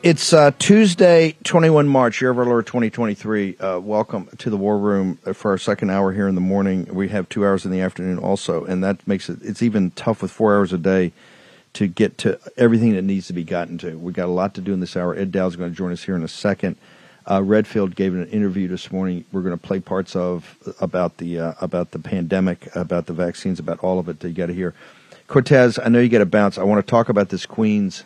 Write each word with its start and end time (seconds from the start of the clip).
It's 0.00 0.32
uh, 0.32 0.52
Tuesday, 0.60 1.36
21 1.42 1.88
March, 1.88 2.20
year 2.20 2.30
of 2.30 2.38
our 2.38 2.44
Lord 2.44 2.68
2023. 2.68 3.56
Uh, 3.56 3.80
welcome 3.80 4.28
to 4.38 4.48
the 4.48 4.56
War 4.56 4.78
Room 4.78 5.16
for 5.16 5.50
our 5.50 5.58
second 5.58 5.90
hour 5.90 6.12
here 6.12 6.28
in 6.28 6.36
the 6.36 6.40
morning. 6.40 6.86
We 6.94 7.08
have 7.08 7.28
two 7.28 7.44
hours 7.44 7.64
in 7.64 7.72
the 7.72 7.80
afternoon 7.80 8.16
also, 8.16 8.64
and 8.64 8.84
that 8.84 9.04
makes 9.08 9.28
it, 9.28 9.40
it's 9.42 9.60
even 9.60 9.90
tough 9.90 10.22
with 10.22 10.30
four 10.30 10.54
hours 10.54 10.72
a 10.72 10.78
day 10.78 11.10
to 11.72 11.88
get 11.88 12.16
to 12.18 12.38
everything 12.56 12.92
that 12.94 13.02
needs 13.02 13.26
to 13.26 13.32
be 13.32 13.42
gotten 13.42 13.76
to. 13.78 13.98
We've 13.98 14.14
got 14.14 14.26
a 14.26 14.30
lot 14.32 14.54
to 14.54 14.60
do 14.60 14.72
in 14.72 14.78
this 14.78 14.96
hour. 14.96 15.16
Ed 15.16 15.32
Dowd's 15.32 15.56
going 15.56 15.70
to 15.70 15.76
join 15.76 15.90
us 15.90 16.04
here 16.04 16.14
in 16.14 16.22
a 16.22 16.28
second. 16.28 16.76
Uh, 17.28 17.42
Redfield 17.42 17.96
gave 17.96 18.14
an 18.14 18.28
interview 18.28 18.68
this 18.68 18.92
morning. 18.92 19.24
We're 19.32 19.42
going 19.42 19.58
to 19.58 19.66
play 19.66 19.80
parts 19.80 20.14
of 20.14 20.56
about 20.80 21.16
the 21.16 21.40
uh, 21.40 21.52
about 21.60 21.90
the 21.90 21.98
pandemic, 21.98 22.74
about 22.76 23.06
the 23.06 23.14
vaccines, 23.14 23.58
about 23.58 23.80
all 23.80 23.98
of 23.98 24.08
it. 24.08 24.20
That 24.20 24.28
you 24.28 24.34
got 24.34 24.46
to 24.46 24.54
hear. 24.54 24.74
Cortes. 25.26 25.80
I 25.84 25.88
know 25.88 25.98
you 25.98 26.08
get 26.08 26.22
a 26.22 26.26
bounce. 26.26 26.56
I 26.56 26.62
want 26.62 26.86
to 26.86 26.88
talk 26.88 27.08
about 27.08 27.30
this 27.30 27.46
Queens 27.46 28.04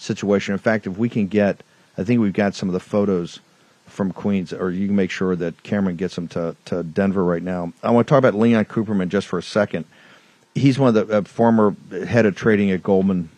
situation. 0.00 0.52
In 0.52 0.58
fact, 0.58 0.86
if 0.86 0.96
we 0.96 1.08
can 1.08 1.26
get, 1.26 1.62
I 1.98 2.04
think 2.04 2.20
we've 2.20 2.32
got 2.32 2.54
some 2.54 2.68
of 2.68 2.72
the 2.72 2.80
photos 2.80 3.40
from 3.86 4.12
Queens, 4.12 4.52
or 4.52 4.70
you 4.70 4.86
can 4.86 4.96
make 4.96 5.10
sure 5.10 5.36
that 5.36 5.62
Cameron 5.62 5.96
gets 5.96 6.14
them 6.14 6.28
to, 6.28 6.56
to 6.66 6.82
Denver 6.82 7.24
right 7.24 7.42
now. 7.42 7.72
I 7.82 7.90
want 7.90 8.06
to 8.06 8.10
talk 8.10 8.18
about 8.18 8.34
Leon 8.34 8.64
Cooperman 8.66 9.08
just 9.08 9.26
for 9.26 9.38
a 9.38 9.42
second. 9.42 9.84
He's 10.54 10.78
one 10.78 10.96
of 10.96 11.08
the 11.08 11.18
uh, 11.18 11.22
former 11.22 11.76
head 12.06 12.26
of 12.26 12.34
trading 12.34 12.70
at 12.70 12.82
Goldman, 12.82 13.30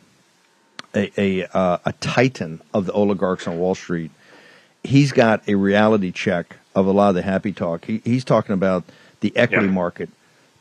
a 0.94 1.10
a, 1.18 1.46
uh, 1.46 1.78
a 1.84 1.92
titan 1.94 2.60
of 2.72 2.86
the 2.86 2.92
oligarchs 2.92 3.46
on 3.46 3.58
Wall 3.58 3.74
Street. 3.74 4.10
He's 4.84 5.12
got 5.12 5.46
a 5.48 5.54
reality 5.54 6.10
check 6.10 6.56
of 6.74 6.86
a 6.86 6.90
lot 6.90 7.10
of 7.10 7.14
the 7.14 7.22
happy 7.22 7.52
talk. 7.52 7.84
He, 7.84 8.00
he's 8.04 8.24
talking 8.24 8.54
about 8.54 8.84
the 9.20 9.36
equity 9.36 9.66
yeah. 9.66 9.72
market 9.72 10.08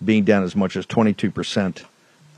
being 0.04 0.24
down 0.24 0.44
as 0.44 0.56
much 0.56 0.76
as 0.76 0.86
twenty 0.86 1.14
two 1.14 1.32
percent 1.32 1.86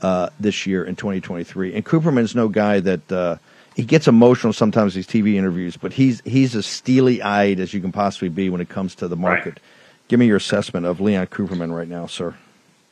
uh, 0.04 0.28
this 0.38 0.66
year 0.66 0.84
in 0.84 0.96
2023. 0.96 1.74
And 1.74 1.84
Cooperman's 1.84 2.34
no 2.34 2.48
guy 2.48 2.78
that 2.80 3.10
uh, 3.10 3.36
he 3.74 3.84
gets 3.84 4.06
emotional 4.06 4.52
sometimes 4.52 4.94
these 4.94 5.06
TV 5.06 5.34
interviews, 5.34 5.76
but 5.76 5.92
he's 5.92 6.20
he's 6.24 6.54
as 6.54 6.66
steely 6.66 7.20
eyed 7.22 7.60
as 7.60 7.74
you 7.74 7.80
can 7.80 7.92
possibly 7.92 8.28
be 8.28 8.48
when 8.48 8.60
it 8.60 8.68
comes 8.68 8.94
to 8.96 9.08
the 9.08 9.16
market. 9.16 9.54
Right. 9.54 9.60
Give 10.08 10.20
me 10.20 10.26
your 10.26 10.36
assessment 10.36 10.86
of 10.86 11.00
Leon 11.00 11.26
Cooperman 11.28 11.74
right 11.74 11.88
now, 11.88 12.06
sir. 12.06 12.34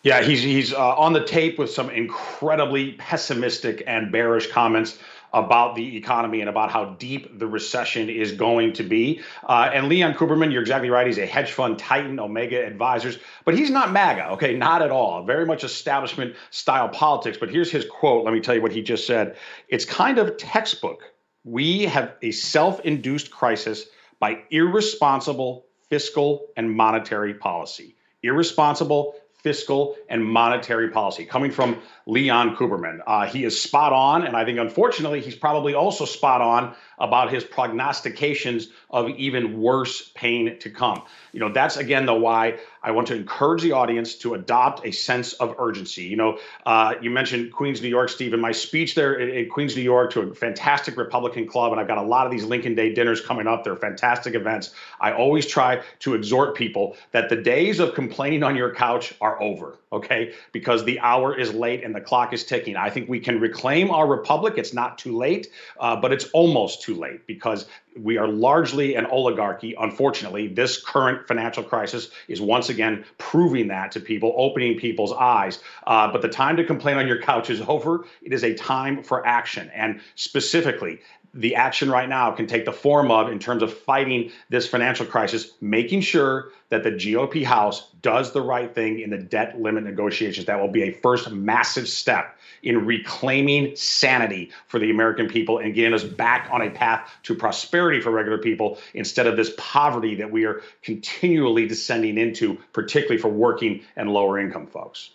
Yeah, 0.03 0.23
he's 0.23 0.43
he's 0.43 0.73
uh, 0.73 0.97
on 0.97 1.13
the 1.13 1.25
tape 1.25 1.59
with 1.59 1.71
some 1.71 1.89
incredibly 1.91 2.93
pessimistic 2.93 3.85
and 3.87 4.11
bearish 4.11 4.51
comments 4.51 4.99
about 5.33 5.75
the 5.75 5.97
economy 5.97 6.41
and 6.41 6.49
about 6.49 6.71
how 6.71 6.85
deep 6.85 7.39
the 7.39 7.47
recession 7.47 8.09
is 8.09 8.33
going 8.33 8.73
to 8.75 8.83
be. 8.83 9.21
Uh, 9.49 9.71
and 9.73 9.89
Leon 9.89 10.15
Cooperman, 10.15 10.53
you're 10.53 10.63
exactly 10.63 10.91
right. 10.91 11.07
He's 11.07 11.19
a 11.19 11.27
hedge 11.27 11.53
fund 11.53 11.79
titan, 11.79 12.21
Omega 12.21 12.65
Advisors, 12.65 13.19
but 13.45 13.57
he's 13.57 13.71
not 13.71 13.93
MAGA, 13.93 14.33
okay? 14.33 14.55
Not 14.55 14.83
at 14.83 14.91
all. 14.91 15.25
Very 15.25 15.47
much 15.47 15.65
establishment 15.65 16.35
style 16.51 16.89
politics. 16.89 17.39
But 17.39 17.51
here's 17.51 17.71
his 17.71 17.85
quote. 17.85 18.25
Let 18.25 18.35
me 18.35 18.41
tell 18.41 18.55
you 18.55 18.63
what 18.63 18.73
he 18.73 18.83
just 18.83 19.07
said. 19.07 19.37
It's 19.69 19.85
kind 19.85 20.19
of 20.19 20.37
textbook. 20.37 21.03
We 21.45 21.83
have 21.83 22.15
a 22.23 22.31
self 22.31 22.81
induced 22.81 23.31
crisis 23.31 23.87
by 24.21 24.43
irresponsible 24.51 25.67
fiscal 25.89 26.47
and 26.57 26.71
monetary 26.71 27.35
policy. 27.35 27.97
Irresponsible 28.23 29.17
fiscal 29.43 29.97
and 30.09 30.25
monetary 30.25 30.89
policy 30.91 31.25
coming 31.25 31.51
from 31.51 31.81
Leon 32.07 32.57
Cooperman. 32.57 33.01
Uh, 33.07 33.27
he 33.27 33.45
is 33.45 33.61
spot 33.61 33.93
on, 33.93 34.25
and 34.25 34.37
I 34.37 34.45
think 34.45 34.59
unfortunately 34.59 35.21
he's 35.21 35.35
probably 35.35 35.75
also 35.75 36.05
spot 36.05 36.41
on 36.41 36.75
about 36.99 37.33
his 37.33 37.45
prognostications 37.45 38.69
of 38.91 39.09
even 39.11 39.61
worse 39.61 40.11
pain 40.15 40.59
to 40.59 40.71
come. 40.71 41.03
You 41.33 41.41
know, 41.41 41.53
that's 41.53 41.77
again 41.77 42.07
the 42.07 42.15
why 42.15 42.59
I 42.83 42.91
want 42.91 43.07
to 43.09 43.15
encourage 43.15 43.63
the 43.63 43.73
audience 43.73 44.17
to 44.17 44.35
adopt 44.35 44.87
a 44.87 44.91
sense 44.91 45.33
of 45.35 45.55
urgency. 45.59 46.05
You 46.05 46.17
know, 46.17 46.39
uh, 46.67 46.95
you 47.01 47.11
mentioned 47.11 47.53
Queens, 47.53 47.81
New 47.81 47.89
York, 47.89 48.09
Steve. 48.09 48.35
In 48.35 48.41
my 48.41 48.53
speech 48.53 48.95
there 48.95 49.15
in 49.15 49.49
Queens, 49.49 49.77
New 49.77 49.83
York, 49.83 50.13
to 50.13 50.21
a 50.21 50.35
fantastic 50.35 50.97
Republican 50.97 51.47
club, 51.47 51.73
and 51.73 51.81
I've 51.81 51.89
got 51.89 51.99
a 51.99 52.03
lot 52.03 52.27
of 52.27 52.33
these 52.33 52.45
Lincoln 52.45 52.75
Day 52.75 52.93
dinners 52.93 53.21
coming 53.21 53.47
up. 53.47 53.65
They're 53.65 53.77
fantastic 53.77 54.35
events. 54.35 54.75
I 55.01 55.13
always 55.13 55.47
try 55.47 55.83
to 56.01 56.15
exhort 56.15 56.57
people 56.57 56.97
that 57.13 57.29
the 57.29 57.37
days 57.37 57.81
of 57.81 57.95
complaining 57.95 58.43
on 58.43 58.57
your 58.57 58.75
couch 58.75 59.15
are 59.21 59.41
over, 59.41 59.79
okay? 59.93 60.33
Because 60.53 60.85
the 60.85 60.99
hour 61.01 61.39
is 61.39 61.53
late 61.53 61.85
and 61.85 61.95
the 61.95 62.01
clock 62.01 62.33
is 62.33 62.45
ticking. 62.45 62.77
I 62.77 62.91
think 62.91 63.09
we 63.09 63.21
can 63.21 63.41
reclaim 63.41 63.91
our 63.91 64.07
republic. 64.07 64.55
It's 64.57 64.73
not 64.73 64.99
too 64.99 65.17
late, 65.17 65.49
uh, 65.79 65.97
but 65.97 66.13
it's 66.13 66.25
almost 66.33 66.83
too 66.83 66.95
late 66.95 67.27
because 67.27 67.67
we 67.99 68.17
are 68.17 68.27
largely 68.27 68.95
an 68.95 69.07
oligarchy. 69.07 69.75
Unfortunately, 69.79 70.49
this 70.49 70.83
current 70.83 71.29
financial 71.29 71.63
crisis 71.63 72.11
is 72.29 72.41
once 72.41 72.69
again 72.69 73.05
proving 73.19 73.69
that 73.69 73.93
to 73.93 74.01
people, 74.01 74.35
opening 74.37 74.79
people's 74.79 75.13
eyes. 75.13 75.59
Uh, 75.87 76.11
but 76.11 76.23
the 76.23 76.29
time 76.29 76.57
to 76.57 76.65
complain 76.65 76.97
on 76.97 77.07
your 77.07 77.21
couch 77.21 77.51
is 77.51 77.61
over. 77.69 78.07
It 78.23 78.33
is 78.33 78.45
a 78.45 78.55
time 78.55 79.03
for 79.03 79.27
action. 79.27 79.71
And 79.75 80.01
specifically, 80.15 81.01
the 81.35 81.55
action 81.55 81.91
right 81.91 82.09
now 82.09 82.31
can 82.33 82.47
take 82.47 82.65
the 82.65 82.73
form 82.73 83.11
of, 83.11 83.31
in 83.31 83.39
terms 83.39 83.63
of 83.63 83.73
fighting 83.73 84.31
this 84.51 84.67
financial 84.67 85.07
crisis, 85.07 85.53
making 85.61 86.03
sure 86.03 86.51
that 86.69 86.83
the 86.83 86.91
GOP 86.91 87.45
House 87.45 87.89
does 88.03 88.33
the 88.33 88.43
right 88.43 88.75
thing 88.75 89.01
in 89.01 89.11
the 89.11 89.19
debt 89.19 89.61
limit 89.61 89.85
negotiations. 89.85 90.47
That 90.47 90.61
will 90.61 90.69
be 90.69 90.83
a 90.83 90.93
first 90.93 91.31
massive 91.31 91.89
step 91.89 92.39
in 92.63 92.85
reclaiming 92.85 93.75
sanity 93.77 94.51
for 94.67 94.79
the 94.79 94.91
American 94.91 95.29
people 95.29 95.59
and 95.59 95.75
getting 95.75 95.95
us 95.95 96.05
back 96.05 96.49
on 96.51 96.63
a 96.63 96.71
path 96.71 97.11
to 97.25 97.35
prosperity 97.35 98.01
for 98.01 98.11
regular 98.11 98.39
people 98.39 98.79
instead 98.95 99.27
of 99.27 99.37
this 99.37 99.53
poverty 99.57 100.15
that 100.17 100.31
we 100.31 100.45
are 100.45 100.63
continually 100.83 101.67
descending 101.67 102.19
into, 102.19 102.59
particularly 102.73 103.21
for 103.21 103.29
working 103.29 103.83
and 103.97 104.13
lower 104.13 104.39
income 104.39 104.67
folks. 104.67 105.11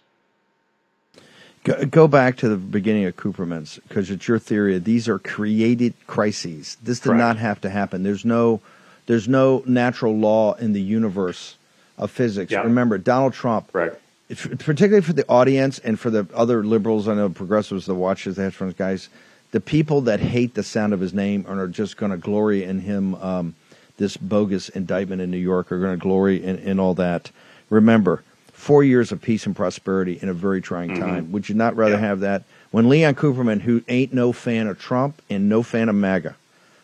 Go, 1.68 1.86
go 1.86 2.08
back 2.08 2.38
to 2.38 2.48
the 2.48 2.56
beginning 2.56 3.04
of 3.06 3.18
Cooperman's 3.18 3.78
because 3.90 4.10
it's 4.10 4.26
your 4.26 4.40
theory. 4.40 4.80
These 4.80 5.10
are 5.10 5.20
created 5.20 5.94
crises. 6.08 6.78
This 6.82 7.00
did 7.02 7.10
Correct. 7.10 7.20
not 7.20 7.38
have 7.38 7.60
to 7.62 7.70
happen. 7.70 8.04
There's 8.04 8.24
no, 8.24 8.62
there's 9.06 9.28
no 9.28 9.64
natural 9.66 10.16
law 10.16 10.54
in 10.54 10.72
the 10.72 10.82
universe 10.82 11.58
of 11.98 12.10
physics. 12.10 12.54
Yeah. 12.54 12.62
Remember, 12.62 12.98
Donald 12.98 13.34
Trump, 13.34 13.70
right. 13.74 13.92
particularly 14.30 15.02
for 15.02 15.12
the 15.12 15.28
audience 15.28 15.78
and 15.80 16.00
for 16.00 16.10
the 16.10 16.26
other 16.34 16.64
liberals, 16.64 17.10
I 17.10 17.16
know 17.16 17.28
progressives 17.28 17.86
that 17.88 17.96
watch 17.96 18.24
the 18.24 18.42
hedge 18.42 18.54
funds 18.54 18.74
guys, 18.74 19.10
the 19.52 19.60
people 19.60 20.00
that 20.02 20.22
hate 20.22 20.54
the 20.54 20.64
sound 20.64 20.94
of 20.94 21.02
his 21.02 21.14
name 21.14 21.46
and 21.50 21.60
are 21.60 21.68
just 21.68 21.98
going 21.98 22.14
to 22.14 22.18
glory 22.18 22.64
in 22.64 22.80
him. 22.80 23.16
Um, 23.16 23.56
this 23.98 24.16
bogus 24.16 24.70
indictment 24.70 25.22
in 25.22 25.32
New 25.32 25.38
York 25.38 25.70
are 25.74 25.80
going 25.80 26.00
to 26.00 26.02
glory 26.02 26.42
in, 26.42 26.60
in 26.60 26.80
all 26.80 26.94
that. 26.94 27.30
Remember, 27.70 28.24
four 28.58 28.84
years 28.84 29.12
of 29.12 29.22
peace 29.22 29.46
and 29.46 29.56
prosperity 29.56 30.18
in 30.20 30.30
a 30.30 30.34
very 30.34 30.60
trying 30.60 30.90
mm-hmm. 30.90 31.02
time. 31.02 31.32
Would 31.32 31.48
you 31.48 31.54
not 31.54 31.76
rather 31.78 31.94
yeah. 31.94 32.00
have 32.00 32.20
that? 32.22 32.44
When 32.72 32.90
Leon 32.90 33.16
Cooperman, 33.16 33.62
who 33.62 33.84
ain't 33.88 34.14
no 34.14 34.34
fan 34.34 34.68
of 34.68 34.80
Trump 34.80 35.22
and 35.30 35.48
no 35.48 35.62
fan 35.62 35.90
of 35.90 35.96
MAGA, 35.96 36.36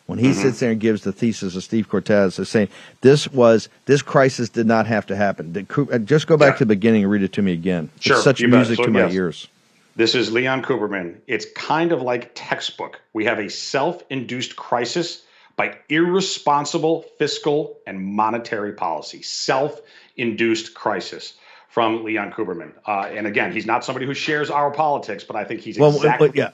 when 0.06 0.18
he 0.18 0.28
mm-hmm. 0.28 0.40
sits 0.40 0.60
there 0.60 0.70
and 0.70 0.80
gives 0.80 1.02
the 1.02 1.12
thesis 1.12 1.56
of 1.56 1.64
Steve 1.64 1.88
Cortes, 1.88 2.38
is 2.38 2.48
saying 2.48 2.68
this 3.00 3.28
was 3.28 3.68
this 3.86 4.02
crisis 4.02 4.48
did 4.48 4.66
not 4.66 4.86
have 4.86 5.04
to 5.06 5.16
happen. 5.16 5.66
Uh, 5.76 5.98
just 5.98 6.26
go 6.28 6.36
back 6.36 6.54
yeah. 6.54 6.58
to 6.58 6.64
the 6.64 6.74
beginning 6.74 7.02
and 7.02 7.10
read 7.10 7.22
it 7.22 7.32
to 7.32 7.42
me 7.42 7.52
again. 7.52 7.90
Sure, 7.98 8.16
it's 8.16 8.24
such 8.24 8.40
music 8.40 8.76
so, 8.76 8.84
to 8.84 8.90
my 8.90 9.10
ears. 9.10 9.48
This 9.96 10.14
is 10.14 10.30
Leon 10.30 10.62
Cooperman. 10.62 11.16
It's 11.26 11.46
kind 11.56 11.92
of 11.92 12.02
like 12.02 12.30
textbook. 12.34 13.00
We 13.12 13.24
have 13.24 13.40
a 13.40 13.50
self-induced 13.50 14.54
crisis 14.56 15.22
by 15.56 15.76
irresponsible 15.88 17.04
fiscal 17.18 17.78
and 17.86 18.00
monetary 18.00 18.72
policy. 18.72 19.22
Self-induced 19.22 20.74
crisis 20.74 21.34
from 21.74 22.04
Leon 22.04 22.30
Cooperman. 22.30 22.70
Uh, 22.86 23.10
and 23.10 23.26
again, 23.26 23.50
he's 23.50 23.66
not 23.66 23.84
somebody 23.84 24.06
who 24.06 24.14
shares 24.14 24.48
our 24.48 24.70
politics, 24.70 25.24
but 25.24 25.34
I 25.34 25.42
think 25.42 25.60
he's 25.60 25.76
well, 25.76 25.92
exactly, 25.92 26.30
yeah. 26.32 26.50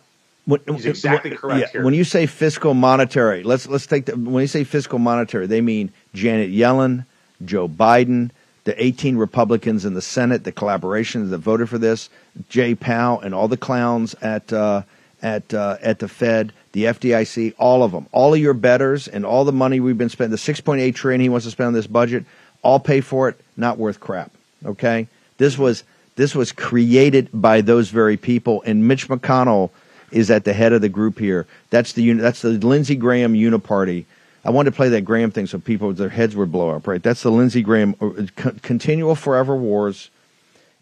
When, 0.46 0.60
he's 0.66 0.86
exactly 0.86 1.30
correct 1.32 1.60
yeah, 1.60 1.66
here. 1.68 1.84
When 1.84 1.92
you 1.92 2.04
say 2.04 2.24
fiscal 2.24 2.72
monetary, 2.72 3.42
let's 3.42 3.68
let's 3.68 3.86
take 3.86 4.06
the 4.06 4.16
when 4.16 4.40
you 4.40 4.48
say 4.48 4.64
fiscal 4.64 4.98
monetary, 4.98 5.46
they 5.46 5.60
mean 5.60 5.92
Janet 6.14 6.50
Yellen, 6.50 7.04
Joe 7.44 7.68
Biden, 7.68 8.30
the 8.64 8.82
18 8.82 9.18
Republicans 9.18 9.84
in 9.84 9.92
the 9.92 10.00
Senate, 10.00 10.44
the 10.44 10.52
collaborations 10.52 11.28
that 11.28 11.38
voted 11.38 11.68
for 11.68 11.76
this, 11.76 12.08
Jay 12.48 12.74
Powell 12.74 13.20
and 13.20 13.34
all 13.34 13.46
the 13.46 13.58
clowns 13.58 14.14
at 14.22 14.50
uh, 14.54 14.80
at 15.20 15.52
uh, 15.52 15.76
at 15.82 15.98
the 15.98 16.08
Fed, 16.08 16.54
the 16.72 16.84
FDIC, 16.84 17.52
all 17.58 17.82
of 17.82 17.92
them, 17.92 18.06
all 18.12 18.32
of 18.32 18.40
your 18.40 18.54
betters, 18.54 19.06
and 19.06 19.26
all 19.26 19.44
the 19.44 19.52
money 19.52 19.80
we've 19.80 19.98
been 19.98 20.08
spending, 20.08 20.30
the 20.30 20.38
6.8 20.38 20.94
trillion 20.94 21.20
he 21.20 21.28
wants 21.28 21.44
to 21.44 21.50
spend 21.50 21.66
on 21.66 21.72
this 21.74 21.86
budget, 21.86 22.24
all 22.62 22.80
pay 22.80 23.02
for 23.02 23.28
it. 23.28 23.38
Not 23.58 23.76
worth 23.76 24.00
crap. 24.00 24.30
Okay, 24.64 25.08
this 25.38 25.56
was 25.56 25.84
this 26.16 26.34
was 26.34 26.52
created 26.52 27.28
by 27.32 27.60
those 27.60 27.90
very 27.90 28.16
people, 28.16 28.62
and 28.66 28.86
Mitch 28.86 29.08
McConnell 29.08 29.70
is 30.10 30.30
at 30.30 30.44
the 30.44 30.52
head 30.52 30.72
of 30.72 30.80
the 30.80 30.88
group 30.88 31.18
here. 31.18 31.46
That's 31.70 31.92
the 31.92 32.12
that's 32.14 32.42
the 32.42 32.50
Lindsey 32.50 32.96
Graham 32.96 33.34
Uniparty. 33.34 34.04
I 34.44 34.50
wanted 34.50 34.70
to 34.70 34.76
play 34.76 34.88
that 34.90 35.02
Graham 35.02 35.30
thing 35.30 35.46
so 35.46 35.58
people 35.58 35.92
their 35.92 36.08
heads 36.08 36.34
would 36.34 36.50
blow 36.50 36.70
up. 36.70 36.86
Right, 36.86 37.02
that's 37.02 37.22
the 37.22 37.30
Lindsey 37.30 37.62
Graham 37.62 37.94
uh, 38.00 38.50
continual 38.62 39.14
forever 39.14 39.56
wars, 39.56 40.10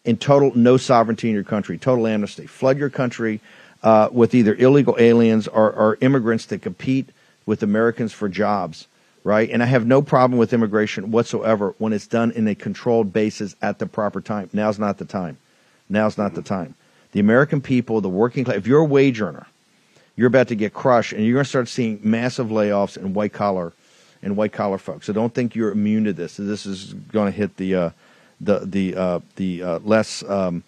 in 0.04 0.16
total 0.16 0.52
no 0.56 0.76
sovereignty 0.76 1.28
in 1.28 1.34
your 1.34 1.44
country, 1.44 1.78
total 1.78 2.06
amnesty, 2.06 2.46
flood 2.46 2.78
your 2.78 2.90
country 2.90 3.40
uh, 3.82 4.08
with 4.10 4.34
either 4.34 4.54
illegal 4.54 4.96
aliens 4.98 5.46
or, 5.46 5.70
or 5.72 5.98
immigrants 6.00 6.46
that 6.46 6.62
compete 6.62 7.10
with 7.46 7.62
Americans 7.62 8.12
for 8.12 8.28
jobs, 8.28 8.86
right? 9.25 9.49
And 9.50 9.62
I 9.62 9.67
have 9.67 9.87
no 9.87 10.03
problem 10.03 10.38
with 10.38 10.53
immigration 10.53 11.11
whatsoever 11.11 11.75
when 11.79 11.93
it's 11.93 12.06
done 12.06 12.31
in 12.32 12.47
a 12.49 12.55
controlled 12.55 13.12
basis 13.12 13.55
at 13.62 13.79
the 13.79 13.87
proper 13.87 14.20
time. 14.20 14.50
Now's 14.53 14.79
not 14.79 14.99
the 14.99 15.05
time. 15.05 15.38
Now's 15.88 16.19
not 16.19 16.35
the 16.35 16.43
time. 16.43 16.75
The 17.12 17.20
American 17.20 17.61
people, 17.61 18.00
the 18.00 18.09
working 18.09 18.44
class, 18.44 18.56
if 18.56 18.67
you're 18.67 18.81
a 18.81 18.85
wage 18.85 19.20
earner, 19.20 19.47
you're 20.17 20.29
about 20.29 20.49
to 20.49 20.55
get 20.55 20.75
crushed 20.75 21.12
and 21.12 21.25
you're 21.25 21.35
going 21.35 21.44
to 21.44 21.49
start 21.49 21.69
seeing 21.69 22.00
massive 22.03 22.49
layoffs 22.49 22.97
in 22.97 23.15
white 23.15 23.32
collar 23.32 23.73
and 24.23 24.37
white 24.37 24.53
collar 24.53 24.79
folks. 24.79 25.06
So 25.06 25.12
don't 25.12 25.32
think 25.32 25.55
you're 25.55 25.71
immune 25.71 26.05
to 26.05 26.12
this. 26.12 26.37
This 26.37 26.67
is 26.67 26.93
going 26.93 27.32
to 27.32 27.37
hit 27.37 27.56
the 27.56 27.75
uh, 27.75 27.91
the 28.41 28.61
the 28.61 28.97
uh, 28.97 29.21
the 29.37 29.62
uh, 29.62 29.79
less 29.85 30.23
um, 30.25 30.64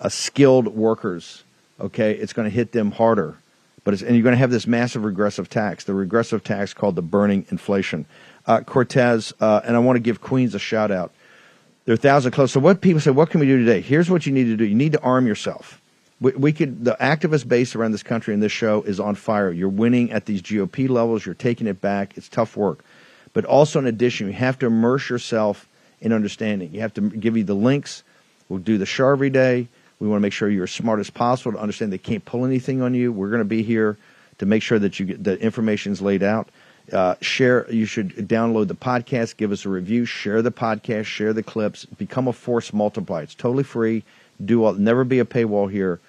uh, 0.00 0.08
skilled 0.08 0.68
workers 0.68 1.44
okay, 1.80 2.12
it's 2.12 2.32
going 2.32 2.48
to 2.48 2.54
hit 2.54 2.72
them 2.72 2.90
harder. 2.92 3.36
But 3.84 4.00
and 4.00 4.16
you're 4.16 4.22
going 4.22 4.32
to 4.34 4.38
have 4.38 4.50
this 4.50 4.66
massive 4.66 5.04
regressive 5.04 5.48
tax, 5.48 5.84
the 5.84 5.94
regressive 5.94 6.42
tax 6.42 6.72
called 6.72 6.96
the 6.96 7.02
burning 7.02 7.46
inflation. 7.50 8.06
Uh, 8.46 8.60
Cortes, 8.60 9.32
uh, 9.40 9.60
and 9.64 9.76
I 9.76 9.78
want 9.78 9.96
to 9.96 10.00
give 10.00 10.20
Queens 10.20 10.54
a 10.54 10.58
shout 10.58 10.90
out. 10.90 11.12
There 11.84 11.92
are 11.92 11.98
thousands 11.98 12.34
close. 12.34 12.52
So 12.52 12.60
what 12.60 12.80
people 12.80 13.00
say, 13.00 13.10
what 13.10 13.30
can 13.30 13.40
we 13.40 13.46
do 13.46 13.58
today? 13.58 13.80
Here's 13.82 14.10
what 14.10 14.24
you 14.26 14.32
need 14.32 14.44
to 14.44 14.56
do. 14.56 14.64
You 14.64 14.74
need 14.74 14.92
to 14.92 15.00
arm 15.00 15.26
yourself. 15.26 15.82
We, 16.20 16.32
we 16.32 16.52
could 16.52 16.84
the 16.84 16.96
activist 16.98 17.46
base 17.46 17.74
around 17.74 17.92
this 17.92 18.02
country 18.02 18.32
and 18.32 18.42
this 18.42 18.52
show 18.52 18.82
is 18.82 18.98
on 19.00 19.14
fire. 19.14 19.50
You're 19.52 19.68
winning 19.68 20.10
at 20.10 20.24
these 20.24 20.40
GOP 20.40 20.88
levels. 20.88 21.26
You're 21.26 21.34
taking 21.34 21.66
it 21.66 21.80
back. 21.80 22.16
It's 22.16 22.28
tough 22.28 22.56
work, 22.56 22.84
but 23.34 23.44
also 23.44 23.78
in 23.78 23.86
addition, 23.86 24.28
you 24.28 24.32
have 24.32 24.58
to 24.60 24.66
immerse 24.66 25.10
yourself 25.10 25.68
in 26.00 26.12
understanding. 26.12 26.72
You 26.72 26.80
have 26.80 26.94
to 26.94 27.02
give 27.02 27.36
you 27.36 27.44
the 27.44 27.54
links. 27.54 28.02
We'll 28.48 28.60
do 28.60 28.78
the 28.78 28.86
show 28.86 29.10
every 29.10 29.30
day. 29.30 29.68
We 30.00 30.08
want 30.08 30.18
to 30.18 30.22
make 30.22 30.32
sure 30.32 30.50
you're 30.50 30.64
as 30.64 30.72
smart 30.72 31.00
as 31.00 31.10
possible 31.10 31.52
to 31.52 31.58
understand 31.58 31.92
they 31.92 31.98
can't 31.98 32.24
pull 32.24 32.44
anything 32.44 32.82
on 32.82 32.94
you. 32.94 33.12
We're 33.12 33.30
going 33.30 33.40
to 33.40 33.44
be 33.44 33.62
here 33.62 33.96
to 34.38 34.46
make 34.46 34.62
sure 34.62 34.78
that 34.78 34.98
you 34.98 35.06
get 35.06 35.24
the 35.24 35.38
information 35.40 35.92
is 35.92 36.02
laid 36.02 36.22
out. 36.22 36.48
Uh, 36.92 37.14
share. 37.22 37.70
You 37.70 37.86
should 37.86 38.10
download 38.10 38.68
the 38.68 38.74
podcast, 38.74 39.38
give 39.38 39.52
us 39.52 39.64
a 39.64 39.70
review, 39.70 40.04
share 40.04 40.42
the 40.42 40.52
podcast, 40.52 41.06
share 41.06 41.32
the 41.32 41.42
clips, 41.42 41.86
become 41.86 42.28
a 42.28 42.32
force 42.32 42.72
multiplier. 42.74 43.22
It's 43.22 43.34
totally 43.34 43.64
free. 43.64 44.02
Do 44.44 44.64
all, 44.64 44.74
never 44.74 45.04
be 45.04 45.20
a 45.20 45.24
paywall 45.24 45.70
here 45.70 46.00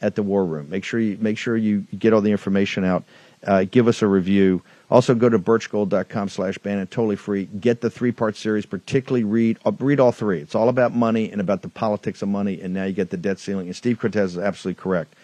at 0.00 0.14
the 0.14 0.22
War 0.22 0.44
Room. 0.44 0.70
Make 0.70 0.84
sure 0.84 1.00
you 1.00 1.16
make 1.20 1.36
sure 1.36 1.56
you 1.56 1.80
get 1.98 2.12
all 2.12 2.20
the 2.20 2.30
information 2.30 2.84
out. 2.84 3.04
Uh, 3.44 3.64
give 3.68 3.88
us 3.88 4.02
a 4.02 4.06
review. 4.06 4.62
Also, 4.90 5.14
go 5.14 5.28
to 5.28 5.38
birchgold.com 5.38 6.28
slash 6.28 6.58
Bannon, 6.58 6.88
totally 6.88 7.14
free. 7.14 7.44
Get 7.46 7.80
the 7.80 7.90
three 7.90 8.10
part 8.10 8.36
series, 8.36 8.66
particularly 8.66 9.22
read 9.22 9.58
uh, 9.64 9.72
read 9.78 10.00
all 10.00 10.10
three. 10.10 10.40
It's 10.40 10.54
all 10.54 10.68
about 10.68 10.94
money 10.94 11.30
and 11.30 11.40
about 11.40 11.62
the 11.62 11.68
politics 11.68 12.22
of 12.22 12.28
money, 12.28 12.60
and 12.60 12.74
now 12.74 12.84
you 12.84 12.92
get 12.92 13.10
the 13.10 13.16
debt 13.16 13.38
ceiling. 13.38 13.68
And 13.68 13.76
Steve 13.76 14.00
Cortes 14.00 14.32
is 14.32 14.38
absolutely 14.38 14.82
correct. 14.82 15.14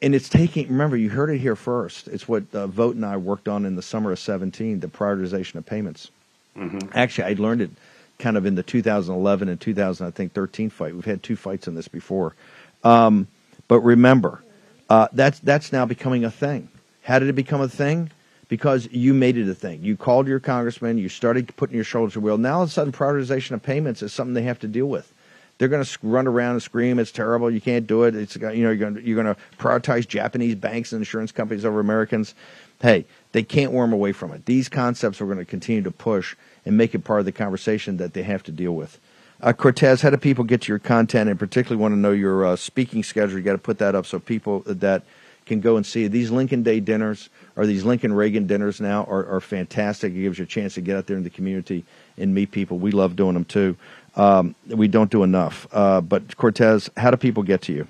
And 0.00 0.16
it's 0.16 0.28
taking, 0.28 0.66
remember, 0.66 0.96
you 0.96 1.10
heard 1.10 1.30
it 1.30 1.38
here 1.38 1.54
first. 1.54 2.08
It's 2.08 2.26
what 2.26 2.42
uh, 2.52 2.66
Vought 2.66 2.96
and 2.96 3.06
I 3.06 3.16
worked 3.16 3.46
on 3.46 3.64
in 3.64 3.76
the 3.76 3.82
summer 3.82 4.10
of 4.10 4.18
17, 4.18 4.80
the 4.80 4.88
prioritization 4.88 5.54
of 5.54 5.66
payments. 5.66 6.10
Mm-hmm. 6.56 6.88
Actually, 6.92 7.24
I 7.24 7.40
learned 7.40 7.62
it 7.62 7.70
kind 8.18 8.36
of 8.36 8.44
in 8.44 8.56
the 8.56 8.64
2011 8.64 9.48
and 9.48 9.60
2000, 9.60 10.06
I 10.06 10.10
think, 10.10 10.32
13 10.32 10.70
fight. 10.70 10.94
We've 10.94 11.04
had 11.04 11.22
two 11.22 11.36
fights 11.36 11.68
on 11.68 11.76
this 11.76 11.86
before. 11.86 12.34
Um, 12.82 13.28
but 13.68 13.80
remember, 13.80 14.42
uh, 14.90 15.06
that's, 15.12 15.38
that's 15.38 15.72
now 15.72 15.86
becoming 15.86 16.24
a 16.24 16.30
thing. 16.32 16.68
How 17.02 17.20
did 17.20 17.28
it 17.28 17.34
become 17.34 17.60
a 17.60 17.68
thing? 17.68 18.10
Because 18.52 18.86
you 18.92 19.14
made 19.14 19.38
it 19.38 19.48
a 19.48 19.54
thing. 19.54 19.82
You 19.82 19.96
called 19.96 20.26
your 20.28 20.38
congressman, 20.38 20.98
you 20.98 21.08
started 21.08 21.56
putting 21.56 21.74
your 21.74 21.84
shoulder 21.84 22.12
to 22.12 22.18
the 22.18 22.20
wheel. 22.20 22.36
Now 22.36 22.56
all 22.56 22.64
of 22.64 22.68
a 22.68 22.70
sudden, 22.70 22.92
prioritization 22.92 23.52
of 23.52 23.62
payments 23.62 24.02
is 24.02 24.12
something 24.12 24.34
they 24.34 24.42
have 24.42 24.58
to 24.58 24.68
deal 24.68 24.84
with. 24.84 25.14
They're 25.56 25.68
going 25.68 25.82
to 25.82 25.98
run 26.02 26.26
around 26.26 26.52
and 26.52 26.62
scream, 26.62 26.98
"It's 26.98 27.10
terrible! 27.10 27.50
You 27.50 27.62
can't 27.62 27.86
do 27.86 28.02
it!" 28.02 28.14
It's 28.14 28.36
you 28.36 28.42
know 28.42 28.52
you're 28.70 28.76
going 28.76 28.96
to, 28.96 29.02
you're 29.02 29.22
going 29.22 29.34
to 29.34 29.40
prioritize 29.56 30.06
Japanese 30.06 30.54
banks 30.54 30.92
and 30.92 31.00
insurance 31.00 31.32
companies 31.32 31.64
over 31.64 31.80
Americans. 31.80 32.34
Hey, 32.82 33.06
they 33.32 33.42
can't 33.42 33.72
worm 33.72 33.90
away 33.90 34.12
from 34.12 34.32
it. 34.32 34.44
These 34.44 34.68
concepts 34.68 35.22
are 35.22 35.24
going 35.24 35.38
to 35.38 35.46
continue 35.46 35.80
to 35.84 35.90
push 35.90 36.36
and 36.66 36.76
make 36.76 36.94
it 36.94 37.04
part 37.04 37.20
of 37.20 37.24
the 37.24 37.32
conversation 37.32 37.96
that 37.96 38.12
they 38.12 38.22
have 38.22 38.42
to 38.42 38.52
deal 38.52 38.72
with. 38.72 39.00
Uh, 39.40 39.54
Cortes, 39.54 40.02
how 40.02 40.10
do 40.10 40.18
people 40.18 40.44
get 40.44 40.60
to 40.60 40.68
your 40.72 40.78
content, 40.78 41.30
and 41.30 41.38
particularly 41.38 41.80
want 41.80 41.92
to 41.92 41.98
know 41.98 42.12
your 42.12 42.44
uh, 42.44 42.56
speaking 42.56 43.02
schedule? 43.02 43.38
You 43.38 43.44
got 43.44 43.52
to 43.52 43.56
put 43.56 43.78
that 43.78 43.94
up 43.94 44.04
so 44.04 44.18
people 44.18 44.60
that 44.66 45.04
can 45.46 45.60
go 45.62 45.78
and 45.78 45.86
see 45.86 46.06
these 46.06 46.30
Lincoln 46.30 46.62
Day 46.62 46.80
dinners 46.80 47.30
or 47.56 47.66
these 47.66 47.84
Lincoln 47.84 48.12
Reagan 48.12 48.46
dinners 48.46 48.80
now 48.80 49.04
are, 49.04 49.26
are 49.26 49.40
fantastic. 49.40 50.12
It 50.12 50.22
gives 50.22 50.38
you 50.38 50.44
a 50.44 50.46
chance 50.46 50.74
to 50.74 50.80
get 50.80 50.96
out 50.96 51.06
there 51.06 51.16
in 51.16 51.24
the 51.24 51.30
community 51.30 51.84
and 52.16 52.34
meet 52.34 52.50
people. 52.50 52.78
We 52.78 52.90
love 52.90 53.16
doing 53.16 53.34
them 53.34 53.44
too. 53.44 53.76
Um, 54.16 54.54
we 54.68 54.88
don't 54.88 55.10
do 55.10 55.22
enough. 55.22 55.66
Uh, 55.72 56.00
but 56.00 56.36
Cortes, 56.36 56.90
how 56.96 57.10
do 57.10 57.16
people 57.16 57.42
get 57.42 57.62
to 57.62 57.72
you? 57.72 57.86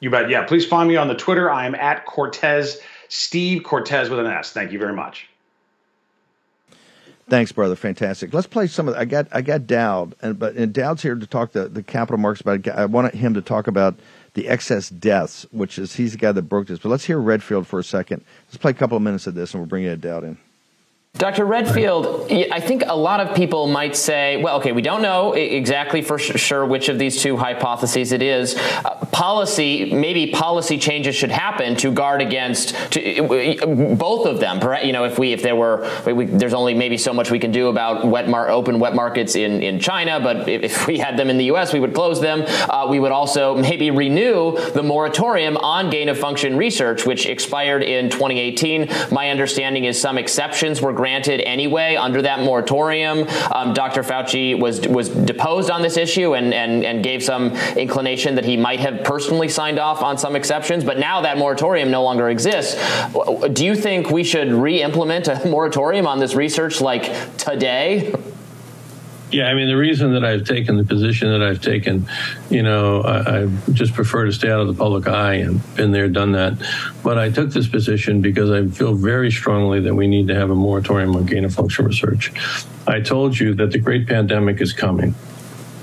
You 0.00 0.10
bet. 0.10 0.28
Yeah, 0.28 0.44
please 0.44 0.66
find 0.66 0.88
me 0.88 0.96
on 0.96 1.08
the 1.08 1.14
Twitter. 1.14 1.50
I 1.50 1.66
am 1.66 1.74
at 1.74 2.04
Cortes 2.06 2.78
Steve 3.08 3.62
Cortes 3.62 4.08
with 4.08 4.18
an 4.18 4.26
S. 4.26 4.52
Thank 4.52 4.72
you 4.72 4.78
very 4.78 4.92
much. 4.92 5.28
Thanks, 7.28 7.52
brother. 7.52 7.74
Fantastic. 7.74 8.34
Let's 8.34 8.46
play 8.46 8.66
some 8.66 8.86
of. 8.86 8.94
The, 8.94 9.00
I 9.00 9.04
got 9.06 9.28
I 9.32 9.40
got 9.40 9.66
Dowd, 9.66 10.14
and 10.20 10.38
but 10.38 10.56
and 10.56 10.74
Dowd's 10.74 11.00
here 11.00 11.14
to 11.14 11.26
talk 11.26 11.52
the 11.52 11.68
the 11.68 11.82
capital 11.82 12.18
markets 12.18 12.42
about. 12.42 12.68
I 12.68 12.84
wanted 12.84 13.14
him 13.14 13.32
to 13.34 13.40
talk 13.40 13.66
about 13.66 13.94
the 14.34 14.48
excess 14.48 14.88
deaths, 14.88 15.46
which 15.50 15.78
is 15.78 15.94
he's 15.94 16.12
the 16.12 16.18
guy 16.18 16.32
that 16.32 16.42
broke 16.42 16.66
this. 16.66 16.78
But 16.78 16.90
let's 16.90 17.04
hear 17.04 17.18
Redfield 17.18 17.66
for 17.66 17.78
a 17.78 17.84
second. 17.84 18.24
Let's 18.46 18.58
play 18.58 18.72
a 18.72 18.74
couple 18.74 18.96
of 18.96 19.02
minutes 19.02 19.26
of 19.26 19.34
this, 19.34 19.54
and 19.54 19.60
we'll 19.60 19.68
bring 19.68 19.86
Ed 19.86 20.00
Dowd 20.00 20.24
in. 20.24 20.38
Dr. 21.16 21.44
Redfield, 21.44 22.26
I 22.28 22.58
think 22.58 22.82
a 22.88 22.96
lot 22.96 23.20
of 23.20 23.36
people 23.36 23.68
might 23.68 23.94
say, 23.94 24.36
well, 24.42 24.56
okay, 24.56 24.72
we 24.72 24.82
don't 24.82 25.00
know 25.00 25.32
exactly 25.32 26.02
for 26.02 26.18
sure 26.18 26.66
which 26.66 26.88
of 26.88 26.98
these 26.98 27.22
two 27.22 27.36
hypotheses 27.36 28.10
it 28.10 28.20
is. 28.20 28.56
Uh, 28.56 29.06
policy, 29.12 29.94
maybe 29.94 30.32
policy 30.32 30.76
changes 30.76 31.14
should 31.14 31.30
happen 31.30 31.76
to 31.76 31.92
guard 31.92 32.20
against 32.20 32.74
to, 32.90 33.94
both 33.96 34.26
of 34.26 34.40
them. 34.40 34.60
You 34.84 34.92
know, 34.92 35.04
if 35.04 35.16
we, 35.16 35.32
if 35.32 35.40
there 35.40 35.54
were, 35.54 35.88
we, 36.04 36.24
there's 36.24 36.52
only 36.52 36.74
maybe 36.74 36.98
so 36.98 37.12
much 37.12 37.30
we 37.30 37.38
can 37.38 37.52
do 37.52 37.68
about 37.68 38.04
wet 38.04 38.28
mar- 38.28 38.50
open 38.50 38.80
wet 38.80 38.96
markets 38.96 39.36
in, 39.36 39.62
in 39.62 39.78
China, 39.78 40.18
but 40.18 40.48
if 40.48 40.88
we 40.88 40.98
had 40.98 41.16
them 41.16 41.30
in 41.30 41.38
the 41.38 41.44
U.S., 41.44 41.72
we 41.72 41.78
would 41.78 41.94
close 41.94 42.20
them. 42.20 42.42
Uh, 42.68 42.88
we 42.90 42.98
would 42.98 43.12
also 43.12 43.54
maybe 43.54 43.92
renew 43.92 44.58
the 44.72 44.82
moratorium 44.82 45.56
on 45.58 45.90
gain 45.90 46.08
of 46.08 46.18
function 46.18 46.56
research, 46.56 47.06
which 47.06 47.26
expired 47.26 47.84
in 47.84 48.10
2018. 48.10 48.88
My 49.12 49.30
understanding 49.30 49.84
is 49.84 50.00
some 50.00 50.18
exceptions 50.18 50.82
were 50.82 50.92
granted 51.04 51.42
anyway 51.42 51.96
under 51.96 52.22
that 52.22 52.40
moratorium. 52.40 53.28
Um, 53.54 53.74
Dr. 53.74 54.02
Fauci 54.02 54.58
was 54.58 54.80
was 54.88 55.10
deposed 55.10 55.68
on 55.68 55.82
this 55.82 55.98
issue 55.98 56.34
and, 56.34 56.54
and, 56.54 56.82
and 56.82 57.04
gave 57.04 57.22
some 57.22 57.54
inclination 57.76 58.36
that 58.36 58.46
he 58.46 58.56
might 58.56 58.80
have 58.80 59.04
personally 59.04 59.50
signed 59.50 59.78
off 59.78 60.00
on 60.02 60.16
some 60.16 60.34
exceptions, 60.34 60.82
but 60.82 60.98
now 60.98 61.20
that 61.20 61.36
moratorium 61.36 61.90
no 61.90 62.02
longer 62.02 62.30
exists. 62.30 62.80
Do 63.52 63.66
you 63.66 63.76
think 63.76 64.08
we 64.08 64.24
should 64.24 64.50
re-implement 64.50 65.28
a 65.28 65.46
moratorium 65.54 66.06
on 66.06 66.20
this 66.20 66.34
research 66.34 66.80
like 66.80 67.04
today? 67.36 68.14
Yeah, 69.34 69.48
I 69.48 69.54
mean, 69.54 69.66
the 69.66 69.76
reason 69.76 70.12
that 70.12 70.24
I've 70.24 70.44
taken 70.44 70.76
the 70.76 70.84
position 70.84 71.28
that 71.28 71.42
I've 71.42 71.60
taken, 71.60 72.06
you 72.50 72.62
know, 72.62 73.00
I, 73.00 73.40
I, 73.40 73.46
just 73.72 73.92
prefer 73.92 74.26
to 74.26 74.32
stay 74.32 74.48
out 74.48 74.60
of 74.60 74.68
the 74.68 74.74
public 74.74 75.08
eye 75.08 75.34
and 75.34 75.60
been 75.74 75.90
there, 75.90 76.06
done 76.06 76.30
that. 76.32 76.56
But 77.02 77.18
I 77.18 77.30
took 77.30 77.50
this 77.50 77.66
position 77.66 78.20
because 78.20 78.48
I 78.48 78.64
feel 78.68 78.94
very 78.94 79.32
strongly 79.32 79.80
that 79.80 79.94
we 79.96 80.06
need 80.06 80.28
to 80.28 80.36
have 80.36 80.50
a 80.50 80.54
moratorium 80.54 81.16
on 81.16 81.26
gain 81.26 81.44
of 81.44 81.52
function 81.52 81.84
research. 81.84 82.32
I 82.86 83.00
told 83.00 83.36
you 83.36 83.54
that 83.54 83.72
the 83.72 83.80
great 83.80 84.06
pandemic 84.06 84.60
is 84.60 84.72
coming. 84.72 85.16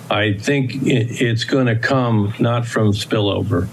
I 0.09 0.31
think 0.31 0.71
it's 0.83 1.43
going 1.43 1.65
to 1.65 1.75
come 1.75 2.33
not 2.39 2.65
from 2.65 2.93
spillover. 2.93 3.67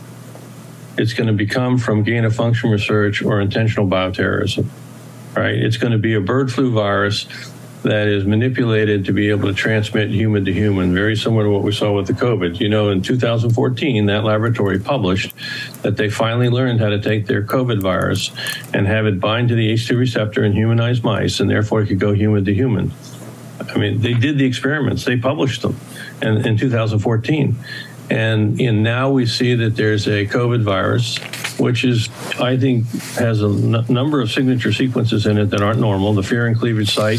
It's 0.97 1.13
going 1.13 1.29
to 1.29 1.33
become 1.33 1.79
from 1.79 2.03
gain 2.03 2.25
of 2.25 2.35
function 2.35 2.71
research 2.71 3.23
or 3.23 3.41
intentional 3.41 3.87
bioterrorism, 3.87 4.67
right? 5.37 5.55
It's 5.55 5.77
going 5.77 5.93
to 5.93 5.99
be 5.99 6.15
a 6.15 6.21
bird 6.21 6.53
flu 6.53 6.73
virus 6.73 7.29
that 7.83 8.09
is 8.09 8.25
manipulated 8.25 9.05
to 9.05 9.13
be 9.13 9.31
able 9.31 9.49
to 9.49 9.55
transmit 9.55 10.11
human 10.11 10.45
to 10.45 10.53
human, 10.53 10.93
very 10.93 11.17
similar 11.17 11.45
to 11.45 11.51
what 11.51 11.63
we 11.63 11.73
saw 11.73 11.93
with 11.93 12.07
the 12.07 12.13
COVID. 12.13 12.61
You 12.61 12.69
know, 12.69 12.91
in 12.91 13.03
2014, 13.03 14.07
that 14.07 14.25
laboratory 14.25 14.79
published 14.79 15.33
that 15.83 15.97
they 15.97 16.11
finally 16.11 16.49
learned 16.49 16.81
how 16.81 16.89
to 16.89 17.01
take 17.01 17.27
their 17.27 17.43
COVID 17.43 17.81
virus 17.81 18.31
and 18.75 18.87
have 18.87 19.07
it 19.07 19.21
bind 19.21 19.49
to 19.51 19.55
the 19.55 19.73
ACE2 19.73 19.99
receptor 19.99 20.45
in 20.45 20.53
humanized 20.53 21.05
mice, 21.05 21.41
and 21.41 21.49
therefore 21.49 21.83
it 21.83 21.87
could 21.87 22.01
go 22.01 22.13
human 22.13 22.45
to 22.45 22.55
human. 22.55 22.93
I 23.61 23.79
mean, 23.79 24.01
they 24.01 24.15
did 24.15 24.39
the 24.39 24.45
experiments, 24.45 25.05
they 25.05 25.17
published 25.17 25.63
them 25.63 25.79
in, 26.23 26.47
in 26.47 26.57
2014. 26.57 27.57
And, 28.11 28.61
and 28.61 28.83
now 28.83 29.11
we 29.11 29.27
see 29.27 29.55
that 29.55 29.77
there's 29.77 30.07
a 30.09 30.27
COVID 30.27 30.63
virus, 30.63 31.19
which 31.59 31.85
is, 31.85 32.09
I 32.39 32.57
think, 32.57 32.87
has 33.17 33.43
a 33.43 33.47
n- 33.47 33.85
number 33.89 34.21
of 34.21 34.31
signature 34.31 34.73
sequences 34.73 35.27
in 35.27 35.39
it 35.39 35.47
that 35.47 35.61
aren't 35.61 35.81
normal. 35.81 36.15
The 36.15 36.23
furin 36.23 36.57
cleavage 36.57 36.95
site, 36.95 37.19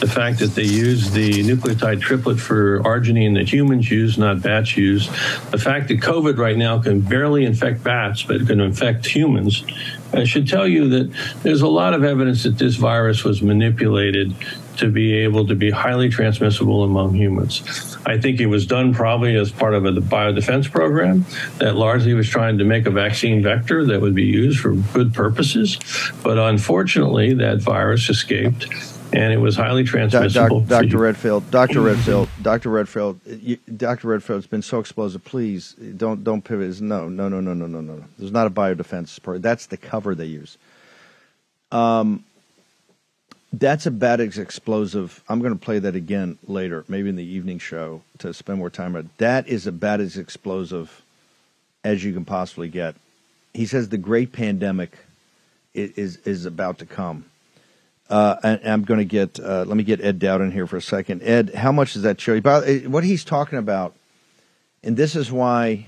the 0.00 0.08
fact 0.08 0.38
that 0.40 0.54
they 0.54 0.64
use 0.64 1.10
the 1.10 1.30
nucleotide 1.44 2.00
triplet 2.00 2.38
for 2.38 2.80
arginine 2.80 3.34
that 3.34 3.50
humans 3.52 3.90
use, 3.90 4.18
not 4.18 4.42
bats 4.42 4.76
use, 4.76 5.08
the 5.50 5.58
fact 5.58 5.88
that 5.88 6.00
COVID 6.00 6.36
right 6.38 6.56
now 6.56 6.78
can 6.80 7.00
barely 7.00 7.44
infect 7.44 7.82
bats, 7.82 8.22
but 8.22 8.46
can 8.46 8.60
infect 8.60 9.06
humans. 9.06 9.64
I 10.12 10.24
should 10.24 10.48
tell 10.48 10.66
you 10.66 10.88
that 10.88 11.12
there's 11.42 11.60
a 11.62 11.68
lot 11.68 11.94
of 11.94 12.04
evidence 12.04 12.42
that 12.44 12.58
this 12.58 12.76
virus 12.76 13.24
was 13.24 13.42
manipulated 13.42 14.34
to 14.78 14.90
be 14.90 15.14
able 15.14 15.46
to 15.46 15.54
be 15.54 15.70
highly 15.70 16.08
transmissible 16.08 16.84
among 16.84 17.14
humans. 17.14 17.62
I 18.06 18.18
think 18.18 18.40
it 18.40 18.46
was 18.46 18.66
done 18.66 18.94
probably 18.94 19.36
as 19.36 19.50
part 19.50 19.74
of 19.74 19.84
a 19.84 19.92
biodefense 19.92 20.70
program 20.70 21.26
that 21.58 21.76
largely 21.76 22.14
was 22.14 22.28
trying 22.28 22.58
to 22.58 22.64
make 22.64 22.86
a 22.86 22.90
vaccine 22.90 23.42
vector 23.42 23.84
that 23.86 24.00
would 24.00 24.14
be 24.14 24.24
used 24.24 24.60
for 24.60 24.72
good 24.72 25.12
purposes. 25.14 25.78
But 26.22 26.38
unfortunately, 26.38 27.34
that 27.34 27.60
virus 27.60 28.08
escaped 28.08 28.66
and 29.12 29.32
it 29.32 29.38
was 29.38 29.56
highly 29.56 29.84
transmissible. 29.84 30.60
Dr. 30.60 30.98
Redfield, 30.98 31.50
Dr. 31.50 31.80
Redfield, 31.80 32.28
Dr. 32.42 32.70
Redfield, 32.70 33.20
Dr. 33.76 34.08
Redfield's 34.08 34.46
been 34.46 34.62
so 34.62 34.78
explosive. 34.78 35.24
Please 35.24 35.74
don't 35.96 36.22
don't 36.24 36.42
pivot. 36.42 36.80
No, 36.80 37.08
no, 37.08 37.28
no, 37.28 37.40
no, 37.40 37.54
no, 37.54 37.66
no, 37.66 37.80
no. 37.80 38.04
There's 38.18 38.32
not 38.32 38.46
a 38.46 38.50
biodefense 38.50 39.20
program. 39.22 39.42
That's 39.42 39.66
the 39.66 39.76
cover 39.76 40.14
they 40.14 40.26
use. 40.26 40.58
Um, 41.70 42.24
that's 43.52 43.86
about 43.86 44.20
as 44.20 44.38
explosive. 44.38 45.22
I'm 45.28 45.40
going 45.40 45.52
to 45.52 45.58
play 45.58 45.78
that 45.78 45.94
again 45.94 46.38
later, 46.46 46.84
maybe 46.88 47.08
in 47.08 47.16
the 47.16 47.24
evening 47.24 47.58
show 47.58 48.02
to 48.18 48.34
spend 48.34 48.58
more 48.58 48.70
time 48.70 48.94
on. 48.94 49.10
That 49.18 49.48
is 49.48 49.66
about 49.66 50.00
as 50.00 50.16
explosive 50.16 51.02
as 51.82 52.04
you 52.04 52.12
can 52.12 52.24
possibly 52.24 52.68
get. 52.68 52.94
He 53.54 53.66
says 53.66 53.88
the 53.88 53.98
great 53.98 54.32
pandemic 54.32 54.98
is 55.74 56.16
is, 56.18 56.44
about 56.44 56.78
to 56.78 56.86
come. 56.86 57.24
Uh, 58.10 58.36
and 58.42 58.60
I'm 58.64 58.84
going 58.84 58.98
to 58.98 59.04
get. 59.04 59.40
Uh, 59.40 59.64
let 59.66 59.76
me 59.76 59.82
get 59.82 60.00
Ed 60.00 60.18
Dowd 60.18 60.40
in 60.40 60.50
here 60.50 60.66
for 60.66 60.76
a 60.76 60.82
second. 60.82 61.22
Ed, 61.22 61.54
how 61.54 61.72
much 61.72 61.94
does 61.94 62.02
that 62.02 62.20
show 62.20 62.32
you? 62.32 62.38
About 62.38 62.68
what 62.86 63.04
he's 63.04 63.24
talking 63.24 63.58
about, 63.58 63.94
and 64.82 64.96
this 64.96 65.16
is 65.16 65.32
why 65.32 65.86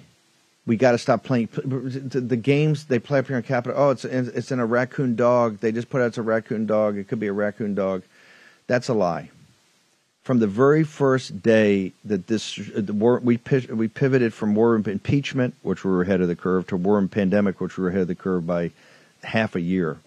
we 0.67 0.76
got 0.76 0.93
to 0.93 0.99
stop 0.99 1.25
playing 1.25 1.49
the 1.52 2.37
games 2.37 2.85
they 2.85 2.99
play 2.99 3.19
up 3.19 3.26
here 3.26 3.37
in 3.37 3.43
Capitol. 3.43 3.81
Oh, 3.81 3.90
it's 3.90 4.05
it's 4.05 4.52
in 4.52 4.61
a 4.61 4.67
raccoon 4.67 5.17
dog. 5.17 5.59
They 5.59 5.73
just 5.73 5.90
put 5.90 6.02
out 6.02 6.09
it's 6.09 6.19
a 6.19 6.23
raccoon 6.23 6.67
dog. 6.67 6.97
It 6.97 7.09
could 7.09 7.21
be 7.21 7.29
a 7.29 7.33
raccoon 7.33 7.75
dog. 7.75 8.02
That's 8.67 8.88
a 8.88 8.95
lie. 8.95 9.31
From 10.23 10.38
the 10.38 10.47
very 10.47 10.85
first 10.85 11.43
day 11.43 11.93
that 12.05 12.26
this 12.26 12.57
the 12.57 12.93
war, 12.93 13.21
we 13.21 13.40
we 13.73 13.88
pivoted 13.88 14.35
from 14.35 14.55
war 14.55 14.75
impeachment, 14.76 15.55
which 15.62 15.83
we 15.83 15.90
were 15.90 16.02
ahead 16.02 16.21
of 16.21 16.29
the 16.29 16.37
curve, 16.37 16.67
to 16.69 16.76
war 16.76 16.99
and 16.99 17.11
pandemic, 17.11 17.61
which 17.61 17.79
we 17.79 17.85
were 17.85 17.90
ahead 17.90 18.02
of 18.02 18.09
the 18.09 18.14
curve 18.14 18.47
by 18.47 18.71
half 19.25 19.57
a 19.57 19.61
year. 19.61 19.99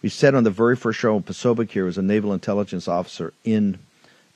We 0.00 0.08
said 0.08 0.34
on 0.36 0.44
the 0.44 0.50
very 0.50 0.76
first 0.76 1.00
show, 1.00 1.18
Posobiec 1.18 1.70
here 1.70 1.86
was 1.86 1.98
a 1.98 2.02
naval 2.02 2.32
intelligence 2.32 2.86
officer 2.88 3.32
in. 3.44 3.78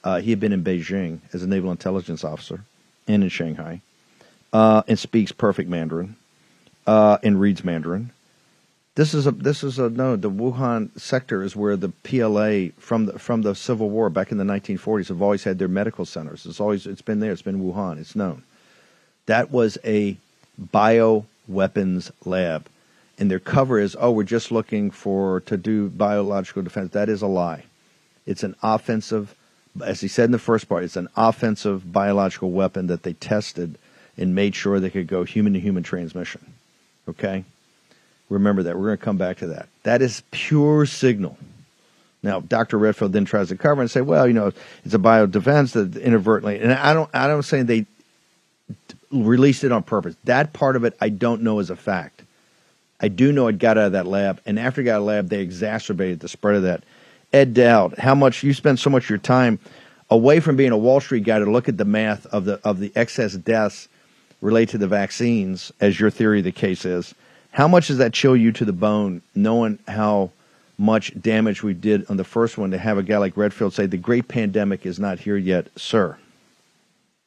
Uh, 0.02 0.18
he 0.18 0.30
had 0.30 0.40
been 0.40 0.52
in 0.52 0.64
Beijing 0.64 1.20
as 1.34 1.42
a 1.42 1.46
naval 1.46 1.70
intelligence 1.70 2.24
officer 2.24 2.64
and 3.06 3.22
in 3.22 3.28
Shanghai 3.28 3.82
uh, 4.52 4.82
and 4.88 4.98
speaks 4.98 5.32
perfect 5.32 5.68
Mandarin 5.68 6.16
uh, 6.86 7.18
and 7.22 7.40
reads 7.40 7.64
Mandarin. 7.64 8.10
This 8.96 9.14
is 9.14 9.26
a 9.26 9.30
this 9.30 9.62
is 9.62 9.78
a 9.78 9.88
no. 9.88 10.16
The 10.16 10.30
Wuhan 10.30 10.98
sector 11.00 11.42
is 11.42 11.54
where 11.54 11.76
the 11.76 11.90
PLA 12.02 12.72
from 12.78 13.06
the 13.06 13.18
from 13.18 13.42
the 13.42 13.54
Civil 13.54 13.88
War 13.88 14.10
back 14.10 14.32
in 14.32 14.38
the 14.38 14.44
1940s 14.44 15.08
have 15.08 15.22
always 15.22 15.44
had 15.44 15.58
their 15.58 15.68
medical 15.68 16.04
centers. 16.04 16.44
It's 16.44 16.60
always 16.60 16.86
it's 16.86 17.00
been 17.00 17.20
there. 17.20 17.32
It's 17.32 17.42
been 17.42 17.62
Wuhan. 17.62 17.98
It's 17.98 18.16
known. 18.16 18.42
That 19.26 19.50
was 19.50 19.78
a 19.84 20.16
bio 20.58 21.24
weapons 21.46 22.10
lab, 22.24 22.66
and 23.18 23.30
their 23.30 23.38
cover 23.38 23.78
is 23.78 23.96
oh 23.98 24.10
we're 24.10 24.24
just 24.24 24.50
looking 24.50 24.90
for 24.90 25.40
to 25.42 25.56
do 25.56 25.88
biological 25.88 26.62
defense. 26.62 26.92
That 26.92 27.08
is 27.08 27.22
a 27.22 27.28
lie. 27.28 27.64
It's 28.26 28.42
an 28.42 28.56
offensive, 28.62 29.34
as 29.84 30.00
he 30.00 30.08
said 30.08 30.26
in 30.26 30.32
the 30.32 30.38
first 30.38 30.68
part, 30.68 30.84
it's 30.84 30.96
an 30.96 31.08
offensive 31.16 31.92
biological 31.92 32.50
weapon 32.50 32.88
that 32.88 33.04
they 33.04 33.14
tested 33.14 33.78
and 34.16 34.34
made 34.34 34.54
sure 34.54 34.80
they 34.80 34.90
could 34.90 35.06
go 35.06 35.24
human 35.24 35.52
to 35.54 35.60
human 35.60 35.82
transmission. 35.82 36.52
Okay? 37.08 37.44
Remember 38.28 38.62
that. 38.62 38.76
We're 38.76 38.86
going 38.86 38.98
to 38.98 39.04
come 39.04 39.16
back 39.16 39.38
to 39.38 39.48
that. 39.48 39.68
That 39.82 40.02
is 40.02 40.22
pure 40.30 40.86
signal. 40.86 41.36
Now, 42.22 42.40
Dr. 42.40 42.78
Redfield 42.78 43.12
then 43.12 43.24
tries 43.24 43.48
to 43.48 43.56
cover 43.56 43.80
and 43.80 43.90
say, 43.90 44.02
well, 44.02 44.26
you 44.26 44.34
know, 44.34 44.52
it's 44.84 44.94
a 44.94 44.98
biodefense 44.98 45.72
that 45.72 45.96
inadvertently, 45.96 46.60
and 46.60 46.72
I 46.72 46.92
don't, 46.92 47.08
I 47.14 47.26
don't 47.26 47.42
say 47.42 47.62
they 47.62 47.86
released 49.10 49.64
it 49.64 49.72
on 49.72 49.82
purpose. 49.82 50.14
That 50.24 50.52
part 50.52 50.76
of 50.76 50.84
it, 50.84 50.96
I 51.00 51.08
don't 51.08 51.42
know 51.42 51.60
as 51.60 51.70
a 51.70 51.76
fact. 51.76 52.22
I 53.00 53.08
do 53.08 53.32
know 53.32 53.48
it 53.48 53.58
got 53.58 53.78
out 53.78 53.86
of 53.86 53.92
that 53.92 54.06
lab, 54.06 54.40
and 54.44 54.58
after 54.58 54.82
it 54.82 54.84
got 54.84 54.96
out 54.96 54.98
of 54.98 55.02
the 55.04 55.08
lab, 55.08 55.28
they 55.30 55.40
exacerbated 55.40 56.20
the 56.20 56.28
spread 56.28 56.56
of 56.56 56.62
that. 56.64 56.82
Ed 57.32 57.54
Dowd, 57.54 57.96
how 57.98 58.14
much 58.14 58.42
you 58.42 58.52
spend 58.52 58.78
so 58.78 58.90
much 58.90 59.04
of 59.04 59.10
your 59.10 59.18
time 59.18 59.58
away 60.10 60.40
from 60.40 60.56
being 60.56 60.72
a 60.72 60.78
Wall 60.78 61.00
Street 61.00 61.24
guy 61.24 61.38
to 61.38 61.50
look 61.50 61.68
at 61.68 61.78
the 61.78 61.84
math 61.84 62.26
of 62.26 62.44
the 62.44 62.60
of 62.64 62.80
the 62.80 62.92
excess 62.96 63.34
deaths 63.34 63.88
relate 64.40 64.68
to 64.70 64.78
the 64.78 64.88
vaccines, 64.88 65.72
as 65.80 65.98
your 66.00 66.10
theory 66.10 66.38
of 66.38 66.44
the 66.44 66.52
case 66.52 66.84
is, 66.84 67.14
how 67.52 67.66
much 67.68 67.88
does 67.88 67.98
that 67.98 68.12
chill 68.12 68.36
you 68.36 68.52
to 68.52 68.64
the 68.64 68.72
bone, 68.72 69.22
knowing 69.34 69.78
how 69.88 70.30
much 70.78 71.12
damage 71.20 71.62
we 71.62 71.74
did 71.74 72.08
on 72.08 72.16
the 72.16 72.24
first 72.24 72.56
one 72.56 72.70
to 72.70 72.78
have 72.78 72.96
a 72.96 73.02
guy 73.02 73.18
like 73.18 73.36
Redfield 73.36 73.74
say 73.74 73.86
the 73.86 73.98
great 73.98 74.28
pandemic 74.28 74.86
is 74.86 74.98
not 74.98 75.18
here 75.18 75.36
yet, 75.36 75.66
sir? 75.76 76.16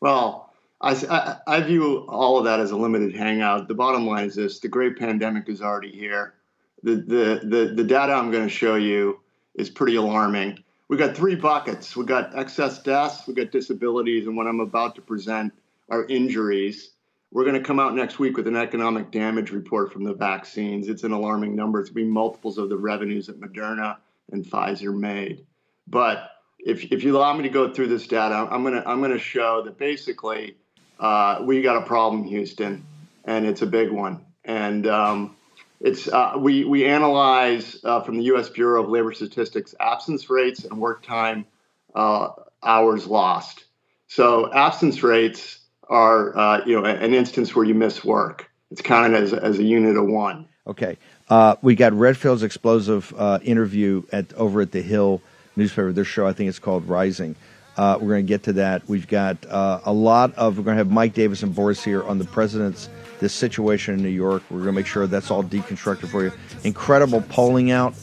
Well, 0.01 0.51
I, 0.81 1.37
I, 1.47 1.61
view 1.61 2.05
all 2.09 2.37
of 2.37 2.45
that 2.45 2.59
as 2.59 2.71
a 2.71 2.75
limited 2.75 3.15
hangout. 3.15 3.67
The 3.67 3.73
bottom 3.73 4.05
line 4.05 4.25
is 4.25 4.35
this: 4.35 4.59
the 4.59 4.67
great 4.67 4.97
pandemic 4.97 5.47
is 5.47 5.61
already 5.61 5.91
here. 5.91 6.33
The 6.81 6.95
the 6.95 7.41
the, 7.43 7.73
the 7.75 7.83
data 7.83 8.11
I'm 8.11 8.31
going 8.31 8.43
to 8.43 8.53
show 8.53 8.75
you 8.75 9.19
is 9.55 9.69
pretty 9.69 9.95
alarming. 9.95 10.61
We 10.89 10.97
got 10.97 11.15
three 11.15 11.35
buckets. 11.35 11.95
We 11.95 12.05
got 12.05 12.37
excess 12.37 12.81
deaths, 12.81 13.25
we 13.27 13.33
got 13.33 13.51
disabilities, 13.51 14.27
and 14.27 14.35
what 14.35 14.47
I'm 14.47 14.59
about 14.59 14.95
to 14.95 15.01
present 15.01 15.53
are 15.89 16.05
injuries. 16.05 16.91
We're 17.33 17.45
going 17.45 17.55
to 17.55 17.63
come 17.63 17.79
out 17.79 17.95
next 17.95 18.19
week 18.19 18.37
with 18.37 18.45
an 18.45 18.55
economic 18.55 19.09
damage 19.09 19.49
report 19.49 19.91
from 19.91 20.03
the 20.03 20.13
vaccines. 20.13 20.87
It's 20.87 21.03
an 21.03 21.13
alarming 21.13 21.55
number. 21.55 21.79
It's 21.79 21.89
going 21.89 22.05
to 22.05 22.07
be 22.07 22.13
multiples 22.13 22.59
of 22.59 22.69
the 22.69 22.77
revenues 22.77 23.25
that 23.25 23.41
Moderna 23.41 23.97
and 24.31 24.45
Pfizer 24.45 24.95
made. 24.95 25.43
But 25.87 26.29
if, 26.59 26.91
if 26.91 27.03
you 27.03 27.17
allow 27.17 27.33
me 27.33 27.41
to 27.41 27.49
go 27.49 27.73
through 27.73 27.87
this 27.87 28.05
data, 28.05 28.47
I'm 28.51 28.61
going 28.61 28.75
to 28.75 28.87
I'm 28.87 28.99
going 28.99 29.11
to 29.11 29.19
show 29.19 29.63
that 29.63 29.79
basically 29.79 30.57
uh, 30.99 31.39
we 31.41 31.63
got 31.63 31.75
a 31.75 31.81
problem, 31.81 32.23
Houston, 32.25 32.85
and 33.25 33.47
it's 33.47 33.63
a 33.63 33.67
big 33.67 33.89
one. 33.89 34.23
And 34.45 34.85
um, 34.85 35.35
it's 35.79 36.07
uh, 36.07 36.35
we 36.37 36.65
we 36.65 36.85
analyze 36.85 37.79
uh, 37.83 38.01
from 38.01 38.17
the 38.17 38.25
U.S. 38.25 38.49
Bureau 38.49 38.83
of 38.83 38.89
Labor 38.89 39.11
Statistics 39.11 39.73
absence 39.79 40.29
rates 40.29 40.65
and 40.65 40.79
work 40.79 41.01
time 41.01 41.47
uh, 41.95 42.29
hours 42.61 43.07
lost. 43.07 43.65
So 44.05 44.53
absence 44.53 45.01
rates 45.01 45.61
are 45.89 46.37
uh, 46.37 46.65
you 46.65 46.79
know 46.79 46.85
an 46.85 47.13
instance 47.13 47.55
where 47.55 47.65
you 47.65 47.73
miss 47.73 48.03
work. 48.03 48.49
It's 48.71 48.81
counted 48.81 49.21
as 49.21 49.33
as 49.33 49.59
a 49.59 49.63
unit 49.63 49.97
of 49.97 50.07
one. 50.07 50.47
Okay, 50.65 50.97
uh, 51.29 51.55
we 51.61 51.75
got 51.75 51.93
Redfield's 51.93 52.43
explosive 52.43 53.13
uh, 53.17 53.39
interview 53.43 54.03
at 54.11 54.33
over 54.33 54.61
at 54.61 54.71
the 54.71 54.81
Hill 54.81 55.21
newspaper. 55.55 55.91
Their 55.91 56.05
show, 56.05 56.27
I 56.27 56.33
think 56.33 56.49
it's 56.49 56.59
called 56.59 56.87
Rising. 56.87 57.35
Uh, 57.75 57.97
we're 57.99 58.09
going 58.09 58.25
to 58.25 58.27
get 58.27 58.43
to 58.43 58.53
that. 58.53 58.87
We've 58.87 59.07
got 59.07 59.45
uh, 59.47 59.81
a 59.83 59.93
lot 59.93 60.33
of. 60.35 60.57
We're 60.57 60.63
going 60.63 60.75
to 60.75 60.79
have 60.79 60.91
Mike 60.91 61.13
Davis 61.13 61.43
and 61.43 61.55
Boris 61.55 61.83
here 61.83 62.03
on 62.03 62.19
the 62.19 62.25
president's 62.25 62.89
this 63.19 63.33
situation 63.33 63.95
in 63.95 64.03
New 64.03 64.09
York. 64.09 64.43
We're 64.49 64.57
going 64.57 64.67
to 64.67 64.73
make 64.73 64.85
sure 64.85 65.07
that's 65.07 65.31
all 65.31 65.43
deconstructed 65.43 66.09
for 66.09 66.23
you. 66.23 66.31
Incredible 66.63 67.21
polling 67.21 67.71
out. 67.71 67.95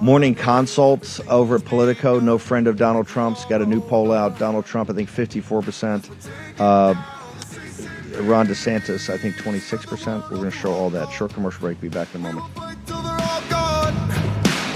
Morning 0.00 0.34
consults 0.34 1.20
over 1.28 1.56
at 1.56 1.64
Politico. 1.64 2.20
No 2.20 2.36
friend 2.36 2.66
of 2.66 2.76
Donald 2.76 3.06
Trump's 3.06 3.44
got 3.44 3.62
a 3.62 3.66
new 3.66 3.80
poll 3.80 4.12
out. 4.12 4.38
Donald 4.38 4.66
Trump, 4.66 4.90
I 4.90 4.92
think 4.92 5.08
54%. 5.08 6.10
Uh, 6.58 6.94
Ron 8.22 8.46
DeSantis, 8.46 9.08
I 9.08 9.16
think 9.18 9.36
26%. 9.36 10.22
We're 10.22 10.36
going 10.36 10.44
to 10.44 10.50
show 10.50 10.72
all 10.72 10.90
that. 10.90 11.10
Short 11.10 11.32
commercial 11.32 11.60
break. 11.60 11.80
Be 11.80 11.88
back 11.88 12.14
in 12.14 12.24
a 12.24 12.32
moment. 12.32 12.46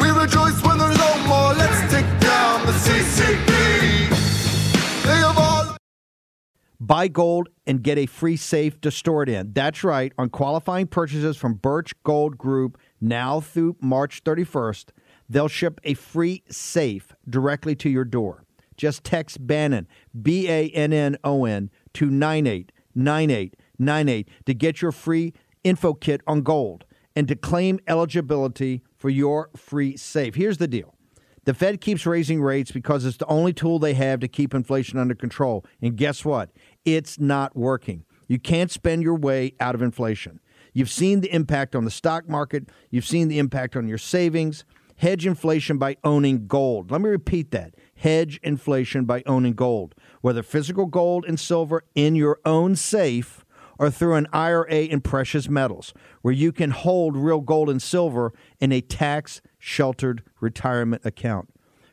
We 0.01 0.09
rejoice 0.11 0.63
when 0.63 0.79
there's 0.79 0.99
no 0.99 1.19
more. 1.27 1.53
Let's 1.55 1.93
take 1.93 2.07
down 2.21 2.65
the 2.67 2.73
CCP. 2.73 3.59
Buy 6.81 7.09
gold 7.09 7.51
and 7.67 7.83
get 7.83 7.99
a 7.99 8.07
free 8.07 8.37
safe 8.37 8.81
to 8.81 8.91
store 8.91 9.23
it 9.23 9.29
in. 9.29 9.53
That's 9.53 9.85
right. 9.85 10.11
On 10.17 10.31
qualifying 10.31 10.87
purchases 10.87 11.37
from 11.37 11.55
Birch 11.55 11.93
Gold 12.03 12.39
Group 12.39 12.79
now 12.99 13.41
through 13.41 13.77
March 13.83 14.25
31st, 14.25 14.87
they'll 15.29 15.49
ship 15.49 15.81
a 15.85 15.93
free 15.95 16.43
safe 16.49 17.13
directly 17.29 17.75
to 17.77 17.91
your 17.91 18.05
door. 18.05 18.45
Just 18.77 19.05
text 19.05 19.47
Bannon, 19.47 19.87
B 20.21 20.49
A 20.49 20.71
N 20.71 20.93
N 20.93 21.17
O 21.25 21.45
N, 21.45 21.71
to 21.95 22.11
989898 22.11 24.29
to 24.47 24.55
get 24.55 24.81
your 24.81 24.93
free 24.93 25.35
info 25.65 25.95
kit 25.95 26.21
on 26.27 26.43
gold 26.43 26.85
and 27.17 27.27
to 27.27 27.35
claim 27.35 27.81
eligibility 27.89 28.85
for 28.97 29.09
your 29.11 29.51
free 29.57 29.97
safe. 29.97 30.37
Here's 30.37 30.59
the 30.59 30.69
deal 30.69 30.95
The 31.45 31.55
Fed 31.55 31.81
keeps 31.81 32.07
raising 32.07 32.41
rates 32.41 32.71
because 32.71 33.05
it's 33.05 33.17
the 33.17 33.27
only 33.27 33.53
tool 33.53 33.81
they 33.81 33.95
have 33.95 34.21
to 34.21 34.29
keep 34.29 34.55
inflation 34.55 35.01
under 35.01 35.17
control. 35.17 35.65
And 35.83 35.97
guess 35.97 36.25
what? 36.25 36.51
It's 36.85 37.19
not 37.19 37.57
working. 37.57 38.05
You 38.29 38.39
can't 38.39 38.71
spend 38.71 39.03
your 39.03 39.17
way 39.17 39.55
out 39.59 39.75
of 39.75 39.83
inflation. 39.83 40.39
You've 40.73 40.91
seen 40.91 41.23
the 41.23 41.35
impact 41.35 41.75
on 41.75 41.85
the 41.85 41.91
stock 41.91 42.29
market, 42.29 42.69
you've 42.91 43.07
seen 43.07 43.27
the 43.27 43.41
impact 43.41 43.75
on 43.75 43.89
your 43.89 43.99
savings. 43.99 44.65
Hedge 44.99 45.27
inflation 45.27 45.79
by 45.79 45.97
owning 46.03 46.49
gold. 46.49 46.91
Let 46.91 47.01
me 47.01 47.09
repeat 47.09 47.53
that. 47.53 47.75
Hedge 47.95 48.41
inflation 48.43 49.05
by 49.05 49.23
owning 49.27 49.55
gold, 49.55 49.95
whether 50.23 50.43
physical 50.43 50.87
gold 50.87 51.25
and 51.25 51.39
silver 51.39 51.85
in 51.95 52.17
your 52.17 52.41
own 52.45 52.75
safe 52.75 53.45
or 53.79 53.91
through 53.91 54.15
an 54.15 54.27
IRA 54.33 54.81
in 54.83 55.01
precious 55.01 55.49
metals, 55.49 55.95
where 56.23 56.35
you 56.35 56.51
can 56.51 56.73
hold 56.73 57.17
real 57.17 57.41
gold 57.41 57.71
and 57.71 57.81
silver 57.81 58.33
in 58.61 58.73
a 58.73 58.81
tax 58.81 59.41
sheltered 59.57 60.25
retirement 60.41 61.03
account. 61.05 61.49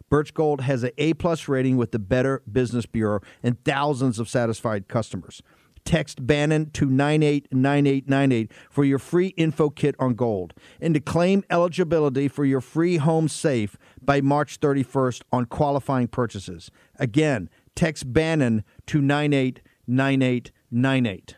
Birch 0.10 0.34
Gold 0.34 0.62
has 0.62 0.84
an 0.84 0.92
A 0.98 1.14
plus 1.14 1.48
rating 1.48 1.78
with 1.78 1.92
the 1.92 2.00
Better 2.00 2.42
Business 2.52 2.86
Bureau 2.88 3.22
and 3.44 3.64
thousands 3.64 4.18
of 4.18 4.30
satisfied 4.30 4.88
customers. 4.88 5.44
Text 5.86 6.28
Bannon 6.28 6.72
to 6.72 6.88
989898 6.88 8.52
for 8.70 8.84
your 8.84 9.00
free 9.00 9.28
info 9.38 9.70
kit 9.70 9.96
on 10.00 10.16
gold 10.16 10.54
and 10.82 10.94
to 10.94 11.00
claim 11.00 11.44
eligibility 11.50 12.28
for 12.28 12.44
your 12.44 12.62
free 12.62 12.98
home 12.98 13.30
safe 13.30 13.78
by 14.02 14.20
March 14.20 14.60
31st 14.60 15.22
on 15.32 15.46
qualifying 15.46 16.08
purchases. 16.08 16.72
Again, 17.00 17.50
text 17.76 18.12
Bannon 18.12 18.64
to 18.88 19.02
989898. 19.02 21.36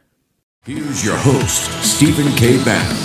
Here's 0.63 1.05
your 1.05 1.17
host, 1.17 1.83
Stephen 1.83 2.31
K. 2.35 2.63
Bannon. 2.63 2.97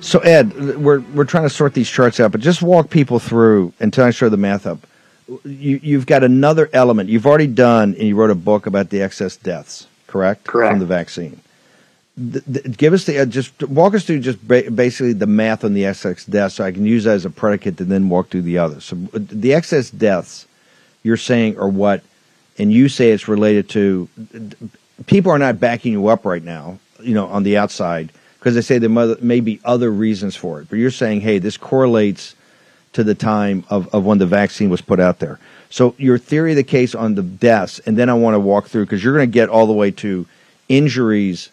So 0.00 0.20
Ed, 0.20 0.76
we're 0.76 1.00
we're 1.14 1.24
trying 1.24 1.44
to 1.44 1.50
sort 1.50 1.74
these 1.74 1.90
charts 1.90 2.20
out, 2.20 2.30
but 2.30 2.40
just 2.40 2.62
walk 2.62 2.90
people 2.90 3.18
through 3.18 3.72
until 3.80 4.04
I 4.04 4.10
show 4.10 4.28
the 4.28 4.36
math 4.36 4.64
up. 4.64 4.86
You, 5.28 5.80
you've 5.82 6.06
got 6.06 6.22
another 6.22 6.70
element. 6.72 7.08
You've 7.08 7.26
already 7.26 7.48
done, 7.48 7.94
and 7.94 8.02
you 8.02 8.14
wrote 8.14 8.30
a 8.30 8.36
book 8.36 8.66
about 8.66 8.90
the 8.90 9.02
excess 9.02 9.36
deaths, 9.36 9.86
correct? 10.06 10.44
Correct. 10.44 10.72
From 10.72 10.78
the 10.78 10.86
vaccine. 10.86 11.40
The, 12.16 12.40
the, 12.46 12.68
give 12.68 12.92
us 12.92 13.04
the 13.04 13.18
uh, 13.18 13.26
just 13.26 13.62
walk 13.64 13.94
us 13.94 14.04
through 14.04 14.20
just 14.20 14.46
ba- 14.46 14.70
basically 14.70 15.12
the 15.12 15.26
math 15.26 15.64
on 15.64 15.74
the 15.74 15.84
excess 15.84 16.24
deaths, 16.24 16.54
so 16.54 16.64
I 16.64 16.72
can 16.72 16.86
use 16.86 17.04
that 17.04 17.14
as 17.14 17.24
a 17.24 17.30
predicate 17.30 17.76
to 17.78 17.84
then 17.84 18.08
walk 18.08 18.30
through 18.30 18.42
the 18.42 18.56
others. 18.56 18.84
So 18.84 18.96
uh, 19.12 19.18
the 19.20 19.52
excess 19.52 19.90
deaths, 19.90 20.46
you're 21.02 21.18
saying 21.18 21.58
are 21.58 21.68
what, 21.68 22.02
and 22.56 22.72
you 22.72 22.88
say 22.88 23.10
it's 23.10 23.28
related 23.28 23.68
to. 23.70 24.08
People 25.06 25.30
are 25.30 25.38
not 25.38 25.60
backing 25.60 25.92
you 25.92 26.06
up 26.06 26.24
right 26.24 26.42
now, 26.42 26.78
you 27.00 27.12
know, 27.12 27.26
on 27.26 27.42
the 27.42 27.58
outside 27.58 28.12
because 28.46 28.54
they 28.54 28.60
say 28.60 28.78
there 28.78 29.16
may 29.20 29.40
be 29.40 29.60
other 29.64 29.90
reasons 29.90 30.36
for 30.36 30.60
it. 30.60 30.70
But 30.70 30.78
you're 30.78 30.92
saying, 30.92 31.20
hey, 31.22 31.40
this 31.40 31.56
correlates 31.56 32.35
to 32.96 33.04
the 33.04 33.14
time 33.14 33.62
of, 33.68 33.94
of 33.94 34.06
when 34.06 34.16
the 34.16 34.26
vaccine 34.26 34.70
was 34.70 34.80
put 34.80 34.98
out 34.98 35.18
there. 35.18 35.38
So 35.68 35.94
your 35.98 36.16
theory 36.16 36.52
of 36.52 36.56
the 36.56 36.64
case 36.64 36.94
on 36.94 37.14
the 37.14 37.22
deaths, 37.22 37.78
and 37.80 37.98
then 37.98 38.08
I 38.08 38.14
want 38.14 38.34
to 38.34 38.40
walk 38.40 38.68
through 38.68 38.86
because 38.86 39.04
you're 39.04 39.14
going 39.14 39.28
to 39.28 39.32
get 39.32 39.50
all 39.50 39.66
the 39.66 39.74
way 39.74 39.90
to 39.90 40.26
injuries 40.70 41.50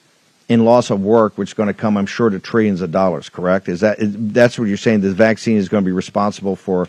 and 0.48 0.64
loss 0.64 0.90
of 0.90 1.02
work, 1.02 1.38
which 1.38 1.50
is 1.50 1.54
going 1.54 1.68
to 1.68 1.74
come, 1.74 1.98
I'm 1.98 2.06
sure, 2.06 2.30
to 2.30 2.40
trillions 2.40 2.80
of 2.80 2.92
dollars. 2.92 3.28
Correct? 3.28 3.68
Is 3.68 3.82
that 3.82 3.98
that's 4.00 4.58
what 4.58 4.70
you're 4.70 4.78
saying? 4.78 5.02
The 5.02 5.12
vaccine 5.12 5.58
is 5.58 5.68
going 5.68 5.84
to 5.84 5.86
be 5.86 5.92
responsible 5.92 6.56
for 6.56 6.88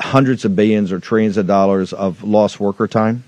hundreds 0.00 0.44
of 0.44 0.54
billions 0.54 0.92
or 0.92 1.00
trillions 1.00 1.38
of 1.38 1.46
dollars 1.46 1.94
of 1.94 2.22
lost 2.22 2.60
worker 2.60 2.86
time. 2.86 3.24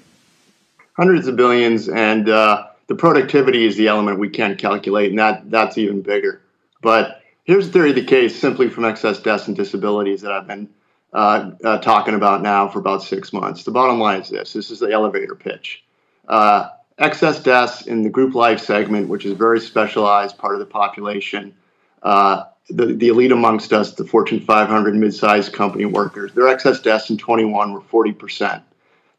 Hundreds 0.95 1.27
of 1.27 1.37
billions, 1.37 1.89
and 1.89 2.29
uh, 2.29 2.67
the 2.89 2.95
productivity 2.95 3.65
is 3.65 3.77
the 3.77 3.89
element 3.89 4.19
we 4.19 4.29
can't 4.29 4.59
calculate, 4.59 5.09
and 5.09 5.19
that 5.19 5.51
that's 5.51 5.79
even 5.79 6.03
bigger. 6.03 6.43
But 6.83 7.20
here's 7.45 7.67
the 7.67 7.73
theory 7.73 7.91
of 7.91 7.97
the 7.97 8.05
case, 8.05 8.39
simply 8.39 8.69
from 8.69 8.85
excess 8.85 9.21
deaths 9.21 9.49
and 9.49 9.57
disabilities 9.57 10.23
that 10.23 10.33
I've 10.33 10.47
been 10.47 10.69
uh, 11.13 11.51
uh, 11.65 11.79
talking 11.79 12.15
about 12.15 12.43
now 12.43 12.69
for 12.69 12.79
about 12.79 13.03
six 13.03 13.33
months. 13.33 13.65
The 13.65 13.71
bottom 13.71 13.99
line 13.99 14.21
is 14.21 14.29
this: 14.29 14.53
this 14.53 14.71
is 14.71 14.79
the 14.79 14.91
elevator 14.91 15.35
pitch. 15.35 15.83
Uh, 16.29 16.69
excess 16.99 17.43
deaths 17.43 17.87
in 17.87 18.03
the 18.03 18.11
group 18.11 18.35
life 18.35 18.61
segment, 18.61 19.09
which 19.09 19.25
is 19.25 19.33
a 19.33 19.37
very 19.37 19.61
specialized 19.61 20.39
part 20.39 20.55
of 20.55 20.61
the 20.61 20.67
population. 20.67 21.55
Uh, 22.03 22.45
the, 22.69 22.87
the 22.87 23.09
elite 23.09 23.33
amongst 23.33 23.73
us, 23.73 23.95
the 23.95 24.05
Fortune 24.05 24.41
500 24.41 24.95
mid-sized 24.95 25.53
company 25.53 25.87
workers, 25.87 26.33
their 26.33 26.47
excess 26.47 26.81
deaths 26.81 27.11
in 27.11 27.19
21 27.19 27.73
were 27.73 27.81
40 27.81 28.13
percent. 28.13 28.63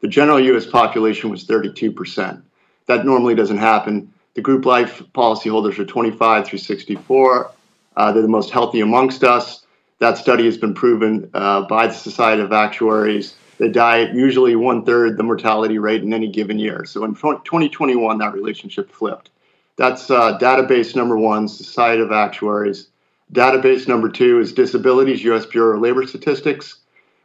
The 0.00 0.08
general 0.08 0.40
U.S. 0.40 0.66
population 0.66 1.30
was 1.30 1.44
32 1.44 1.92
percent. 1.92 2.42
That 2.86 3.04
normally 3.04 3.34
doesn't 3.34 3.58
happen. 3.58 4.12
The 4.34 4.40
group 4.40 4.64
life 4.64 5.02
policyholders 5.14 5.78
are 5.78 5.84
25 5.84 6.46
through 6.46 6.58
64. 6.58 7.50
Uh, 7.96 8.12
they're 8.12 8.22
the 8.22 8.28
most 8.28 8.50
healthy 8.50 8.80
amongst 8.80 9.24
us. 9.24 9.66
That 9.98 10.18
study 10.18 10.44
has 10.46 10.58
been 10.58 10.74
proven 10.74 11.30
uh, 11.32 11.62
by 11.62 11.86
the 11.86 11.94
Society 11.94 12.42
of 12.42 12.52
Actuaries. 12.52 13.34
They 13.58 13.68
die 13.68 14.02
at 14.02 14.14
usually 14.14 14.56
one 14.56 14.84
third 14.84 15.16
the 15.16 15.22
mortality 15.22 15.78
rate 15.78 16.02
in 16.02 16.12
any 16.12 16.28
given 16.28 16.58
year. 16.58 16.84
So 16.84 17.04
in 17.04 17.14
2021, 17.14 18.18
that 18.18 18.32
relationship 18.32 18.90
flipped. 18.90 19.30
That's 19.76 20.10
uh, 20.10 20.38
database 20.38 20.96
number 20.96 21.16
one, 21.16 21.48
Society 21.48 22.02
of 22.02 22.10
Actuaries. 22.10 22.88
Database 23.32 23.88
number 23.88 24.08
two 24.08 24.40
is 24.40 24.52
disabilities, 24.52 25.24
U.S. 25.24 25.46
Bureau 25.46 25.76
of 25.76 25.82
Labor 25.82 26.06
Statistics. 26.06 26.78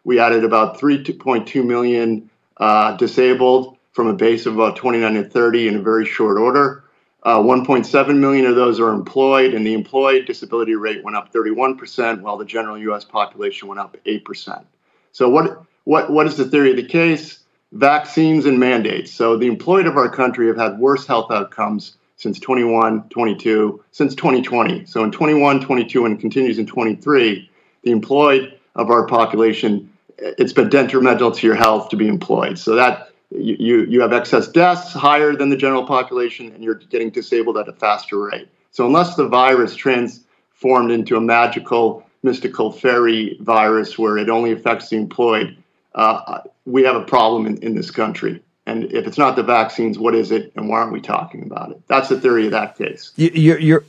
We 0.04 0.20
added 0.20 0.46
about 0.46 0.80
3.2 0.80 1.66
million 1.66 2.30
uh, 2.58 2.96
disabled 2.96 3.78
from 3.92 4.08
a 4.08 4.14
base 4.14 4.46
of 4.46 4.56
about 4.56 4.76
29 4.76 5.16
to 5.16 5.24
30 5.24 5.68
in 5.68 5.76
a 5.76 5.82
very 5.82 6.06
short 6.06 6.38
order. 6.38 6.84
Uh, 7.28 7.42
1.7 7.42 8.18
million 8.20 8.46
of 8.46 8.56
those 8.56 8.80
are 8.80 8.94
employed, 8.94 9.54
and 9.54 9.68
the 9.68 9.74
employed 9.74 10.26
disability 10.26 10.76
rate 10.76 11.04
went 11.04 11.18
up 11.18 11.34
31%, 11.34 12.22
while 12.22 12.38
the 12.38 12.46
general 12.46 12.78
U.S. 12.78 13.04
population 13.04 13.68
went 13.68 13.82
up 13.82 13.98
8%. 14.06 14.64
So, 15.12 15.28
what 15.28 15.62
what 15.84 16.10
what 16.10 16.26
is 16.26 16.38
the 16.38 16.46
theory 16.46 16.70
of 16.72 16.78
the 16.78 16.86
case? 16.86 17.40
Vaccines 17.74 18.46
and 18.46 18.58
mandates. 18.58 19.12
So, 19.12 19.36
the 19.36 19.48
employed 19.48 19.88
of 19.88 19.98
our 19.98 20.08
country 20.08 20.48
have 20.48 20.56
had 20.56 20.80
worse 20.80 21.06
health 21.06 21.30
outcomes 21.30 21.98
since 22.16 22.40
21, 22.40 23.10
22, 23.10 23.84
since 23.92 24.16
2020. 24.16 24.86
So, 24.86 25.04
in 25.04 25.12
21, 25.12 25.60
22, 25.60 26.06
and 26.06 26.18
continues 26.18 26.60
in 26.60 26.66
23, 26.66 27.52
the 27.84 27.92
employed 27.92 28.58
of 28.78 28.90
our 28.90 29.06
population, 29.06 29.92
it's 30.18 30.54
been 30.54 30.70
detrimental 30.70 31.32
to 31.32 31.46
your 31.46 31.58
health 31.58 31.90
to 31.90 31.98
be 31.98 32.08
employed. 32.08 32.58
So 32.58 32.76
that 32.76 33.10
you, 33.32 33.86
you 33.86 34.02
have 34.02 34.14
excess 34.14 34.48
deaths 34.48 34.94
higher 34.94 35.36
than 35.36 35.50
the 35.50 35.58
general 35.58 35.86
population 35.86 36.52
and 36.52 36.64
you're 36.64 36.76
getting 36.76 37.10
disabled 37.10 37.58
at 37.58 37.68
a 37.68 37.74
faster 37.74 38.18
rate. 38.18 38.48
So 38.72 38.86
unless 38.86 39.16
the 39.16 39.28
virus 39.28 39.76
transformed 39.76 40.92
into 40.92 41.18
a 41.18 41.22
magical, 41.22 42.08
mystical 42.24 42.72
fairy 42.72 43.38
virus 43.42 43.98
where 43.98 44.18
it 44.18 44.30
only 44.30 44.52
affects 44.52 44.90
the 44.90 44.98
employed, 44.98 45.58
uh, 45.96 46.40
we 46.66 46.84
have 46.84 46.96
a 46.96 47.04
problem 47.04 47.46
in, 47.46 47.58
in 47.64 47.76
this 47.76 47.92
country. 47.92 48.42
And 48.66 48.86
if 48.92 49.08
it's 49.08 49.18
not 49.18 49.36
the 49.36 49.44
vaccines, 49.44 49.98
what 49.98 50.14
is 50.14 50.32
it, 50.32 50.52
and 50.56 50.68
why 50.68 50.80
aren't 50.80 50.92
we 50.92 51.00
talking 51.00 51.44
about 51.44 51.72
it? 51.72 51.82
That's 51.88 52.10
the 52.10 52.20
theory 52.20 52.46
of 52.46 52.52
that 52.52 52.78
case. 52.78 53.14
You, 53.16 53.32
you're, 53.34 53.60
you're 53.60 53.84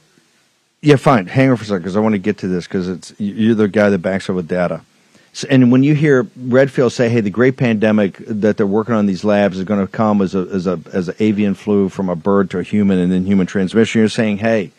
yeah, 0.81 0.97
fine. 0.97 1.27
Hang 1.27 1.51
on 1.51 1.57
for 1.57 1.65
a 1.65 1.67
second 1.67 1.83
because 1.83 1.97
I 1.97 2.01
want 2.01 2.13
to 2.13 2.21
get 2.21 2.39
to 2.39 2.49
this 2.49 2.67
because 2.67 2.89
it's 2.89 3.13
you're 3.19 3.57
the 3.57 3.67
guy 3.67 3.91
that 3.91 3.99
backs 3.99 4.31
up 4.31 4.37
with 4.37 4.47
data 4.47 4.83
and 5.45 5.71
when 5.71 5.83
you 5.83 5.95
hear 5.95 6.27
Redfield 6.37 6.93
say, 6.93 7.09
"Hey, 7.09 7.21
the 7.21 7.31
great 7.31 7.57
pandemic 7.57 8.17
that 8.27 8.57
they're 8.57 8.67
working 8.67 8.95
on 8.95 9.07
these 9.07 9.25
labs 9.25 9.59
is 9.59 9.65
going 9.65 9.81
to 9.81 9.91
come 9.91 10.23
as 10.23 10.35
a 10.35 10.41
as 10.53 10.67
a 10.67 10.81
as 10.93 11.09
an 11.09 11.15
avian 11.21 11.55
flu 11.55 11.89
from 11.89 12.09
a 12.09 12.17
bird 12.17 12.51
to 12.51 12.59
a 12.59 12.63
human 12.63 12.99
and 12.99 13.13
then 13.13 13.25
human 13.25 13.47
transmission," 13.47 14.01
you're 14.01 14.09
saying, 14.09 14.39
"Hey, 14.39 14.73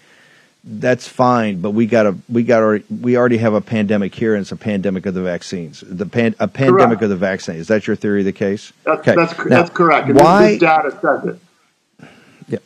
that's 0.64 1.08
fine, 1.08 1.62
but 1.62 1.72
we 1.72 1.86
got 1.86 2.06
a 2.06 2.16
we 2.28 2.44
got 2.44 2.62
our, 2.62 2.82
we 3.02 3.18
already 3.18 3.38
have 3.38 3.54
a 3.54 3.62
pandemic 3.62 4.14
here, 4.14 4.36
and 4.36 4.42
it's 4.42 4.52
a 4.52 4.58
pandemic 4.58 5.06
of 5.06 5.14
the 5.14 5.22
vaccines. 5.22 5.84
The 5.88 6.06
pan, 6.06 6.36
a 6.40 6.48
pandemic 6.48 7.00
correct. 7.00 7.04
of 7.04 7.10
the 7.10 7.16
vaccine. 7.16 7.56
Is 7.56 7.68
that 7.68 7.88
your 7.88 7.96
theory 7.96 8.22
of 8.22 8.26
the 8.26 8.34
case? 8.34 8.74
That's 8.84 9.00
okay. 9.00 9.16
that's, 9.16 9.38
now, 9.38 9.46
that's 9.46 9.70
correct. 9.70 10.10
And 10.10 10.18
why 10.18 10.52
this 10.52 10.60
data 10.60 11.00
says 11.02 11.36
it? 11.36 12.10
Yeah, 12.48 12.60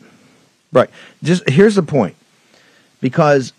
right. 0.72 0.90
Just 1.22 1.48
here's 1.50 1.76
the 1.76 1.84
point 1.84 2.16
because 3.04 3.52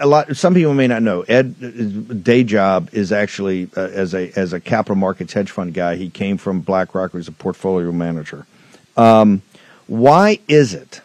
a 0.00 0.06
lot 0.06 0.34
some 0.34 0.54
people 0.54 0.72
may 0.72 0.86
not 0.86 1.02
know 1.02 1.20
ed 1.28 2.24
day 2.24 2.42
job 2.42 2.88
is 2.92 3.12
actually 3.12 3.68
uh, 3.76 3.82
as 3.82 4.14
a 4.14 4.32
as 4.34 4.54
a 4.54 4.60
capital 4.60 4.96
markets 4.96 5.34
hedge 5.34 5.50
fund 5.50 5.74
guy 5.74 5.94
he 5.94 6.08
came 6.08 6.38
from 6.38 6.60
blackrock 6.60 7.12
he's 7.12 7.28
a 7.28 7.32
portfolio 7.32 7.92
manager. 7.92 8.46
Um, 8.96 9.42
why 9.86 10.38
is 10.48 10.72
it, 10.72 11.02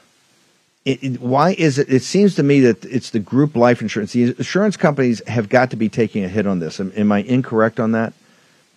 it, 0.85 1.03
it, 1.03 1.19
why 1.19 1.55
is 1.57 1.77
it 1.77 1.89
it 1.89 2.03
seems 2.03 2.35
to 2.35 2.43
me 2.43 2.61
that 2.61 2.85
it's 2.85 3.09
the 3.09 3.19
group 3.19 3.57
life 3.57 3.81
insurance. 3.81 4.13
The 4.13 4.23
insurance 4.23 4.77
companies 4.77 5.21
have 5.27 5.49
got 5.49 5.69
to 5.71 5.75
be 5.75 5.89
taking 5.89 6.23
a 6.23 6.29
hit 6.29 6.47
on 6.47 6.59
this. 6.59 6.79
Am, 6.79 6.93
am 6.95 7.11
i 7.11 7.19
incorrect 7.19 7.81
on 7.81 7.91
that? 7.91 8.13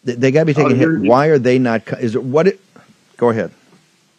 They, 0.03 0.15
they 0.15 0.31
got 0.33 0.41
to 0.41 0.47
be 0.47 0.55
taking 0.55 0.73
oh, 0.73 0.75
a 0.75 0.99
hit. 0.99 1.09
Why 1.09 1.27
are 1.27 1.39
they 1.39 1.61
not 1.61 1.87
is 2.01 2.17
it 2.17 2.25
what 2.25 2.49
it 2.49 2.61
go 3.17 3.31
ahead. 3.31 3.53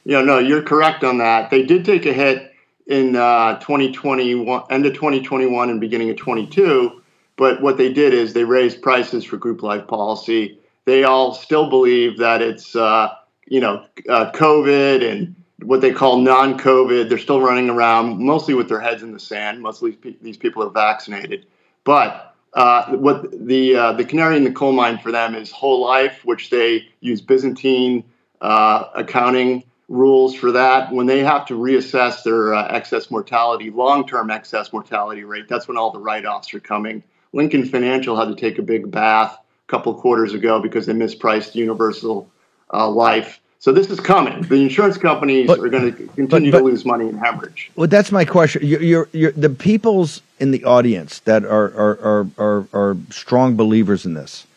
Yeah 0.05 0.21
no 0.21 0.39
you're 0.39 0.63
correct 0.63 1.03
on 1.03 1.17
that. 1.17 1.49
They 1.49 1.63
did 1.63 1.84
take 1.84 2.05
a 2.05 2.13
hit 2.13 2.50
in 2.87 3.15
uh, 3.15 3.59
2021, 3.59 4.63
end 4.69 4.85
of 4.85 4.93
2021 4.93 5.69
and 5.69 5.79
beginning 5.79 6.09
of 6.09 6.17
22. 6.17 7.01
But 7.37 7.61
what 7.61 7.77
they 7.77 7.91
did 7.91 8.13
is 8.13 8.33
they 8.33 8.43
raised 8.43 8.81
prices 8.81 9.23
for 9.23 9.37
group 9.37 9.63
life 9.63 9.87
policy. 9.87 10.59
They 10.85 11.03
all 11.03 11.33
still 11.33 11.69
believe 11.69 12.17
that 12.19 12.41
it's, 12.41 12.75
uh, 12.75 13.15
you 13.47 13.59
know, 13.59 13.85
uh, 14.09 14.31
COVID 14.31 15.09
and 15.09 15.35
what 15.63 15.81
they 15.81 15.91
call 15.91 16.17
non-COVID. 16.17 17.09
They're 17.09 17.17
still 17.17 17.41
running 17.41 17.69
around 17.69 18.19
mostly 18.19 18.53
with 18.53 18.67
their 18.67 18.79
heads 18.79 19.03
in 19.03 19.11
the 19.11 19.19
sand. 19.19 19.61
Mostly 19.61 19.97
these 20.21 20.37
people 20.37 20.63
are 20.63 20.69
vaccinated. 20.69 21.45
But 21.83 22.35
uh, 22.53 22.95
what 22.97 23.31
the 23.47 23.75
uh, 23.75 23.93
the 23.93 24.03
canary 24.03 24.37
in 24.37 24.43
the 24.43 24.51
coal 24.51 24.73
mine 24.73 24.97
for 24.97 25.11
them 25.11 25.35
is 25.35 25.51
whole 25.51 25.81
life, 25.81 26.25
which 26.25 26.49
they 26.49 26.89
use 26.99 27.21
Byzantine 27.21 28.03
uh, 28.41 28.85
accounting 28.95 29.63
rules 29.91 30.34
for 30.34 30.54
that. 30.54 30.91
When 30.91 31.06
they 31.06 31.19
have 31.19 31.45
to 31.47 31.54
reassess 31.54 32.23
their 32.23 32.54
uh, 32.54 32.67
excess 32.69 33.12
mortality, 33.12 33.69
long 33.69 34.08
term 34.08 34.32
excess 34.32 34.71
mortality 34.73 35.23
rate, 35.23 35.47
that's 35.47 35.67
when 35.67 35.77
all 35.77 35.91
the 35.91 35.99
write 35.99 36.25
offs 36.25 36.54
are 36.54 36.60
coming. 36.60 37.04
Lincoln 37.34 37.65
Financial 37.65 38.17
had 38.17 38.30
to 38.30 38.36
take 38.36 38.58
a 38.58 38.62
big 38.62 38.89
bath 38.89 39.38
a 39.38 39.71
couple 39.71 39.93
quarters 39.93 40.34
ago 40.34 40.60
because 40.60 40.86
they 40.86 40.93
mispriced 40.93 41.56
Universal 41.56 42.30
uh, 42.73 42.89
Life. 42.89 43.39
So 43.60 43.71
this 43.71 43.91
is 43.91 43.99
coming. 43.99 44.41
The 44.41 44.56
insurance 44.56 44.97
companies 44.97 45.45
but, 45.45 45.60
are 45.60 45.69
going 45.69 45.93
to 45.93 46.08
continue 46.15 46.51
but, 46.51 46.58
but, 46.58 46.63
to 46.63 46.63
lose 46.63 46.84
money 46.84 47.08
and 47.08 47.19
hemorrhage. 47.19 47.69
Well, 47.75 47.88
that's 47.88 48.12
my 48.12 48.25
question. 48.25 48.65
You're, 48.65 48.82
you're, 48.82 49.10
you're, 49.12 49.32
the 49.34 49.51
people's 49.51 50.21
in 50.39 50.49
the 50.49 50.65
audience 50.65 51.19
that 51.19 51.45
are, 51.45 51.65
are, 51.65 51.99
are, 52.01 52.27
are, 52.39 52.67
are 52.73 52.97
strong 53.12 53.56
believers 53.56 54.06
in 54.06 54.15
this, 54.15 54.47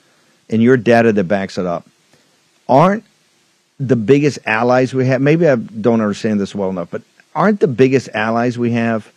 and 0.49 0.63
your 0.63 0.79
data 0.79 1.13
that 1.13 1.25
backs 1.25 1.59
it 1.59 1.67
up, 1.67 1.87
aren't 2.67 3.05
the 3.79 3.97
biggest 3.97 4.39
allies 4.47 4.95
we 4.95 5.07
have. 5.07 5.21
Maybe 5.21 5.49
I 5.49 5.57
don't 5.57 6.01
understand 6.01 6.41
this 6.41 6.55
well 6.55 6.71
enough, 6.71 6.91
but 6.91 7.03
aren't 7.35 7.61
the 7.61 7.69
biggest 7.69 8.09
allies 8.15 8.59
we 8.59 8.73
have 8.73 9.13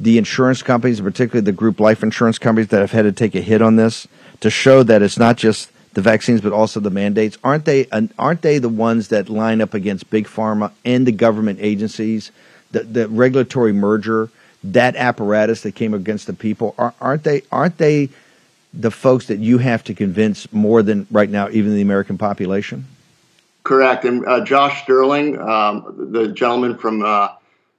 the 0.00 0.18
insurance 0.18 0.62
companies, 0.62 1.00
particularly 1.00 1.44
the 1.44 1.52
group 1.52 1.80
life 1.80 2.02
insurance 2.02 2.38
companies 2.38 2.68
that 2.68 2.80
have 2.80 2.90
had 2.90 3.02
to 3.02 3.12
take 3.12 3.34
a 3.34 3.40
hit 3.40 3.62
on 3.62 3.76
this 3.76 4.06
to 4.40 4.50
show 4.50 4.82
that 4.82 5.02
it's 5.02 5.18
not 5.18 5.36
just 5.36 5.70
the 5.94 6.02
vaccines 6.02 6.40
but 6.40 6.52
also 6.52 6.80
the 6.80 6.90
mandates? 6.90 7.38
Aren't 7.44 7.64
they 7.64 7.86
aren't 8.18 8.42
they 8.42 8.58
the 8.58 8.68
ones 8.68 9.08
that 9.08 9.28
line 9.28 9.60
up 9.60 9.74
against 9.74 10.10
big 10.10 10.26
pharma 10.26 10.72
and 10.84 11.06
the 11.06 11.12
government 11.12 11.60
agencies, 11.62 12.32
the 12.72 12.80
the 12.80 13.08
regulatory 13.08 13.72
merger, 13.72 14.28
that 14.64 14.96
apparatus 14.96 15.62
that 15.62 15.74
came 15.74 15.94
against 15.94 16.26
the 16.26 16.34
people? 16.34 16.74
Aren't 17.00 17.24
they 17.24 17.42
aren't 17.50 17.78
they 17.78 18.10
the 18.74 18.90
folks 18.90 19.26
that 19.26 19.38
you 19.38 19.58
have 19.58 19.84
to 19.84 19.94
convince 19.94 20.52
more 20.52 20.82
than 20.82 21.06
right 21.12 21.30
now 21.30 21.48
even 21.50 21.74
the 21.74 21.82
American 21.82 22.18
population? 22.18 22.84
Correct. 23.64 24.04
And 24.04 24.26
uh, 24.26 24.44
Josh 24.44 24.82
Stirling, 24.82 25.40
um, 25.40 26.10
the 26.12 26.28
gentleman 26.28 26.76
from 26.76 27.02
uh, 27.02 27.28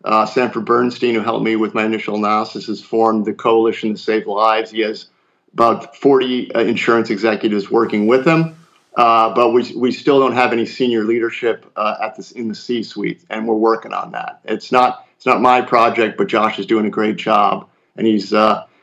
uh, 0.03 0.25
Sanford 0.25 0.65
Bernstein, 0.65 1.13
who 1.13 1.21
helped 1.21 1.45
me 1.45 1.55
with 1.55 1.75
my 1.75 1.85
initial 1.85 2.15
analysis, 2.15 2.65
has 2.65 2.81
formed 2.81 3.25
the 3.25 3.33
Coalition 3.33 3.93
to 3.93 3.97
Save 3.97 4.25
Lives. 4.25 4.71
He 4.71 4.81
has 4.81 5.07
about 5.53 5.95
40 5.95 6.53
uh, 6.53 6.61
insurance 6.61 7.11
executives 7.11 7.69
working 7.69 8.07
with 8.07 8.25
him. 8.25 8.57
Uh, 8.97 9.33
but 9.35 9.51
we, 9.51 9.73
we 9.75 9.91
still 9.91 10.19
don't 10.19 10.33
have 10.33 10.53
any 10.53 10.65
senior 10.65 11.03
leadership 11.03 11.71
uh, 11.75 11.97
at 12.01 12.15
this 12.15 12.31
in 12.31 12.47
the 12.47 12.55
C-suite, 12.55 13.23
and 13.29 13.47
we're 13.47 13.53
working 13.53 13.93
on 13.93 14.11
that. 14.11 14.39
It's 14.45 14.71
not 14.71 15.05
it's 15.17 15.25
not 15.25 15.41
my 15.41 15.61
project, 15.61 16.17
but 16.17 16.27
Josh 16.27 16.59
is 16.59 16.65
doing 16.65 16.85
a 16.85 16.89
great 16.89 17.17
job, 17.17 17.67
and 17.97 18.07
he's 18.07 18.33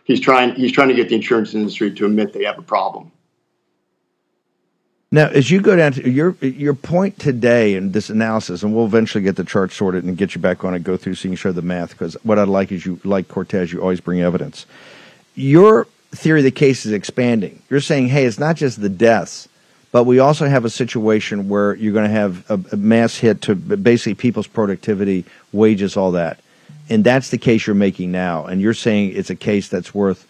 he's 0.05 0.21
trying 0.21 0.55
he's 0.55 0.71
trying 0.71 0.89
to 0.89 0.95
get 0.95 1.09
the 1.09 1.15
insurance 1.15 1.55
industry 1.55 1.91
to 1.93 2.05
admit 2.05 2.35
they 2.35 2.45
have 2.45 2.59
a 2.59 2.63
problem. 2.63 3.11
Now, 5.15 5.29
as 5.29 5.51
you 5.51 5.61
go 5.61 5.77
down 5.77 5.93
to 5.93 6.11
your 6.11 6.35
your 6.41 6.73
point 6.73 7.19
today 7.19 7.75
in 7.75 7.93
this 7.93 8.09
analysis, 8.09 8.63
and 8.63 8.75
we'll 8.75 8.87
eventually 8.87 9.23
get 9.23 9.37
the 9.37 9.45
chart 9.45 9.71
sorted 9.71 10.05
and 10.05 10.17
get 10.17 10.35
you 10.35 10.41
back 10.41 10.65
on 10.65 10.73
and 10.75 10.83
go 10.83 10.97
through 10.97 11.17
so 11.17 11.29
you 11.29 11.33
can 11.33 11.37
show 11.37 11.53
the 11.53 11.61
math. 11.61 11.91
Because 11.91 12.15
what 12.23 12.39
I 12.39 12.45
like 12.45 12.73
is 12.73 12.87
you 12.87 12.99
like 13.05 13.29
Cortes, 13.29 13.71
you 13.71 13.83
always 13.83 14.01
bring 14.01 14.23
evidence. 14.23 14.65
Your 15.35 15.87
theory 16.13 16.41
of 16.41 16.45
the 16.45 16.51
case 16.51 16.87
is 16.87 16.93
expanding. 16.93 17.61
You're 17.69 17.81
saying, 17.81 18.09
hey, 18.09 18.25
it's 18.25 18.39
not 18.39 18.57
just 18.57 18.81
the 18.81 18.89
deaths, 18.89 19.49
but 19.93 20.05
we 20.05 20.19
also 20.19 20.49
have 20.49 20.65
a 20.65 20.71
situation 20.71 21.51
where 21.51 21.75
you're 21.75 21.93
going 21.93 22.09
to 22.09 22.15
have 22.15 22.51
a, 22.51 22.59
a 22.73 22.77
mass 22.79 23.19
hit 23.19 23.43
to 23.43 23.55
basically 23.55 24.15
people's 24.15 24.47
productivity, 24.47 25.27
wages, 25.53 25.95
all 25.95 26.13
that, 26.13 26.41
and 26.89 27.05
that's 27.05 27.29
the 27.29 27.39
case 27.39 27.67
you're 27.67 27.75
making 27.75 28.13
now. 28.13 28.47
And 28.47 28.63
you're 28.63 28.73
saying 28.73 29.13
it's 29.15 29.29
a 29.29 29.37
case 29.37 29.69
that's 29.69 29.95
worth 29.95 30.27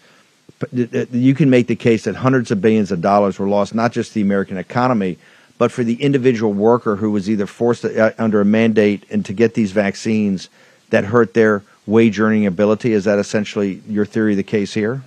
you 0.71 1.33
can 1.33 1.49
make 1.49 1.67
the 1.67 1.75
case 1.75 2.03
that 2.03 2.15
hundreds 2.15 2.51
of 2.51 2.61
billions 2.61 2.91
of 2.91 3.01
dollars 3.01 3.39
were 3.39 3.47
lost, 3.47 3.73
not 3.73 3.91
just 3.91 4.13
the 4.13 4.21
American 4.21 4.57
economy, 4.57 5.17
but 5.57 5.71
for 5.71 5.83
the 5.83 5.95
individual 6.01 6.53
worker 6.53 6.95
who 6.95 7.11
was 7.11 7.29
either 7.29 7.45
forced 7.45 7.81
to, 7.83 8.07
uh, 8.07 8.11
under 8.17 8.41
a 8.41 8.45
mandate 8.45 9.03
and 9.09 9.25
to 9.25 9.33
get 9.33 9.53
these 9.53 9.71
vaccines 9.71 10.49
that 10.89 11.05
hurt 11.05 11.33
their 11.33 11.63
wage 11.85 12.19
earning 12.19 12.45
ability. 12.45 12.93
Is 12.93 13.03
that 13.05 13.19
essentially 13.19 13.81
your 13.87 14.05
theory 14.05 14.33
of 14.33 14.37
the 14.37 14.43
case 14.43 14.73
here? 14.73 15.01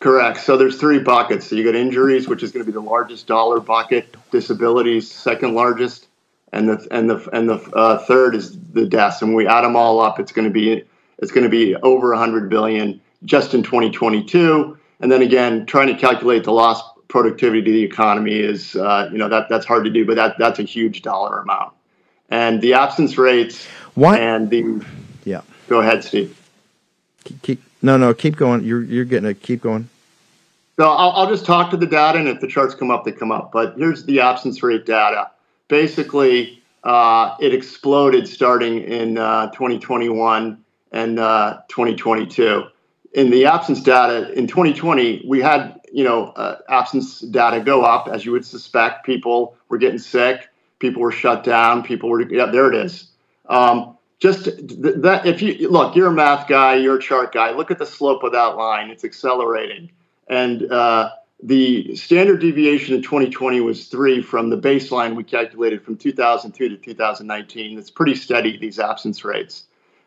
Correct. 0.00 0.38
So 0.40 0.56
there's 0.56 0.78
three 0.78 1.00
buckets. 1.00 1.48
So 1.48 1.56
you 1.56 1.64
got 1.64 1.74
injuries, 1.74 2.28
which 2.28 2.42
is 2.42 2.52
going 2.52 2.64
to 2.64 2.70
be 2.70 2.74
the 2.74 2.80
largest 2.80 3.26
dollar 3.26 3.60
bucket. 3.60 4.16
Disabilities, 4.30 5.10
second 5.10 5.54
largest, 5.54 6.06
and 6.52 6.68
the 6.68 6.86
and 6.90 7.10
the 7.10 7.28
and 7.32 7.48
the 7.48 7.56
uh, 7.74 7.98
third 7.98 8.34
is 8.34 8.56
the 8.72 8.86
deaths. 8.86 9.22
And 9.22 9.34
we 9.34 9.46
add 9.46 9.62
them 9.62 9.74
all 9.74 10.00
up, 10.00 10.20
it's 10.20 10.32
going 10.32 10.46
to 10.46 10.52
be 10.52 10.84
it's 11.18 11.32
going 11.32 11.44
to 11.44 11.50
be 11.50 11.74
over 11.76 12.10
100 12.10 12.48
billion 12.48 13.00
just 13.24 13.54
in 13.54 13.62
2022. 13.62 14.77
And 15.00 15.10
then 15.10 15.22
again, 15.22 15.66
trying 15.66 15.88
to 15.88 15.94
calculate 15.94 16.44
the 16.44 16.52
lost 16.52 16.84
productivity 17.08 17.62
to 17.62 17.72
the 17.72 17.82
economy 17.82 18.38
is, 18.38 18.76
uh, 18.76 19.08
you 19.10 19.18
know, 19.18 19.28
that 19.28 19.48
that's 19.48 19.66
hard 19.66 19.84
to 19.84 19.90
do, 19.90 20.04
but 20.04 20.16
that 20.16 20.36
that's 20.38 20.58
a 20.58 20.64
huge 20.64 21.02
dollar 21.02 21.38
amount. 21.38 21.72
And 22.30 22.60
the 22.60 22.74
absence 22.74 23.16
rates 23.16 23.66
what? 23.94 24.20
and 24.20 24.50
the 24.50 24.84
yeah. 25.24 25.42
Go 25.68 25.80
ahead, 25.80 26.04
Steve. 26.04 26.36
Keep, 27.24 27.42
keep 27.42 27.62
no 27.82 27.96
no 27.96 28.12
keep 28.14 28.36
going. 28.36 28.64
You're 28.64 28.82
you're 28.82 29.04
getting 29.04 29.28
it. 29.28 29.42
Keep 29.42 29.62
going. 29.62 29.88
So 30.76 30.88
I'll, 30.88 31.10
I'll 31.10 31.28
just 31.28 31.44
talk 31.44 31.70
to 31.70 31.76
the 31.76 31.86
data, 31.86 32.18
and 32.18 32.28
if 32.28 32.40
the 32.40 32.46
charts 32.46 32.74
come 32.74 32.90
up, 32.90 33.04
they 33.04 33.10
come 33.10 33.32
up. 33.32 33.50
But 33.50 33.76
here's 33.76 34.04
the 34.04 34.20
absence 34.20 34.62
rate 34.62 34.86
data. 34.86 35.30
Basically, 35.66 36.62
uh, 36.84 37.34
it 37.40 37.52
exploded 37.52 38.28
starting 38.28 38.82
in 38.82 39.18
uh, 39.18 39.50
2021 39.50 40.62
and 40.92 41.18
uh, 41.18 41.58
2022 41.68 42.64
in 43.12 43.30
the 43.30 43.46
absence 43.46 43.82
data 43.82 44.32
in 44.32 44.46
2020, 44.46 45.24
we 45.26 45.40
had 45.40 45.80
you 45.92 46.04
know 46.04 46.26
uh, 46.36 46.56
absence 46.68 47.20
data 47.20 47.60
go 47.60 47.82
up 47.82 48.08
as 48.08 48.24
you 48.24 48.32
would 48.32 48.44
suspect. 48.44 49.04
People 49.04 49.56
were 49.68 49.78
getting 49.78 49.98
sick, 49.98 50.48
people 50.78 51.02
were 51.02 51.12
shut 51.12 51.44
down, 51.44 51.82
people 51.82 52.08
were 52.08 52.22
yeah 52.30 52.46
there 52.46 52.72
it 52.72 52.76
is. 52.76 53.08
Um, 53.48 53.96
just 54.18 54.44
th- 54.44 54.96
that 54.96 55.26
if 55.26 55.40
you 55.40 55.70
look, 55.70 55.94
you're 55.94 56.08
a 56.08 56.12
math 56.12 56.48
guy, 56.48 56.76
you're 56.76 56.96
a 56.96 57.00
chart 57.00 57.32
guy. 57.32 57.52
Look 57.52 57.70
at 57.70 57.78
the 57.78 57.86
slope 57.86 58.22
of 58.24 58.32
that 58.32 58.56
line; 58.56 58.90
it's 58.90 59.04
accelerating, 59.04 59.90
and 60.28 60.70
uh, 60.70 61.10
the 61.42 61.94
standard 61.94 62.40
deviation 62.40 62.94
in 62.96 63.02
2020 63.02 63.60
was 63.60 63.86
three 63.86 64.20
from 64.20 64.50
the 64.50 64.58
baseline 64.58 65.14
we 65.14 65.22
calculated 65.22 65.82
from 65.82 65.96
2002 65.96 66.68
to 66.68 66.76
2019. 66.76 67.78
It's 67.78 67.90
pretty 67.90 68.16
steady 68.16 68.58
these 68.58 68.80
absence 68.80 69.24
rates. 69.24 69.64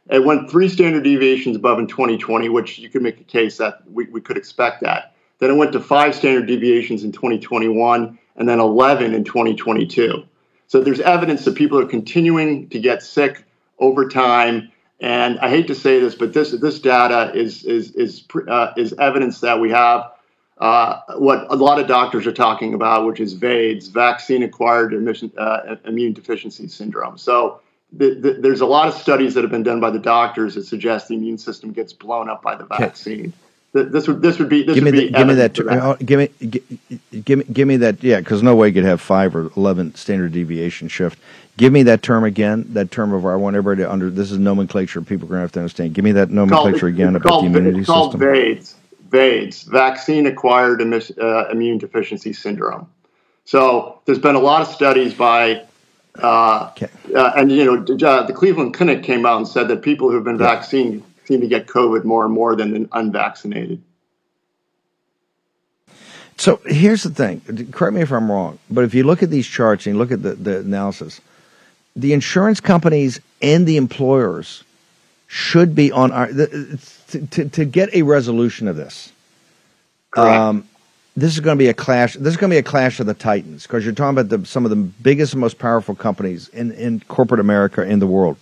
It 0.09 0.23
went 0.23 0.49
three 0.49 0.67
standard 0.67 1.03
deviations 1.03 1.55
above 1.55 1.79
in 1.79 1.87
2020, 1.87 2.49
which 2.49 2.79
you 2.79 2.89
could 2.89 3.01
make 3.01 3.19
a 3.19 3.23
case 3.23 3.57
that 3.57 3.81
we, 3.89 4.05
we 4.05 4.21
could 4.21 4.37
expect 4.37 4.81
that. 4.81 5.15
Then 5.39 5.51
it 5.51 5.55
went 5.55 5.73
to 5.73 5.79
five 5.79 6.15
standard 6.15 6.47
deviations 6.47 7.03
in 7.03 7.11
2021 7.11 8.17
and 8.35 8.49
then 8.49 8.59
11 8.59 9.13
in 9.13 9.23
2022. 9.23 10.23
So 10.67 10.81
there's 10.81 10.99
evidence 10.99 11.45
that 11.45 11.55
people 11.55 11.79
are 11.79 11.85
continuing 11.85 12.69
to 12.69 12.79
get 12.79 13.03
sick 13.03 13.43
over 13.79 14.07
time. 14.07 14.71
And 14.99 15.39
I 15.39 15.49
hate 15.49 15.67
to 15.67 15.75
say 15.75 15.99
this, 15.99 16.15
but 16.15 16.33
this 16.33 16.51
this 16.51 16.79
data 16.79 17.31
is 17.33 17.65
is 17.65 17.91
is 17.95 18.23
uh, 18.47 18.71
is 18.77 18.93
evidence 18.93 19.41
that 19.41 19.59
we 19.59 19.71
have 19.71 20.11
uh, 20.59 20.99
what 21.17 21.47
a 21.51 21.55
lot 21.55 21.79
of 21.79 21.87
doctors 21.87 22.27
are 22.27 22.31
talking 22.31 22.75
about, 22.75 23.07
which 23.07 23.19
is 23.19 23.33
VAIDS, 23.33 23.87
vaccine-acquired 23.87 24.93
uh, 25.37 25.75
immune 25.85 26.13
deficiency 26.13 26.67
syndrome. 26.67 27.17
So 27.17 27.61
the, 27.91 28.15
the, 28.15 28.33
there's 28.33 28.61
a 28.61 28.65
lot 28.65 28.87
of 28.87 28.93
studies 28.93 29.33
that 29.33 29.43
have 29.43 29.51
been 29.51 29.63
done 29.63 29.79
by 29.79 29.89
the 29.89 29.99
doctors 29.99 30.55
that 30.55 30.65
suggest 30.65 31.07
the 31.07 31.15
immune 31.15 31.37
system 31.37 31.71
gets 31.71 31.93
blown 31.93 32.29
up 32.29 32.41
by 32.41 32.55
the 32.55 32.65
vaccine. 32.65 33.19
Okay. 33.19 33.33
This 33.73 34.05
would 34.05 34.21
this 34.21 34.37
would 34.37 34.49
be 34.49 34.63
this 34.63 34.75
give 34.75 34.83
me 34.83 34.91
the, 34.91 35.09
give 35.11 35.27
me 35.27 35.33
that, 35.35 35.53
that. 35.53 36.05
give 36.05 36.19
me 36.19 36.27
give, 36.45 37.23
give 37.23 37.39
me 37.39 37.45
give 37.45 37.67
me 37.69 37.77
that 37.77 38.03
yeah 38.03 38.19
because 38.19 38.43
no 38.43 38.53
way 38.53 38.67
you 38.67 38.73
could 38.73 38.83
have 38.83 38.99
five 38.99 39.33
or 39.33 39.49
eleven 39.55 39.95
standard 39.95 40.33
deviation 40.33 40.89
shift. 40.89 41.17
Give 41.55 41.71
me 41.71 41.83
that 41.83 42.01
term 42.01 42.25
again. 42.25 42.65
That 42.73 42.91
term 42.91 43.13
of 43.13 43.25
I 43.25 43.37
want 43.37 43.55
everybody 43.55 43.83
to 43.83 43.89
under 43.89 44.09
this 44.09 44.29
is 44.29 44.39
nomenclature 44.39 45.01
people 45.01 45.25
are 45.27 45.29
going 45.29 45.37
to 45.37 45.43
have 45.43 45.51
to 45.53 45.59
understand. 45.59 45.93
Give 45.93 46.03
me 46.03 46.11
that 46.11 46.29
nomenclature 46.29 46.79
called, 46.79 46.93
again 46.93 47.15
about 47.15 47.29
called, 47.29 47.43
the 47.45 47.47
immunity 47.47 47.79
it's 47.79 47.87
called 47.87 48.11
system. 48.11 48.33
VADES. 48.33 48.75
VAIDS, 49.09 49.63
vaccine 49.63 50.25
acquired 50.25 50.81
uh, 50.81 51.47
immune 51.49 51.77
deficiency 51.77 52.33
syndrome. 52.33 52.89
So 53.45 54.01
there's 54.05 54.19
been 54.19 54.35
a 54.35 54.39
lot 54.39 54.61
of 54.61 54.67
studies 54.67 55.13
by 55.13 55.65
uh, 56.19 56.71
okay. 56.71 56.89
Uh, 57.15 57.31
and 57.37 57.51
you 57.51 57.65
know, 57.65 58.07
uh, 58.07 58.23
the 58.23 58.33
Cleveland 58.33 58.73
Clinic 58.73 59.03
came 59.03 59.25
out 59.25 59.37
and 59.37 59.47
said 59.47 59.67
that 59.69 59.81
people 59.81 60.11
who've 60.11 60.23
been 60.23 60.39
yeah. 60.39 60.55
vaccinated 60.55 61.03
seem 61.25 61.41
to 61.41 61.47
get 61.47 61.67
COVID 61.67 62.03
more 62.03 62.25
and 62.25 62.33
more 62.33 62.55
than 62.55 62.73
the 62.73 62.89
unvaccinated. 62.91 63.81
So 66.37 66.59
here's 66.65 67.03
the 67.03 67.11
thing. 67.11 67.69
Correct 67.71 67.93
me 67.93 68.01
if 68.01 68.11
I'm 68.11 68.31
wrong, 68.31 68.57
but 68.69 68.83
if 68.83 68.93
you 68.95 69.03
look 69.03 69.21
at 69.21 69.29
these 69.29 69.45
charts 69.45 69.85
and 69.85 69.95
you 69.95 69.99
look 69.99 70.11
at 70.11 70.23
the, 70.23 70.33
the 70.33 70.59
analysis, 70.59 71.21
the 71.95 72.13
insurance 72.13 72.59
companies 72.59 73.19
and 73.41 73.67
the 73.67 73.77
employers 73.77 74.63
should 75.27 75.75
be 75.75 75.91
on 75.91 76.11
our 76.11 76.27
to, 76.27 77.27
to, 77.27 77.49
to 77.49 77.65
get 77.65 77.93
a 77.93 78.01
resolution 78.01 78.67
of 78.67 78.75
this. 78.75 79.11
Correct. 80.09 80.35
Um, 80.35 80.67
this 81.15 81.33
is 81.33 81.39
going 81.39 81.57
to 81.57 81.61
be 81.63 81.69
a 81.69 81.73
clash. 81.73 82.13
This 82.13 82.33
is 82.33 82.37
going 82.37 82.49
to 82.49 82.53
be 82.53 82.59
a 82.59 82.63
clash 82.63 82.99
of 82.99 83.05
the 83.05 83.13
titans 83.13 83.63
because 83.63 83.83
you're 83.83 83.93
talking 83.93 84.17
about 84.17 84.29
the, 84.29 84.45
some 84.45 84.65
of 84.65 84.69
the 84.69 84.77
biggest 84.77 85.33
and 85.33 85.41
most 85.41 85.59
powerful 85.59 85.93
companies 85.95 86.47
in, 86.49 86.71
in 86.71 87.01
corporate 87.01 87.39
America 87.39 87.81
in 87.83 87.99
the 87.99 88.07
world. 88.07 88.37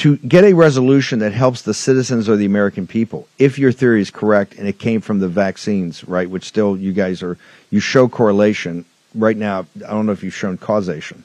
to 0.00 0.16
get 0.16 0.44
a 0.44 0.54
resolution 0.54 1.18
that 1.18 1.30
helps 1.30 1.60
the 1.60 1.74
citizens 1.74 2.26
or 2.26 2.34
the 2.34 2.46
American 2.46 2.86
people, 2.86 3.28
if 3.38 3.58
your 3.58 3.70
theory 3.70 4.00
is 4.00 4.10
correct 4.10 4.54
and 4.54 4.66
it 4.66 4.78
came 4.78 5.02
from 5.02 5.18
the 5.18 5.28
vaccines, 5.28 6.02
right, 6.08 6.30
which 6.30 6.44
still 6.44 6.74
you 6.74 6.90
guys 6.90 7.22
are, 7.22 7.36
you 7.68 7.80
show 7.80 8.08
correlation. 8.08 8.86
Right 9.14 9.36
now, 9.36 9.66
I 9.86 9.90
don't 9.90 10.06
know 10.06 10.12
if 10.12 10.22
you've 10.24 10.34
shown 10.34 10.56
causation. 10.56 11.22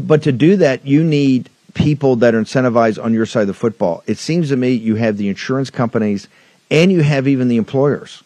But 0.00 0.22
to 0.22 0.32
do 0.32 0.56
that, 0.56 0.86
you 0.86 1.04
need 1.04 1.50
people 1.74 2.16
that 2.16 2.34
are 2.34 2.40
incentivized 2.40 3.04
on 3.04 3.12
your 3.12 3.26
side 3.26 3.42
of 3.42 3.48
the 3.48 3.54
football. 3.54 4.02
It 4.06 4.16
seems 4.16 4.48
to 4.48 4.56
me 4.56 4.72
you 4.72 4.94
have 4.94 5.18
the 5.18 5.28
insurance 5.28 5.68
companies 5.68 6.26
and 6.70 6.90
you 6.90 7.02
have 7.02 7.28
even 7.28 7.48
the 7.48 7.58
employers, 7.58 8.22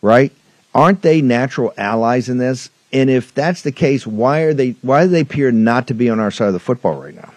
right? 0.00 0.30
Aren't 0.76 1.00
they 1.00 1.22
natural 1.22 1.72
allies 1.78 2.28
in 2.28 2.36
this? 2.36 2.68
And 2.92 3.08
if 3.08 3.34
that's 3.34 3.62
the 3.62 3.72
case, 3.72 4.06
why 4.06 4.40
are 4.40 4.54
they 4.54 4.72
why 4.82 5.04
do 5.04 5.08
they 5.08 5.20
appear 5.20 5.50
not 5.50 5.86
to 5.88 5.94
be 5.94 6.10
on 6.10 6.20
our 6.20 6.30
side 6.30 6.48
of 6.48 6.52
the 6.52 6.60
football 6.60 7.00
right 7.02 7.14
now? 7.14 7.32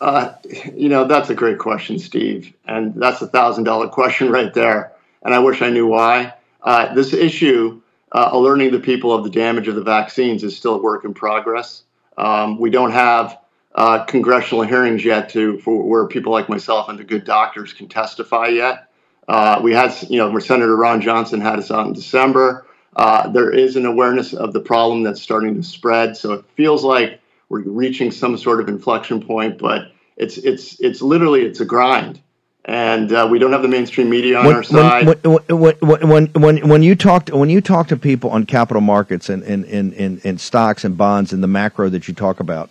Uh, 0.00 0.32
you 0.74 0.88
know, 0.88 1.04
that's 1.04 1.30
a 1.30 1.34
great 1.34 1.58
question, 1.58 1.98
Steve. 1.98 2.52
And 2.66 2.94
that's 2.94 3.22
a 3.22 3.26
thousand 3.26 3.64
dollar 3.64 3.88
question 3.88 4.30
right 4.30 4.52
there. 4.52 4.92
And 5.22 5.34
I 5.34 5.38
wish 5.38 5.62
I 5.62 5.70
knew 5.70 5.86
why. 5.86 6.34
Uh, 6.62 6.94
this 6.94 7.12
issue, 7.12 7.80
uh, 8.12 8.30
alerting 8.32 8.70
the 8.70 8.80
people 8.80 9.12
of 9.12 9.24
the 9.24 9.30
damage 9.30 9.68
of 9.68 9.74
the 9.74 9.82
vaccines, 9.82 10.42
is 10.44 10.56
still 10.56 10.76
a 10.76 10.82
work 10.82 11.04
in 11.04 11.14
progress. 11.14 11.82
Um, 12.16 12.58
we 12.58 12.70
don't 12.70 12.92
have 12.92 13.38
uh, 13.74 14.04
congressional 14.04 14.64
hearings 14.64 15.04
yet 15.04 15.28
to 15.30 15.58
for 15.58 15.82
where 15.82 16.06
people 16.06 16.32
like 16.32 16.48
myself 16.48 16.88
and 16.88 16.98
the 16.98 17.04
good 17.04 17.24
doctors 17.24 17.72
can 17.72 17.88
testify 17.88 18.48
yet. 18.48 18.88
Uh, 19.26 19.60
we 19.62 19.72
had, 19.72 19.94
you 20.10 20.18
know, 20.18 20.30
where 20.30 20.40
Senator 20.40 20.76
Ron 20.76 21.00
Johnson 21.00 21.40
had 21.40 21.58
us 21.58 21.70
out 21.70 21.86
in 21.86 21.92
December. 21.92 22.66
Uh, 22.94 23.28
there 23.28 23.50
is 23.50 23.76
an 23.76 23.86
awareness 23.86 24.34
of 24.34 24.52
the 24.52 24.60
problem 24.60 25.02
that's 25.02 25.20
starting 25.20 25.54
to 25.56 25.62
spread. 25.62 26.16
So 26.16 26.32
it 26.32 26.44
feels 26.56 26.84
like 26.84 27.20
we're 27.48 27.62
reaching 27.62 28.10
some 28.10 28.36
sort 28.36 28.60
of 28.60 28.68
inflection 28.68 29.24
point, 29.24 29.58
but 29.58 29.92
it's 30.16 30.38
it's 30.38 30.78
it's 30.80 31.02
literally 31.02 31.44
it's 31.44 31.60
a 31.60 31.64
grind, 31.64 32.20
and 32.64 33.12
uh, 33.12 33.26
we 33.30 33.38
don't 33.38 33.52
have 33.52 33.62
the 33.62 33.68
mainstream 33.68 34.08
media 34.08 34.38
on 34.38 34.46
when, 34.46 34.56
our 34.56 34.62
side. 34.62 35.06
When, 35.06 35.38
when, 35.48 35.74
when, 35.80 36.26
when, 36.34 36.68
when 36.68 36.82
you 36.82 36.94
talk 36.94 37.26
to, 37.26 37.36
when 37.36 37.50
you 37.50 37.60
talk 37.60 37.88
to 37.88 37.96
people 37.96 38.30
on 38.30 38.46
capital 38.46 38.80
markets 38.80 39.28
and 39.28 39.42
in 39.42 39.64
in, 39.64 39.92
in, 39.94 40.20
in 40.22 40.38
stocks 40.38 40.84
and 40.84 40.96
bonds 40.96 41.32
and 41.32 41.42
the 41.42 41.48
macro 41.48 41.88
that 41.88 42.06
you 42.06 42.14
talk 42.14 42.40
about, 42.40 42.70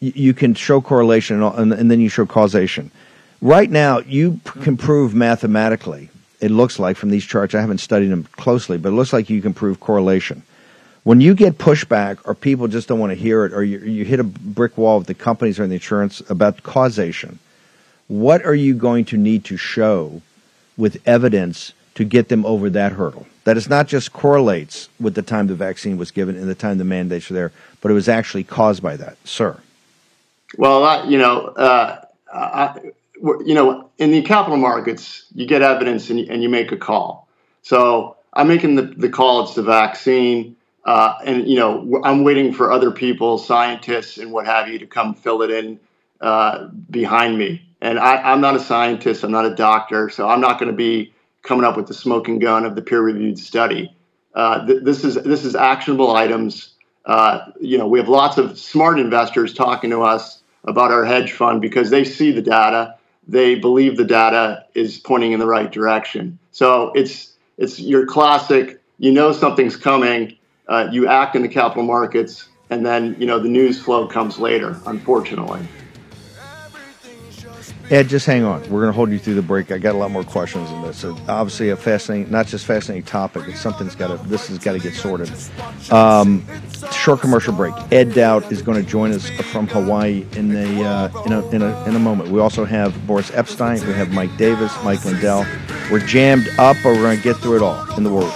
you, 0.00 0.12
you 0.14 0.34
can 0.34 0.54
show 0.54 0.80
correlation 0.80 1.42
and, 1.42 1.58
and, 1.58 1.72
and 1.72 1.90
then 1.90 2.00
you 2.00 2.08
show 2.08 2.26
causation. 2.26 2.90
Right 3.40 3.70
now, 3.70 3.98
you 4.00 4.40
can 4.62 4.76
prove 4.76 5.14
mathematically. 5.14 6.08
It 6.40 6.50
looks 6.50 6.78
like 6.78 6.96
from 6.96 7.10
these 7.10 7.24
charts. 7.24 7.54
I 7.54 7.60
haven't 7.60 7.78
studied 7.78 8.08
them 8.08 8.24
closely, 8.32 8.78
but 8.78 8.90
it 8.90 8.92
looks 8.92 9.12
like 9.12 9.30
you 9.30 9.42
can 9.42 9.54
prove 9.54 9.80
correlation 9.80 10.42
when 11.06 11.20
you 11.20 11.36
get 11.36 11.56
pushback 11.56 12.18
or 12.24 12.34
people 12.34 12.66
just 12.66 12.88
don't 12.88 12.98
want 12.98 13.12
to 13.12 13.14
hear 13.14 13.44
it 13.44 13.52
or 13.52 13.62
you, 13.62 13.78
you 13.78 14.04
hit 14.04 14.18
a 14.18 14.24
brick 14.24 14.76
wall 14.76 14.98
with 14.98 15.06
the 15.06 15.14
companies 15.14 15.60
or 15.60 15.64
the 15.68 15.74
insurance 15.74 16.20
about 16.28 16.64
causation, 16.64 17.38
what 18.08 18.44
are 18.44 18.56
you 18.56 18.74
going 18.74 19.04
to 19.04 19.16
need 19.16 19.44
to 19.44 19.56
show 19.56 20.20
with 20.76 21.00
evidence 21.06 21.72
to 21.94 22.02
get 22.02 22.28
them 22.28 22.44
over 22.44 22.68
that 22.70 22.90
hurdle? 22.90 23.24
That 23.44 23.56
it's 23.56 23.68
not 23.68 23.86
just 23.86 24.12
correlates 24.12 24.88
with 24.98 25.14
the 25.14 25.22
time 25.22 25.46
the 25.46 25.54
vaccine 25.54 25.96
was 25.96 26.10
given 26.10 26.34
and 26.34 26.48
the 26.48 26.56
time 26.56 26.76
the 26.76 26.84
mandates 26.84 27.30
are 27.30 27.34
there, 27.34 27.52
but 27.80 27.92
it 27.92 27.94
was 27.94 28.08
actually 28.08 28.42
caused 28.42 28.82
by 28.82 28.96
that, 28.96 29.16
sir. 29.22 29.60
Well, 30.58 30.84
uh, 30.84 31.06
you 31.06 31.18
know, 31.18 31.40
uh, 31.50 32.04
I, 32.34 32.80
you 33.22 33.54
know, 33.54 33.90
in 33.98 34.10
the 34.10 34.22
capital 34.22 34.56
markets, 34.56 35.26
you 35.34 35.46
get 35.46 35.62
evidence 35.62 36.10
and 36.10 36.20
you, 36.20 36.26
and 36.28 36.42
you 36.42 36.48
make 36.48 36.72
a 36.72 36.76
call. 36.76 37.28
So 37.62 38.16
I'm 38.32 38.48
making 38.48 38.76
the, 38.76 38.82
the 38.82 39.08
call. 39.08 39.44
It's 39.44 39.54
the 39.54 39.62
vaccine. 39.62 40.56
Uh, 40.84 41.18
and 41.24 41.48
you 41.48 41.56
know, 41.56 42.00
I'm 42.04 42.22
waiting 42.22 42.52
for 42.52 42.70
other 42.70 42.90
people, 42.90 43.38
scientists 43.38 44.18
and 44.18 44.30
what 44.32 44.46
have 44.46 44.68
you, 44.68 44.78
to 44.78 44.86
come 44.86 45.14
fill 45.14 45.42
it 45.42 45.50
in 45.50 45.80
uh, 46.20 46.68
behind 46.90 47.36
me. 47.36 47.62
And 47.80 47.98
I, 47.98 48.32
am 48.32 48.40
not 48.40 48.56
a 48.56 48.60
scientist. 48.60 49.24
I'm 49.24 49.32
not 49.32 49.46
a 49.46 49.54
doctor, 49.54 50.08
so 50.08 50.28
I'm 50.28 50.40
not 50.40 50.58
going 50.58 50.70
to 50.70 50.76
be 50.76 51.12
coming 51.42 51.64
up 51.64 51.76
with 51.76 51.86
the 51.86 51.94
smoking 51.94 52.38
gun 52.38 52.64
of 52.64 52.74
the 52.74 52.82
peer-reviewed 52.82 53.38
study. 53.38 53.94
Uh, 54.34 54.66
th- 54.66 54.82
this 54.82 55.04
is 55.04 55.14
this 55.14 55.44
is 55.44 55.54
actionable 55.54 56.14
items. 56.14 56.74
Uh, 57.04 57.50
you 57.60 57.78
know, 57.78 57.86
we 57.86 57.98
have 57.98 58.08
lots 58.08 58.38
of 58.38 58.58
smart 58.58 58.98
investors 58.98 59.54
talking 59.54 59.90
to 59.90 60.02
us 60.02 60.42
about 60.64 60.90
our 60.90 61.04
hedge 61.04 61.32
fund 61.32 61.60
because 61.60 61.90
they 61.90 62.04
see 62.04 62.32
the 62.32 62.42
data. 62.42 62.95
They 63.28 63.56
believe 63.56 63.96
the 63.96 64.04
data 64.04 64.66
is 64.74 64.98
pointing 64.98 65.32
in 65.32 65.40
the 65.40 65.46
right 65.46 65.70
direction. 65.70 66.38
So 66.52 66.92
it's 66.94 67.34
it's 67.58 67.80
your 67.80 68.06
classic. 68.06 68.80
You 68.98 69.12
know 69.12 69.32
something's 69.32 69.76
coming 69.76 70.36
uh, 70.68 70.88
you 70.90 71.06
act 71.06 71.36
in 71.36 71.42
the 71.42 71.48
capital 71.48 71.84
markets, 71.84 72.48
and 72.70 72.84
then 72.84 73.16
you 73.18 73.26
know 73.26 73.38
the 73.38 73.48
news 73.48 73.80
flow 73.80 74.06
comes 74.06 74.38
later. 74.38 74.78
Unfortunately. 74.86 75.66
Ed, 77.88 78.08
just 78.08 78.26
hang 78.26 78.42
on. 78.42 78.62
We're 78.62 78.80
going 78.80 78.88
to 78.88 78.92
hold 78.92 79.10
you 79.10 79.18
through 79.18 79.34
the 79.34 79.42
break. 79.42 79.70
I 79.70 79.78
got 79.78 79.94
a 79.94 79.98
lot 79.98 80.10
more 80.10 80.24
questions 80.24 80.68
on 80.70 80.82
this. 80.82 81.04
Obviously, 81.04 81.70
a 81.70 81.76
fascinating, 81.76 82.32
not 82.32 82.48
just 82.48 82.66
fascinating 82.66 83.04
topic. 83.04 83.44
It's 83.46 83.60
something's 83.60 83.94
got 83.94 84.08
to. 84.08 84.28
This 84.28 84.48
has 84.48 84.58
got 84.58 84.72
to 84.72 84.80
get 84.80 84.94
sorted. 84.94 85.30
Um, 85.92 86.44
short 86.90 87.20
commercial 87.20 87.52
break. 87.52 87.74
Ed 87.92 88.12
Dowd 88.12 88.50
is 88.50 88.60
going 88.60 88.82
to 88.82 88.88
join 88.88 89.12
us 89.12 89.28
from 89.52 89.68
Hawaii 89.68 90.26
in 90.32 90.54
a, 90.56 90.82
uh, 90.84 91.22
in 91.26 91.32
a 91.32 91.48
in 91.50 91.62
a 91.62 91.84
in 91.84 91.94
a 91.94 92.00
moment. 92.00 92.30
We 92.30 92.40
also 92.40 92.64
have 92.64 93.06
Boris 93.06 93.30
Epstein. 93.32 93.78
We 93.86 93.92
have 93.92 94.10
Mike 94.10 94.36
Davis, 94.36 94.72
Mike 94.82 95.04
Lindell. 95.04 95.46
We're 95.90 96.00
jammed 96.00 96.48
up, 96.58 96.76
but 96.82 96.90
we're 96.96 97.02
going 97.02 97.18
to 97.18 97.22
get 97.22 97.36
through 97.36 97.56
it 97.56 97.62
all 97.62 97.96
in 97.96 98.02
the 98.02 98.12
world. 98.12 98.34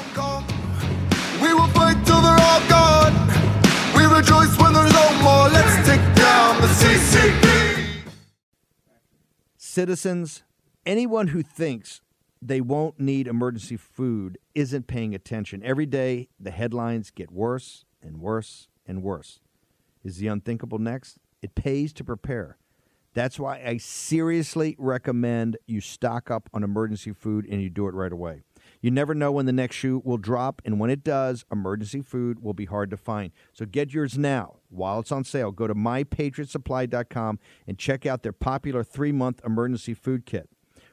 Citizens, 9.73 10.43
anyone 10.85 11.29
who 11.29 11.45
thinks 11.45 12.01
they 12.43 12.61
won't 12.61 12.99
need 12.99 13.29
emergency 13.29 13.77
food 13.77 14.37
isn't 14.53 14.89
paying 14.89 15.15
attention. 15.15 15.63
Every 15.63 15.87
day, 15.87 16.29
the 16.41 16.51
headlines 16.51 17.13
get 17.13 17.31
worse 17.31 17.85
and 18.03 18.21
worse 18.21 18.67
and 18.85 19.01
worse. 19.01 19.39
Is 20.03 20.17
the 20.17 20.27
unthinkable 20.27 20.81
next? 20.81 21.19
It 21.41 21.55
pays 21.55 21.93
to 21.93 22.05
prepare. 22.05 22.59
That's 23.15 23.39
why 23.39 23.63
I 23.65 23.77
seriously 23.77 24.75
recommend 24.77 25.57
you 25.69 25.81
stock 25.81 26.33
up 26.33 26.51
on 26.53 26.65
emergency 26.65 27.13
food 27.13 27.47
and 27.49 27.63
you 27.63 27.71
do 27.71 27.87
it 27.87 27.95
right 27.95 28.11
away. 28.11 28.43
You 28.81 28.91
never 28.91 29.15
know 29.15 29.31
when 29.31 29.47
the 29.47 29.53
next 29.53 29.77
shoe 29.77 30.01
will 30.05 30.17
drop, 30.17 30.63
and 30.65 30.81
when 30.81 30.89
it 30.89 31.05
does, 31.05 31.45
emergency 31.53 32.01
food 32.01 32.43
will 32.43 32.55
be 32.55 32.65
hard 32.65 32.91
to 32.91 32.97
find. 32.97 33.33
So 33.53 33.67
get 33.67 33.93
yours 33.93 34.17
now 34.17 34.57
while 34.71 35.01
it's 35.01 35.13
on 35.13 35.25
sale. 35.25 35.53
Go 35.53 35.67
to 35.67 35.75
mypatriotsupply.com 35.75 37.39
and 37.67 37.79
check 37.79 38.07
out 38.07 38.23
their 38.23 38.33
popular 38.33 38.83
three 38.83 39.13
month 39.13 39.41
emergency 39.45 39.93
food 39.93 40.25
kit. 40.25 40.49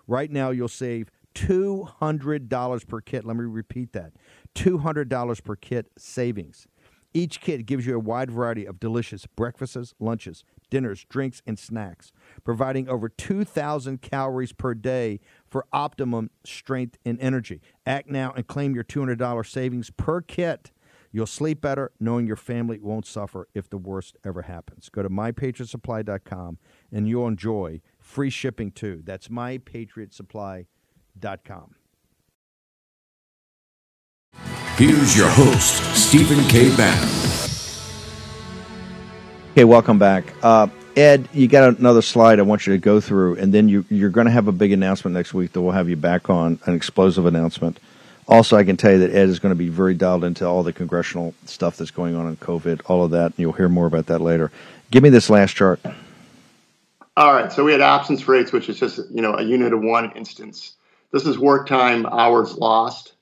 Right 0.05 0.31
now, 0.31 0.51
you'll 0.51 0.67
save 0.67 1.09
$200 1.35 2.87
per 2.87 3.01
kit. 3.01 3.25
Let 3.25 3.37
me 3.37 3.45
repeat 3.45 3.93
that 3.93 4.13
$200 4.55 5.43
per 5.43 5.55
kit 5.55 5.91
savings. 5.97 6.67
Each 7.13 7.39
kit 7.39 7.65
gives 7.65 7.85
you 7.85 7.95
a 7.95 7.99
wide 7.99 8.31
variety 8.31 8.65
of 8.65 8.79
delicious 8.79 9.25
breakfasts, 9.25 9.93
lunches, 9.99 10.43
dinners, 10.69 11.05
drinks, 11.09 11.41
and 11.45 11.57
snacks, 11.57 12.11
providing 12.43 12.89
over 12.89 13.09
2,000 13.09 14.01
calories 14.01 14.53
per 14.53 14.73
day 14.73 15.19
for 15.47 15.65
optimum 15.71 16.29
strength 16.43 16.97
and 17.05 17.19
energy. 17.21 17.61
Act 17.85 18.09
now 18.09 18.33
and 18.35 18.47
claim 18.47 18.75
your 18.75 18.83
$200 18.83 19.49
savings 19.49 19.89
per 19.89 20.21
kit. 20.21 20.71
You'll 21.11 21.25
sleep 21.25 21.61
better 21.61 21.91
knowing 21.99 22.27
your 22.27 22.35
family 22.35 22.79
won't 22.79 23.05
suffer 23.05 23.47
if 23.53 23.69
the 23.69 23.77
worst 23.77 24.17
ever 24.25 24.41
happens. 24.43 24.89
Go 24.89 25.03
to 25.03 25.09
mypatriotsupply.com 25.09 26.57
and 26.91 27.07
you'll 27.07 27.27
enjoy 27.27 27.81
free 27.99 28.29
shipping 28.29 28.71
too. 28.71 29.01
That's 29.03 29.29
mypatriotsupply.com. 29.29 31.75
Here's 34.77 35.17
your 35.17 35.29
host, 35.29 35.95
Stephen 35.95 36.43
K. 36.49 36.75
Bannon. 36.75 37.36
Okay, 39.57 39.65
welcome 39.65 39.97
back. 39.97 40.35
Uh, 40.43 40.67
Ed, 40.95 41.27
you 41.33 41.47
got 41.47 41.79
another 41.79 42.03
slide 42.03 42.37
I 42.37 42.43
want 42.43 42.67
you 42.67 42.73
to 42.73 42.77
go 42.77 43.01
through, 43.01 43.37
and 43.37 43.51
then 43.51 43.67
you, 43.67 43.83
you're 43.89 44.11
going 44.11 44.27
to 44.27 44.31
have 44.31 44.47
a 44.47 44.51
big 44.51 44.71
announcement 44.71 45.15
next 45.15 45.33
week 45.33 45.53
that 45.53 45.61
we'll 45.61 45.71
have 45.71 45.89
you 45.89 45.95
back 45.95 46.29
on, 46.29 46.59
an 46.67 46.75
explosive 46.75 47.25
announcement. 47.25 47.79
Also, 48.27 48.55
I 48.55 48.63
can 48.63 48.77
tell 48.77 48.91
you 48.91 48.99
that 48.99 49.15
Ed 49.15 49.29
is 49.29 49.39
going 49.39 49.51
to 49.51 49.55
be 49.55 49.69
very 49.69 49.95
dialed 49.95 50.25
into 50.25 50.45
all 50.45 50.61
the 50.61 50.71
congressional 50.71 51.33
stuff 51.45 51.75
that's 51.75 51.89
going 51.89 52.13
on 52.13 52.27
in 52.27 52.37
COVID, 52.37 52.81
all 52.85 53.03
of 53.03 53.09
that, 53.09 53.31
and 53.31 53.39
you'll 53.39 53.51
hear 53.51 53.67
more 53.67 53.87
about 53.87 54.05
that 54.05 54.19
later. 54.19 54.51
Give 54.91 55.01
me 55.01 55.09
this 55.09 55.27
last 55.27 55.55
chart. 55.55 55.79
All 57.15 57.33
right, 57.33 57.51
so 57.51 57.63
we 57.63 57.71
had 57.71 57.81
absence 57.81 58.27
rates, 58.27 58.51
which 58.51 58.69
is 58.69 58.79
just 58.79 58.99
you 59.09 59.23
know 59.23 59.33
a 59.33 59.41
unit 59.41 59.73
of 59.73 59.81
one 59.81 60.11
instance. 60.11 60.75
This 61.11 61.25
is 61.25 61.39
work 61.39 61.67
time 61.67 62.05
hours 62.05 62.55
lost. 62.59 63.13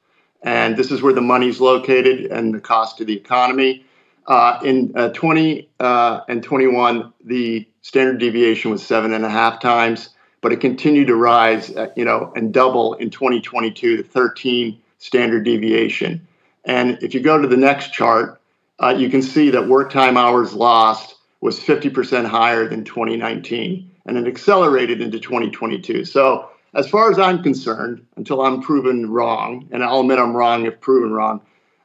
And 0.44 0.76
this 0.76 0.92
is 0.92 1.02
where 1.02 1.14
the 1.14 1.22
money's 1.22 1.62
located 1.62 2.26
and 2.26 2.54
the 2.54 2.60
cost 2.60 2.98
to 2.98 3.06
the 3.06 3.16
economy. 3.16 3.85
Uh, 4.28 4.60
in 4.64 4.92
uh, 4.96 5.10
20 5.10 5.70
uh, 5.80 6.22
and 6.28 6.44
21, 6.44 7.14
the 7.24 7.68
standard 7.82 8.20
deviation 8.20 8.72
was 8.72 8.84
seven 8.84 9.14
and 9.14 9.24
a 9.24 9.30
half 9.30 9.60
times, 9.60 10.10
but 10.42 10.52
it 10.52 10.60
continued 10.60 11.08
to 11.08 11.16
rise, 11.16 11.70
uh, 11.76 11.88
you 11.96 12.04
know, 12.04 12.34
and 12.36 12.54
double 12.54 12.96
in 12.96 13.10
2022 13.10 13.98
to 13.98 14.04
13 14.04 14.82
standard 14.98 15.44
deviation. 15.44 16.28
And 16.66 16.98
if 17.04 17.14
you 17.14 17.20
go 17.20 17.40
to 17.40 17.48
the 17.48 17.58
next 17.58 17.94
chart, 17.94 18.42
uh, 18.82 18.96
you 18.98 19.10
can 19.10 19.22
see 19.22 19.52
that 19.52 19.68
work 19.68 19.92
time 19.92 20.18
hours 20.18 20.54
lost 20.54 21.16
was 21.42 21.60
50% 21.60 22.26
higher 22.26 22.68
than 22.68 22.84
2019. 22.84 23.92
and 24.08 24.18
it 24.18 24.28
accelerated 24.28 25.02
into 25.02 25.20
2022. 25.20 26.06
So, 26.06 26.50
as 26.76 26.88
far 26.88 27.10
as 27.10 27.18
I'm 27.18 27.42
concerned, 27.42 28.06
until 28.18 28.42
I'm 28.42 28.62
proven 28.62 29.10
wrong, 29.10 29.68
and 29.72 29.84
I'll 29.84 30.02
admit 30.02 30.20
I'm 30.20 30.36
wrong 30.36 30.66
if 30.66 30.80
proven 30.82 31.12
wrong, 31.12 31.42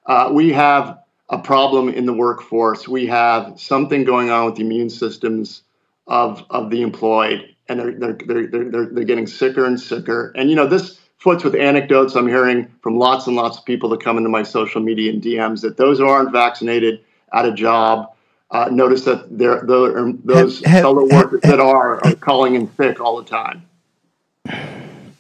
uh, 0.07 0.31
we 0.33 0.53
have 0.53 0.99
a 1.31 1.39
problem 1.39 1.89
in 1.89 2.07
the 2.07 2.13
workforce. 2.13 2.87
We 2.87 3.07
have 3.07 3.59
something 3.59 4.05
going 4.05 4.31
on 4.31 4.47
with 4.47 4.57
the 4.57 4.63
immune 4.63 4.91
systems 4.91 5.63
of 6.07 6.45
of 6.51 6.71
the 6.71 6.83
employed, 6.83 7.55
and 7.69 7.79
they're 7.79 7.93
they're 7.93 8.47
they're 8.47 8.47
they're, 8.71 8.87
they're 8.87 9.05
getting 9.05 9.27
sicker 9.27 9.65
and 9.65 9.81
sicker. 9.81 10.33
And 10.35 10.51
you 10.51 10.57
know 10.57 10.67
this 10.67 10.99
foots 11.19 11.45
with 11.45 11.55
anecdotes 11.55 12.17
I'm 12.17 12.27
hearing 12.27 12.69
from 12.83 12.99
lots 12.99 13.27
and 13.27 13.37
lots 13.37 13.59
of 13.59 13.65
people 13.65 13.89
that 13.91 14.03
come 14.03 14.19
into 14.19 14.29
my 14.29 14.43
social 14.43 14.81
media 14.81 15.13
and 15.13 15.23
DMs 15.23 15.61
that 15.63 15.77
those 15.77 15.99
who 15.99 16.07
aren't 16.07 16.33
vaccinated 16.33 17.05
at 17.33 17.47
a 17.47 17.53
job 17.53 18.13
uh, 18.51 18.69
notice 18.73 19.05
that 19.05 19.39
there 19.39 19.63
those 19.65 20.61
have, 20.65 20.73
have, 20.73 20.83
fellow 20.83 21.07
workers 21.09 21.41
have, 21.45 21.59
that 21.59 21.61
are 21.61 22.05
are 22.05 22.15
calling 22.17 22.57
in 22.57 22.69
sick 22.77 23.01
all 23.01 23.23
the 23.23 23.29
time. 23.29 23.65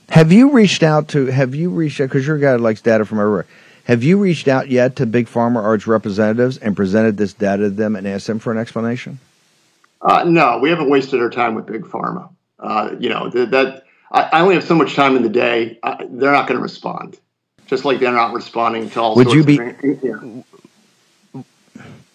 Have 0.08 0.32
you 0.32 0.50
reached 0.50 0.82
out 0.82 1.06
to? 1.08 1.26
Have 1.26 1.54
you 1.54 1.70
reached 1.70 2.00
out 2.00 2.08
because 2.08 2.26
you're 2.26 2.36
a 2.36 2.40
guy 2.40 2.56
likes 2.56 2.80
data 2.80 3.04
from 3.04 3.20
everywhere? 3.20 3.46
Have 3.90 4.04
you 4.04 4.18
reached 4.18 4.46
out 4.46 4.68
yet 4.68 4.94
to 4.96 5.04
Big 5.04 5.26
Pharma 5.26 5.60
or 5.60 5.74
its 5.74 5.88
representatives 5.88 6.58
and 6.58 6.76
presented 6.76 7.16
this 7.16 7.32
data 7.32 7.64
to 7.64 7.70
them 7.70 7.96
and 7.96 8.06
asked 8.06 8.28
them 8.28 8.38
for 8.38 8.52
an 8.52 8.58
explanation? 8.58 9.18
Uh, 10.00 10.22
no, 10.22 10.58
we 10.58 10.70
haven't 10.70 10.88
wasted 10.88 11.20
our 11.20 11.28
time 11.28 11.56
with 11.56 11.66
Big 11.66 11.82
Pharma. 11.82 12.28
Uh, 12.60 12.94
you 13.00 13.08
know 13.08 13.28
that, 13.30 13.50
that 13.50 13.82
I, 14.12 14.22
I, 14.32 14.40
only 14.42 14.54
have 14.54 14.62
so 14.62 14.76
much 14.76 14.94
time 14.94 15.16
in 15.16 15.24
the 15.24 15.28
day. 15.28 15.80
I, 15.82 16.06
they're 16.08 16.30
not 16.30 16.46
going 16.46 16.58
to 16.58 16.62
respond, 16.62 17.18
just 17.66 17.84
like 17.84 17.98
they're 17.98 18.12
not 18.12 18.32
responding 18.32 18.90
to 18.90 19.00
all. 19.00 19.16
Would 19.16 19.32
you 19.32 19.42
be? 19.42 19.58
Of, 19.58 20.44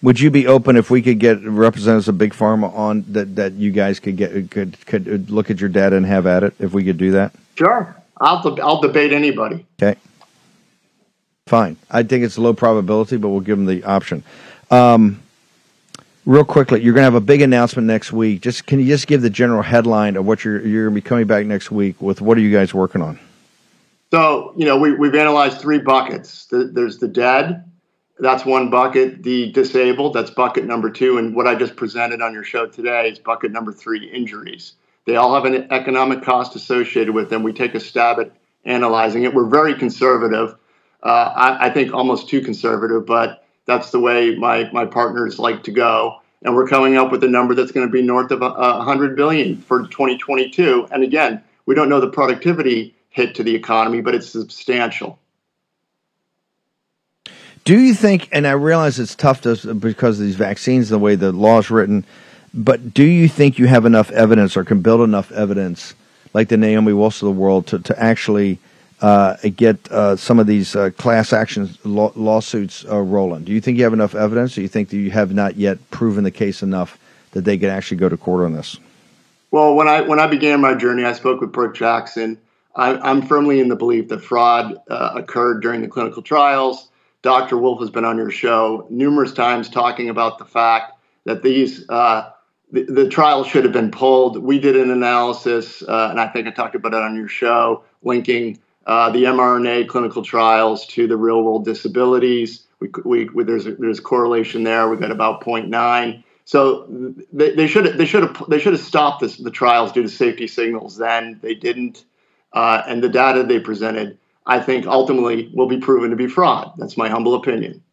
would 0.02 0.18
you 0.18 0.32
be 0.32 0.48
open 0.48 0.78
if 0.78 0.90
we 0.90 1.02
could 1.02 1.20
get 1.20 1.44
representatives 1.44 2.08
of 2.08 2.18
Big 2.18 2.32
Pharma 2.32 2.74
on 2.74 3.04
that 3.10 3.36
that 3.36 3.52
you 3.52 3.72
guys 3.72 4.00
could 4.00 4.16
get 4.16 4.50
could 4.50 4.78
could 4.86 5.30
look 5.30 5.52
at 5.52 5.60
your 5.60 5.70
data 5.70 5.98
and 5.98 6.06
have 6.06 6.26
at 6.26 6.44
it 6.44 6.54
if 6.58 6.72
we 6.72 6.86
could 6.86 6.98
do 6.98 7.12
that? 7.12 7.34
Sure, 7.56 7.94
I'll 8.22 8.58
I'll 8.62 8.80
debate 8.80 9.12
anybody. 9.12 9.66
Okay, 9.82 10.00
fine. 11.48 11.78
I 11.92 12.02
think 12.02 12.24
it's 12.24 12.40
low 12.40 12.54
probability, 12.54 13.18
but 13.18 13.30
we'll 13.30 13.40
give 13.40 13.58
them 13.58 13.68
the 13.68 13.84
option. 13.84 14.24
Um, 14.72 15.22
real 16.26 16.44
quickly, 16.44 16.82
you're 16.82 16.94
going 16.94 17.02
to 17.02 17.12
have 17.12 17.14
a 17.14 17.22
big 17.22 17.42
announcement 17.42 17.88
next 17.88 18.12
week. 18.12 18.42
Just 18.42 18.66
can 18.66 18.80
you 18.80 18.88
just 18.88 19.06
give 19.06 19.22
the 19.22 19.30
general 19.30 19.62
headline 19.62 20.16
of 20.16 20.26
what 20.26 20.44
you're 20.44 20.66
you're 20.66 20.86
going 20.86 20.96
to 20.96 21.02
be 21.02 21.08
coming 21.08 21.28
back 21.28 21.46
next 21.46 21.70
week 21.70 22.02
with? 22.02 22.20
What 22.20 22.38
are 22.38 22.42
you 22.42 22.52
guys 22.52 22.74
working 22.74 23.02
on? 23.02 23.20
So 24.12 24.54
you 24.58 24.66
know 24.66 24.78
we 24.78 24.94
we've 24.96 25.14
analyzed 25.14 25.60
three 25.60 25.78
buckets. 25.78 26.46
The, 26.46 26.66
there's 26.66 26.98
the 26.98 27.08
dead 27.08 27.64
that's 28.20 28.46
one 28.46 28.70
bucket. 28.70 29.24
The 29.24 29.52
disabled, 29.52 30.14
that's 30.14 30.32
bucket 30.32 30.66
number 30.66 30.90
two. 30.90 31.18
And 31.18 31.36
what 31.36 31.48
I 31.48 31.56
just 31.56 31.76
presented 31.76 32.22
on 32.22 32.34
your 32.34 32.44
show 32.44 32.66
today 32.66 33.10
is 33.10 33.20
bucket 33.20 33.52
number 33.52 33.74
three 33.74 34.10
injuries. 34.10 34.74
They 35.06 35.18
all 35.18 35.36
have 35.36 35.46
an 35.46 35.72
economic 35.72 36.24
cost 36.24 36.56
associated 36.56 37.14
with 37.14 37.30
them. 37.30 37.44
We 37.44 37.54
take 37.54 37.76
a 37.76 37.80
stab 37.80 38.20
at 38.20 38.32
analyzing 38.64 39.24
it. 39.24 39.34
We're 39.34 39.50
very 39.50 39.76
conservative. 39.76 40.56
Uh, 41.06 41.32
I, 41.36 41.68
I, 41.68 41.70
think 41.70 41.94
almost 41.94 42.30
too 42.30 42.42
conservative, 42.42 43.06
but 43.06 43.46
that's 43.68 43.92
the 43.92 44.00
way 44.00 44.36
my, 44.36 44.68
my 44.74 44.88
partners 44.88 45.38
like 45.38 45.62
to 45.66 45.72
go. 45.72 46.20
And 46.42 46.56
we're 46.56 46.68
coming 46.68 46.98
up 46.98 47.12
with 47.12 47.24
a 47.24 47.28
number 47.28 47.54
that's 47.54 47.72
going 47.72 47.86
to 47.86 47.92
be 47.92 48.02
north 48.02 48.32
of 48.32 48.42
100 48.42 49.16
billion 49.16 49.58
for 49.58 49.84
2022. 49.84 50.88
And 50.92 51.04
again, 51.04 51.44
we 51.68 51.76
don't 51.76 51.90
know 51.90 52.02
the 52.02 52.10
productivity 52.10 52.96
hit 53.10 53.36
to 53.36 53.44
the 53.44 53.54
economy, 53.54 54.02
but 54.02 54.16
it's 54.16 54.28
substantial. 54.28 55.20
Do 57.66 57.80
you 57.80 57.94
think, 57.94 58.28
and 58.32 58.48
I 58.48 58.52
realize 58.52 59.00
it's 59.00 59.16
tough 59.16 59.42
to, 59.42 59.76
because 59.76 60.20
of 60.20 60.26
these 60.26 60.36
vaccines, 60.36 60.90
the 60.90 60.98
way 60.98 61.14
the 61.14 61.32
law 61.32 61.60
is 61.60 61.70
written, 61.70 62.04
but 62.52 62.96
do 62.96 63.04
you 63.04 63.28
think 63.28 63.60
you 63.60 63.68
have 63.68 63.86
enough 63.86 64.10
evidence 64.10 64.58
or 64.58 64.64
can 64.64 64.82
build 64.82 65.02
enough 65.02 65.32
evidence, 65.32 65.94
like 66.34 66.50
the 66.50 66.58
Naomi 66.58 66.94
Wolfs 66.94 67.22
of 67.22 67.28
the 67.28 67.32
world, 67.32 67.68
to, 67.68 67.80
to 67.80 68.02
actually 68.02 68.60
uh, 69.02 69.36
get 69.56 69.92
uh, 69.92 70.16
some 70.16 70.40
of 70.40 70.48
these 70.48 70.76
uh, 70.76 70.90
class 70.92 71.34
action 71.34 71.70
law- 71.84 72.14
lawsuits 72.16 72.86
uh, 72.86 73.00
rolling? 73.00 73.44
Do 73.44 73.52
you 73.52 73.62
think 73.62 73.78
you 73.78 73.84
have 73.84 73.94
enough 73.94 74.16
evidence, 74.16 74.54
or 74.54 74.56
do 74.56 74.62
you 74.62 74.68
think 74.68 74.90
that 74.90 74.98
you 74.98 75.12
have 75.12 75.34
not 75.34 75.56
yet 75.58 75.78
proven 75.92 76.24
the 76.24 76.32
case 76.32 76.64
enough 76.64 76.98
that 77.32 77.46
they 77.46 77.58
could 77.58 77.70
actually 77.70 77.98
go 77.98 78.10
to 78.10 78.18
court 78.18 78.46
on 78.46 78.54
this? 78.54 78.78
Well, 79.52 79.76
when 79.76 79.88
I 79.88 80.02
when 80.02 80.20
I 80.20 80.28
began 80.28 80.62
my 80.62 80.74
journey, 80.74 81.04
I 81.04 81.14
spoke 81.14 81.42
with 81.42 81.52
Brook 81.52 81.76
Jackson. 81.76 82.38
I, 82.76 83.10
am 83.10 83.22
firmly 83.22 83.62
in 83.62 83.70
the 83.70 83.76
belief 83.76 84.10
that 84.10 84.22
fraud 84.22 84.76
uh, 84.90 85.12
occurred 85.16 85.62
during 85.62 85.82
the 85.82 85.88
clinical 85.88 86.22
trials 86.22 86.90
Dr. 87.26 87.58
Wolf 87.58 87.80
has 87.80 87.90
been 87.90 88.06
on 88.06 88.18
your 88.18 88.30
show 88.30 88.86
numerous 88.92 89.34
times 89.34 89.68
talking 89.68 90.10
about 90.10 90.38
the 90.38 90.46
fact 90.46 90.94
that 91.24 91.42
these 91.42 91.84
uh, 91.90 92.30
the, 92.72 92.84
the 92.84 93.10
trial 93.10 93.44
should 93.44 93.64
have 93.64 93.74
been 93.74 93.90
pulled. 93.90 94.38
We 94.38 94.60
did 94.60 94.76
an 94.76 94.92
analysis, 94.92 95.82
uh, 95.82 96.10
and 96.12 96.20
I 96.20 96.28
think 96.28 96.48
I 96.48 96.52
talked 96.52 96.76
about 96.76 96.94
it 96.94 97.02
on 97.02 97.16
your 97.16 97.28
show, 97.28 97.84
linking 98.04 98.60
uh, 98.86 99.10
the 99.10 99.24
mRNA 99.24 99.88
clinical 99.88 100.24
trials 100.24 100.86
to 100.88 101.08
the 101.08 101.18
real 101.18 101.44
world 101.44 101.66
disabilities. 101.66 102.68
We, 102.80 102.90
we, 103.04 103.30
we 103.30 103.44
there's 103.44 103.66
a, 103.66 103.76
there's 103.76 104.00
correlation 104.00 104.64
there. 104.64 104.90
We've 104.90 105.00
got 105.00 105.12
about 105.12 105.42
0.9. 105.42 106.24
So 106.48 107.16
they, 107.34 107.66
should 107.66 107.98
they 107.98 108.06
should 108.06 108.24
have 108.24 108.44
they 108.48 108.60
should 108.60 108.74
have 108.74 108.82
stopped 108.82 109.22
this, 109.22 109.38
the 109.38 109.50
trials 109.50 109.92
due 109.92 110.04
to 110.04 110.10
safety 110.10 110.46
signals. 110.46 110.98
Then 110.98 111.40
they 111.42 111.56
didn't, 111.56 112.06
uh, 112.54 112.84
and 112.88 113.04
the 113.04 113.10
data 113.10 113.44
they 113.44 113.60
presented 113.60 114.20
I 114.46 114.60
think 114.60 114.86
ultimately 114.86 115.50
will 115.54 115.68
be 115.68 115.80
proven 115.80 116.12
to 116.12 116.16
be 116.16 116.28
fraud. 116.28 116.74
That's 116.78 116.98
my 116.98 117.10
humble 117.10 117.34
opinion. 117.34 117.84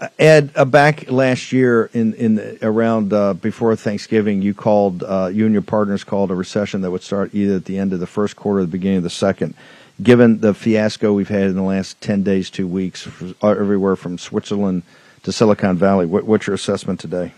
Uh, 0.00 0.08
Ed, 0.16 0.52
uh, 0.54 0.64
back 0.64 1.10
last 1.10 1.50
year 1.50 1.90
in 1.92 2.14
in 2.14 2.36
the, 2.36 2.58
around 2.62 3.12
uh, 3.12 3.34
before 3.34 3.74
Thanksgiving, 3.74 4.42
you 4.42 4.54
called 4.54 5.02
uh, 5.02 5.28
you 5.32 5.44
and 5.44 5.52
your 5.52 5.62
partners 5.62 6.04
called 6.04 6.30
a 6.30 6.36
recession 6.36 6.82
that 6.82 6.90
would 6.90 7.02
start 7.02 7.34
either 7.34 7.56
at 7.56 7.64
the 7.64 7.78
end 7.78 7.92
of 7.92 7.98
the 7.98 8.06
first 8.06 8.36
quarter 8.36 8.60
or 8.60 8.62
the 8.62 8.68
beginning 8.68 8.98
of 8.98 9.02
the 9.02 9.10
second. 9.10 9.54
Given 10.00 10.38
the 10.38 10.54
fiasco 10.54 11.12
we've 11.12 11.28
had 11.28 11.48
in 11.48 11.56
the 11.56 11.62
last 11.62 12.00
ten 12.00 12.22
days, 12.22 12.48
two 12.48 12.68
weeks, 12.68 13.08
uh, 13.42 13.48
everywhere 13.48 13.96
from 13.96 14.18
Switzerland 14.18 14.84
to 15.24 15.32
Silicon 15.32 15.76
Valley, 15.76 16.06
what, 16.06 16.24
what's 16.24 16.46
your 16.46 16.54
assessment 16.54 17.00
today? 17.00 17.32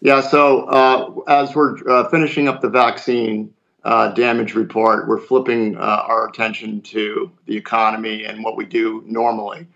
Yeah, 0.00 0.20
so 0.20 0.66
uh, 0.66 1.22
as 1.26 1.56
we're 1.56 2.08
finishing 2.10 2.46
up 2.46 2.60
the 2.60 2.68
vaccine, 2.68 3.52
uh, 3.82 4.12
damage 4.12 4.54
report, 4.54 5.08
we're 5.08 5.18
flipping 5.18 5.76
uh, 5.76 5.80
our 5.80 6.28
attention 6.28 6.82
to 6.82 7.32
the 7.46 7.56
economy 7.56 8.24
and 8.24 8.44
what 8.44 8.56
we 8.56 8.64
do 8.64 9.02
normally. 9.06 9.66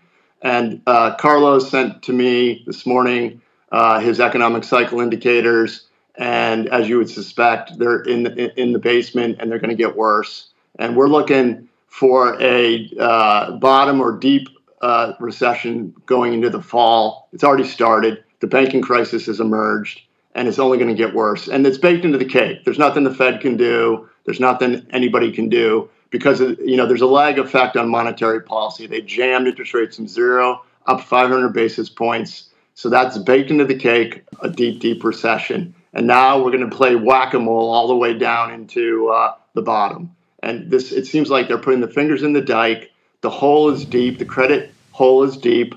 And 0.41 0.81
uh, 0.87 1.15
Carlos 1.15 1.69
sent 1.69 2.03
to 2.03 2.13
me 2.13 2.63
this 2.65 2.85
morning 2.85 3.41
uh, 3.71 3.99
his 3.99 4.19
economic 4.19 4.63
cycle 4.63 5.01
indicators, 5.01 5.85
and 6.15 6.67
as 6.69 6.89
you 6.89 6.97
would 6.97 7.09
suspect, 7.09 7.77
they're 7.77 8.01
in 8.01 8.23
the, 8.23 8.59
in 8.59 8.73
the 8.73 8.79
basement 8.79 9.37
and 9.39 9.51
they're 9.51 9.59
going 9.59 9.69
to 9.69 9.75
get 9.75 9.95
worse. 9.95 10.49
And 10.77 10.95
we're 10.95 11.07
looking 11.07 11.69
for 11.87 12.41
a 12.41 12.89
uh, 12.99 13.51
bottom 13.57 14.01
or 14.01 14.17
deep 14.17 14.47
uh, 14.81 15.13
recession 15.19 15.93
going 16.05 16.33
into 16.33 16.49
the 16.49 16.61
fall. 16.61 17.29
It's 17.33 17.43
already 17.43 17.67
started. 17.67 18.23
The 18.39 18.47
banking 18.47 18.81
crisis 18.81 19.25
has 19.25 19.39
emerged 19.39 20.01
and 20.35 20.47
it's 20.47 20.59
only 20.59 20.77
going 20.77 20.89
to 20.89 20.95
get 20.95 21.13
worse. 21.13 21.47
And 21.47 21.65
it's 21.65 21.77
baked 21.77 22.05
into 22.05 22.17
the 22.17 22.25
cake. 22.25 22.63
There's 22.63 22.79
nothing 22.79 23.03
the 23.03 23.13
Fed 23.13 23.41
can 23.41 23.57
do. 23.57 24.07
There's 24.25 24.39
nothing 24.39 24.85
anybody 24.91 25.31
can 25.31 25.49
do 25.49 25.89
because 26.09 26.39
you 26.39 26.77
know 26.77 26.85
there's 26.85 27.01
a 27.01 27.07
lag 27.07 27.39
effect 27.39 27.77
on 27.77 27.89
monetary 27.89 28.41
policy. 28.41 28.87
They 28.87 29.01
jammed 29.01 29.47
interest 29.47 29.73
rates 29.73 29.95
from 29.95 30.07
zero 30.07 30.63
up 30.85 31.01
500 31.01 31.49
basis 31.49 31.89
points. 31.89 32.49
So 32.73 32.89
that's 32.89 33.17
baked 33.17 33.51
into 33.51 33.65
the 33.65 33.75
cake, 33.75 34.23
a 34.41 34.49
deep, 34.49 34.79
deep 34.79 35.03
recession. 35.03 35.75
And 35.93 36.07
now 36.07 36.41
we're 36.41 36.51
going 36.51 36.69
to 36.69 36.75
play 36.75 36.95
whack-a-mole 36.95 37.69
all 37.69 37.87
the 37.87 37.95
way 37.95 38.17
down 38.17 38.53
into 38.53 39.09
uh, 39.09 39.35
the 39.53 39.61
bottom. 39.61 40.15
And 40.41 40.71
this, 40.71 40.91
it 40.91 41.05
seems 41.05 41.29
like 41.29 41.47
they're 41.47 41.57
putting 41.57 41.81
the 41.81 41.87
fingers 41.87 42.23
in 42.23 42.33
the 42.33 42.41
dike. 42.41 42.91
The 43.21 43.29
hole 43.29 43.69
is 43.69 43.83
deep. 43.83 44.17
The 44.17 44.25
credit 44.25 44.73
hole 44.91 45.23
is 45.23 45.35
deep, 45.35 45.75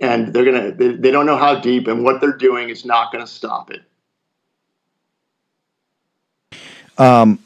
and 0.00 0.32
they're 0.34 0.44
gonna. 0.44 0.72
They, 0.72 0.88
they 0.88 1.10
don't 1.10 1.24
know 1.24 1.38
how 1.38 1.58
deep, 1.58 1.86
and 1.86 2.04
what 2.04 2.20
they're 2.20 2.36
doing 2.36 2.68
is 2.68 2.84
not 2.84 3.10
going 3.10 3.24
to 3.24 3.30
stop 3.30 3.70
it. 3.70 3.82
Um, 6.98 7.38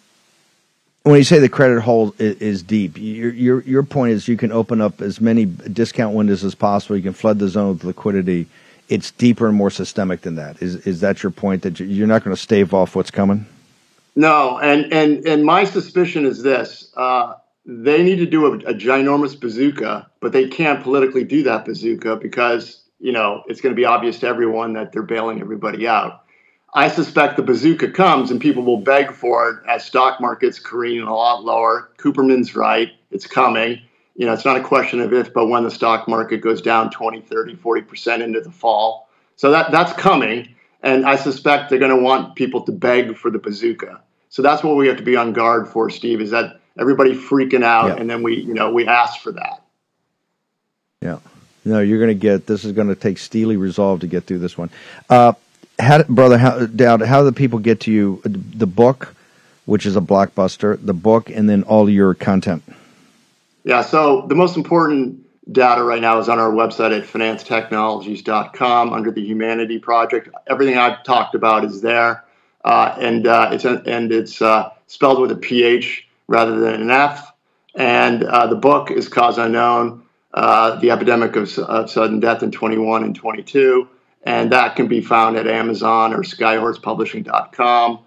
when 1.06 1.18
you 1.18 1.24
say 1.24 1.38
the 1.38 1.48
credit 1.48 1.80
hole 1.82 2.14
is, 2.18 2.64
deep, 2.64 2.98
your, 2.98 3.32
your 3.32 3.60
your 3.62 3.82
point 3.84 4.12
is 4.12 4.26
you 4.26 4.36
can 4.36 4.50
open 4.50 4.80
up 4.80 5.00
as 5.00 5.20
many 5.20 5.44
discount 5.44 6.16
windows 6.16 6.42
as 6.42 6.56
possible. 6.56 6.96
You 6.96 7.02
can 7.02 7.12
flood 7.12 7.38
the 7.38 7.48
zone 7.48 7.74
with 7.74 7.84
liquidity. 7.84 8.46
It's 8.88 9.12
deeper 9.12 9.46
and 9.46 9.56
more 9.56 9.70
systemic 9.70 10.22
than 10.22 10.34
that. 10.34 10.60
Is 10.60 10.84
is 10.86 11.00
that 11.02 11.22
your 11.22 11.30
point 11.30 11.62
that 11.62 11.78
you're 11.78 12.08
not 12.08 12.24
going 12.24 12.34
to 12.34 12.42
stave 12.42 12.74
off 12.74 12.96
what's 12.96 13.12
coming? 13.12 13.46
No, 14.16 14.58
and 14.58 14.92
and 14.92 15.24
and 15.26 15.44
my 15.44 15.62
suspicion 15.62 16.26
is 16.26 16.42
this: 16.42 16.92
uh, 16.96 17.34
they 17.64 18.02
need 18.02 18.16
to 18.16 18.26
do 18.26 18.46
a, 18.46 18.56
a 18.70 18.74
ginormous 18.74 19.38
bazooka, 19.40 20.10
but 20.20 20.32
they 20.32 20.48
can't 20.48 20.82
politically 20.82 21.22
do 21.22 21.44
that 21.44 21.66
bazooka 21.66 22.16
because 22.16 22.82
you 22.98 23.12
know 23.12 23.44
it's 23.46 23.60
going 23.60 23.72
to 23.72 23.76
be 23.76 23.84
obvious 23.84 24.18
to 24.20 24.26
everyone 24.26 24.72
that 24.72 24.90
they're 24.90 25.02
bailing 25.02 25.40
everybody 25.40 25.86
out. 25.86 26.24
I 26.74 26.88
suspect 26.88 27.36
the 27.36 27.42
bazooka 27.42 27.90
comes 27.90 28.30
and 28.30 28.40
people 28.40 28.62
will 28.62 28.80
beg 28.80 29.12
for 29.12 29.50
it 29.50 29.58
as 29.68 29.84
stock 29.84 30.20
markets 30.20 30.58
careen 30.58 31.02
a 31.02 31.14
lot 31.14 31.44
lower. 31.44 31.90
Cooperman's 31.96 32.54
right. 32.54 32.92
It's 33.10 33.26
coming. 33.26 33.80
You 34.14 34.26
know, 34.26 34.32
it's 34.32 34.44
not 34.44 34.56
a 34.56 34.62
question 34.62 35.00
of 35.00 35.12
if, 35.12 35.32
but 35.32 35.46
when 35.46 35.64
the 35.64 35.70
stock 35.70 36.08
market 36.08 36.38
goes 36.38 36.60
down 36.60 36.90
20, 36.90 37.20
30, 37.22 37.56
40% 37.56 38.22
into 38.22 38.40
the 38.40 38.50
fall. 38.50 39.08
So 39.36 39.50
that 39.50 39.70
that's 39.70 39.92
coming. 39.92 40.54
and 40.82 41.04
I 41.04 41.16
suspect 41.16 41.70
they're 41.70 41.78
going 41.78 41.96
to 41.96 42.02
want 42.02 42.34
people 42.34 42.62
to 42.62 42.72
beg 42.72 43.16
for 43.16 43.30
the 43.30 43.38
bazooka. 43.38 44.00
So 44.28 44.42
that's 44.42 44.62
what 44.62 44.76
we 44.76 44.88
have 44.88 44.96
to 44.98 45.02
be 45.02 45.16
on 45.16 45.32
guard 45.32 45.68
for, 45.68 45.90
Steve. 45.90 46.20
Is 46.20 46.30
that 46.30 46.60
everybody 46.78 47.14
freaking 47.14 47.64
out, 47.64 47.88
yeah. 47.88 47.96
and 47.96 48.08
then 48.08 48.22
we, 48.22 48.36
you 48.36 48.54
know, 48.54 48.72
we 48.72 48.86
ask 48.86 49.20
for 49.20 49.32
that. 49.32 49.62
Yeah. 51.00 51.18
No, 51.64 51.80
you're 51.80 51.98
going 51.98 52.16
to 52.16 52.20
get. 52.20 52.46
This 52.46 52.64
is 52.64 52.72
going 52.72 52.88
to 52.88 52.94
take 52.94 53.18
steely 53.18 53.56
resolve 53.56 54.00
to 54.00 54.06
get 54.06 54.24
through 54.24 54.38
this 54.38 54.56
one. 54.56 54.70
Uh, 55.10 55.32
how, 55.78 56.02
brother, 56.04 56.38
how, 56.38 56.58
how 56.58 57.20
do 57.20 57.24
the 57.24 57.34
people 57.34 57.58
get 57.58 57.80
to 57.80 57.92
you? 57.92 58.20
The 58.24 58.66
book, 58.66 59.14
which 59.64 59.86
is 59.86 59.96
a 59.96 60.00
blockbuster, 60.00 60.78
the 60.84 60.94
book, 60.94 61.30
and 61.30 61.48
then 61.48 61.62
all 61.64 61.88
your 61.88 62.14
content. 62.14 62.62
Yeah. 63.64 63.82
So 63.82 64.26
the 64.28 64.34
most 64.34 64.56
important 64.56 65.26
data 65.50 65.82
right 65.82 66.00
now 66.00 66.18
is 66.18 66.28
on 66.28 66.38
our 66.38 66.50
website 66.50 66.96
at 66.96 67.04
phinancetechnologies.com 67.04 68.92
under 68.92 69.10
the 69.10 69.24
Humanity 69.24 69.78
Project. 69.78 70.28
Everything 70.46 70.76
I've 70.76 71.04
talked 71.04 71.34
about 71.34 71.64
is 71.64 71.80
there, 71.80 72.24
uh, 72.64 72.96
and 72.98 73.26
uh, 73.26 73.50
it's 73.52 73.64
and 73.64 74.12
it's 74.12 74.42
uh, 74.42 74.70
spelled 74.86 75.20
with 75.20 75.30
a 75.30 75.36
PH 75.36 76.06
rather 76.26 76.58
than 76.58 76.82
an 76.82 76.90
F. 76.90 77.32
And 77.74 78.24
uh, 78.24 78.46
the 78.46 78.56
book 78.56 78.90
is 78.90 79.08
Cause 79.08 79.38
Unknown: 79.38 80.02
uh, 80.34 80.76
The 80.76 80.90
Epidemic 80.90 81.36
of, 81.36 81.58
of, 81.58 81.90
Sudden 81.90 82.20
Death 82.20 82.42
in 82.42 82.50
21 82.50 83.04
and 83.04 83.14
22, 83.14 83.88
and 84.22 84.52
that 84.52 84.76
can 84.76 84.88
be 84.88 85.00
found 85.00 85.36
at 85.36 85.46
Amazon 85.46 86.12
or 86.12 86.22
SkyHorsePublishing.com. 86.22 87.98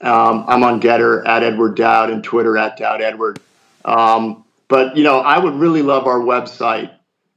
Um, 0.00 0.44
I'm 0.48 0.64
on 0.64 0.80
Gettr 0.80 1.26
at 1.26 1.42
Edward 1.42 1.76
Dowd 1.76 2.10
and 2.10 2.24
Twitter 2.24 2.58
at 2.58 2.76
Dowd 2.76 3.00
Edward. 3.00 3.40
Um, 3.84 4.44
but 4.68 4.96
you 4.96 5.04
know, 5.04 5.20
I 5.20 5.38
would 5.38 5.54
really 5.54 5.82
love 5.82 6.06
our 6.06 6.18
website 6.18 6.90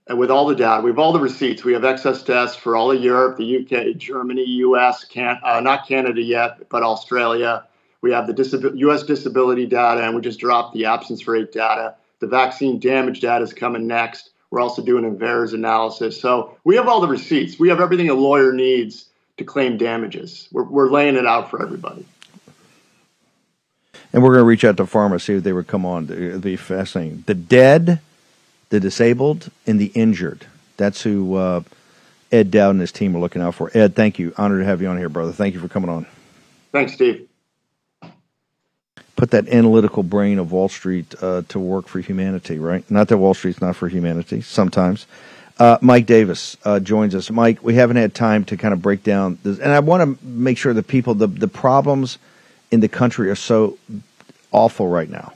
with 0.10 0.30
all 0.30 0.46
the 0.46 0.56
data. 0.56 0.82
We 0.82 0.90
have 0.92 1.00
all 1.00 1.14
the 1.14 1.20
receipts. 1.20 1.64
We 1.64 1.74
have 1.74 1.84
excess 1.84 2.24
deaths 2.24 2.56
for 2.56 2.76
all 2.76 2.92
of 2.92 3.02
Europe, 3.02 3.38
the 3.38 3.58
UK, 3.58 3.98
Germany, 3.98 4.44
US, 4.46 5.04
can, 5.04 5.40
uh, 5.44 5.60
not 5.60 5.88
Canada 5.88 6.22
yet, 6.22 6.70
but 6.70 6.84
Australia. 6.84 7.66
We 8.02 8.12
have 8.12 8.28
the 8.28 8.34
disab- 8.34 8.78
US 8.78 9.04
disability 9.04 9.66
data, 9.66 10.04
and 10.04 10.16
we 10.16 10.22
just 10.22 10.40
dropped 10.40 10.74
the 10.74 10.86
absence 10.86 11.28
rate 11.28 11.52
data. 11.52 11.96
The 12.20 12.28
vaccine 12.28 12.80
damage 12.80 13.20
data 13.20 13.44
is 13.44 13.54
coming 13.54 13.88
next. 13.88 14.32
We're 14.56 14.62
also 14.62 14.82
doing 14.82 15.04
a 15.04 15.12
VAERS 15.12 15.54
analysis. 15.54 16.20
So 16.20 16.58
we 16.64 16.78
have 16.78 16.88
all 16.88 17.02
the 17.02 17.10
receipts. 17.10 17.60
We 17.60 17.68
have 17.68 17.82
everything 17.82 18.10
a 18.10 18.14
lawyer 18.14 18.54
needs 18.54 19.06
to 19.36 19.44
claim 19.44 19.78
damages. 19.78 20.48
We're, 20.50 20.64
we're 20.64 20.90
laying 20.90 21.18
it 21.18 21.28
out 21.28 21.52
for 21.52 21.62
everybody 21.62 22.06
and 24.16 24.24
we're 24.24 24.30
going 24.30 24.40
to 24.40 24.46
reach 24.46 24.64
out 24.64 24.78
to 24.78 24.86
pharma 24.86 25.20
see 25.20 25.34
if 25.34 25.44
they 25.44 25.52
would 25.52 25.68
come 25.68 25.86
on. 25.86 26.06
It'd 26.06 26.40
be 26.40 26.56
fascinating. 26.56 27.26
The 27.28 27.34
dead, 27.34 28.00
the 28.70 28.80
disabled, 28.80 29.52
and 29.68 29.78
the 29.78 29.88
injured. 29.88 30.46
That's 30.78 31.02
who 31.02 31.36
uh, 31.36 31.64
Ed 32.32 32.50
Dowd 32.50 32.72
and 32.72 32.80
his 32.80 32.94
team 32.94 33.14
are 33.18 33.20
looking 33.20 33.42
out 33.42 33.56
for. 33.56 33.70
Ed, 33.74 33.94
thank 33.94 34.18
you. 34.18 34.34
Honored 34.38 34.62
to 34.62 34.66
have 34.66 34.82
you 34.82 34.88
on 34.88 34.98
here, 34.98 35.10
brother. 35.10 35.34
Thank 35.34 35.54
you 35.54 35.60
for 35.60 35.68
coming 35.68 35.90
on. 35.90 36.06
Thanks, 36.72 36.94
Steve. 36.94 37.28
Put 39.16 39.32
that 39.32 39.48
analytical 39.48 40.04
brain 40.04 40.40
of 40.40 40.52
Wall 40.52 40.68
Street 40.68 41.16
uh, 41.22 41.44
to 41.48 41.60
work 41.60 41.88
for 41.88 42.00
humanity, 42.00 42.60
right? 42.60 42.90
Not 42.92 43.08
that 43.08 43.18
Wall 43.18 43.34
Street's 43.34 43.62
not 43.62 43.76
for 43.76 43.88
humanity. 43.88 44.42
Sometimes. 44.42 45.08
Uh, 45.58 45.78
Mike 45.82 46.06
Davis 46.06 46.58
uh, 46.66 46.82
joins 46.82 47.16
us. 47.16 47.32
Mike, 47.32 47.64
we 47.64 47.76
haven't 47.76 47.96
had 47.96 48.14
time 48.14 48.44
to 48.44 48.58
kind 48.58 48.74
of 48.74 48.82
break 48.82 49.04
down 49.04 49.38
this, 49.44 49.58
and 49.58 49.72
I 49.72 49.80
want 49.80 50.20
to 50.20 50.26
make 50.26 50.58
sure 50.58 50.74
that 50.74 50.88
people 50.88 51.14
the 51.14 51.28
the 51.28 51.48
problems 51.48 52.18
in 52.72 52.82
the 52.82 52.90
country 52.90 53.30
are 53.30 53.36
so 53.36 53.78
awful 54.52 54.88
right 54.88 55.10
now. 55.10 55.34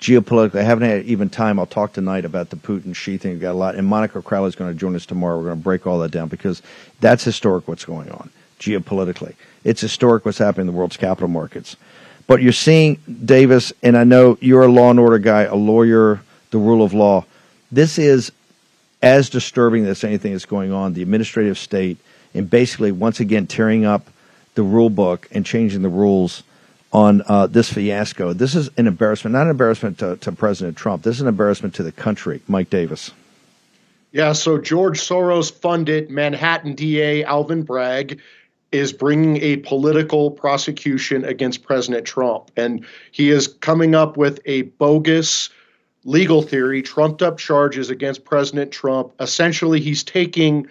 Geopolitically, 0.00 0.60
I 0.60 0.62
haven't 0.62 0.88
had 0.88 1.04
even 1.06 1.30
time. 1.30 1.58
I'll 1.58 1.66
talk 1.66 1.94
tonight 1.94 2.24
about 2.24 2.50
the 2.50 2.56
Putin 2.56 2.94
Xi 2.94 3.16
thing. 3.16 3.32
We've 3.32 3.40
got 3.40 3.52
a 3.52 3.58
lot. 3.58 3.74
And 3.74 3.86
Monica 3.86 4.20
Crowley 4.22 4.48
is 4.48 4.54
going 4.54 4.72
to 4.72 4.78
join 4.78 4.94
us 4.94 5.06
tomorrow. 5.06 5.38
We're 5.38 5.46
going 5.46 5.58
to 5.58 5.64
break 5.64 5.86
all 5.86 5.98
that 6.00 6.10
down 6.10 6.28
because 6.28 6.62
that's 7.00 7.24
historic 7.24 7.66
what's 7.66 7.84
going 7.84 8.10
on 8.10 8.30
geopolitically. 8.60 9.34
It's 9.64 9.80
historic 9.80 10.24
what's 10.24 10.38
happening 10.38 10.68
in 10.68 10.74
the 10.74 10.78
world's 10.78 10.96
capital 10.96 11.28
markets. 11.28 11.76
But 12.26 12.42
you're 12.42 12.52
seeing, 12.52 12.96
Davis, 13.24 13.72
and 13.82 13.96
I 13.96 14.04
know 14.04 14.36
you're 14.40 14.62
a 14.62 14.68
law 14.68 14.90
and 14.90 14.98
order 14.98 15.18
guy, 15.18 15.42
a 15.42 15.54
lawyer, 15.54 16.20
the 16.50 16.58
rule 16.58 16.84
of 16.84 16.92
law. 16.92 17.24
This 17.70 17.98
is 17.98 18.32
as 19.02 19.30
disturbing 19.30 19.86
as 19.86 20.02
anything 20.02 20.32
that's 20.32 20.44
going 20.44 20.72
on, 20.72 20.94
the 20.94 21.02
administrative 21.02 21.58
state, 21.58 21.98
and 22.34 22.50
basically, 22.50 22.92
once 22.92 23.20
again, 23.20 23.46
tearing 23.46 23.84
up 23.84 24.08
the 24.54 24.62
rule 24.62 24.90
book 24.90 25.28
and 25.30 25.46
changing 25.46 25.82
the 25.82 25.88
rules 25.88 26.42
on 26.92 27.22
uh, 27.26 27.46
this 27.46 27.72
fiasco. 27.72 28.32
This 28.32 28.54
is 28.54 28.70
an 28.76 28.86
embarrassment, 28.86 29.34
not 29.34 29.42
an 29.42 29.50
embarrassment 29.50 29.98
to, 29.98 30.16
to 30.16 30.32
President 30.32 30.76
Trump. 30.76 31.02
This 31.02 31.16
is 31.16 31.20
an 31.22 31.28
embarrassment 31.28 31.74
to 31.74 31.82
the 31.82 31.92
country. 31.92 32.40
Mike 32.48 32.70
Davis. 32.70 33.10
Yeah, 34.12 34.32
so 34.32 34.58
George 34.58 35.00
Soros 35.00 35.52
funded 35.52 36.10
Manhattan 36.10 36.74
DA 36.74 37.22
Alvin 37.24 37.62
Bragg 37.62 38.20
is 38.76 38.92
bringing 38.92 39.42
a 39.42 39.56
political 39.58 40.30
prosecution 40.30 41.24
against 41.24 41.62
President 41.62 42.06
Trump. 42.06 42.50
And 42.56 42.84
he 43.10 43.30
is 43.30 43.46
coming 43.48 43.94
up 43.94 44.16
with 44.16 44.40
a 44.44 44.62
bogus 44.62 45.50
legal 46.04 46.42
theory, 46.42 46.82
trumped 46.82 47.22
up 47.22 47.38
charges 47.38 47.90
against 47.90 48.24
President 48.24 48.70
Trump. 48.70 49.12
Essentially, 49.20 49.80
he's 49.80 50.04
taking 50.04 50.68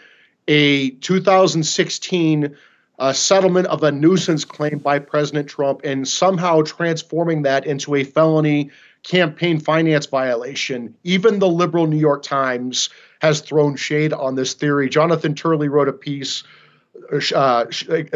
a 0.47 0.91
2016 0.91 2.55
a 2.97 3.03
uh, 3.03 3.13
settlement 3.13 3.67
of 3.67 3.83
a 3.83 3.91
nuisance 3.91 4.45
claim 4.45 4.79
by 4.79 4.99
President 4.99 5.49
Trump 5.49 5.81
and 5.83 6.07
somehow 6.07 6.61
transforming 6.61 7.41
that 7.41 7.65
into 7.65 7.93
a 7.93 8.05
felony 8.05 8.71
campaign 9.03 9.59
finance 9.59 10.05
violation. 10.05 10.95
Even 11.03 11.39
the 11.39 11.47
liberal 11.49 11.87
New 11.87 11.99
York 11.99 12.23
Times 12.23 12.89
has 13.21 13.41
thrown 13.41 13.75
shade 13.75 14.13
on 14.13 14.35
this 14.35 14.53
theory. 14.53 14.87
Jonathan 14.87 15.35
Turley 15.35 15.67
wrote 15.67 15.89
a 15.89 15.93
piece 15.93 16.43
uh, 17.11 17.35
uh 17.35 17.65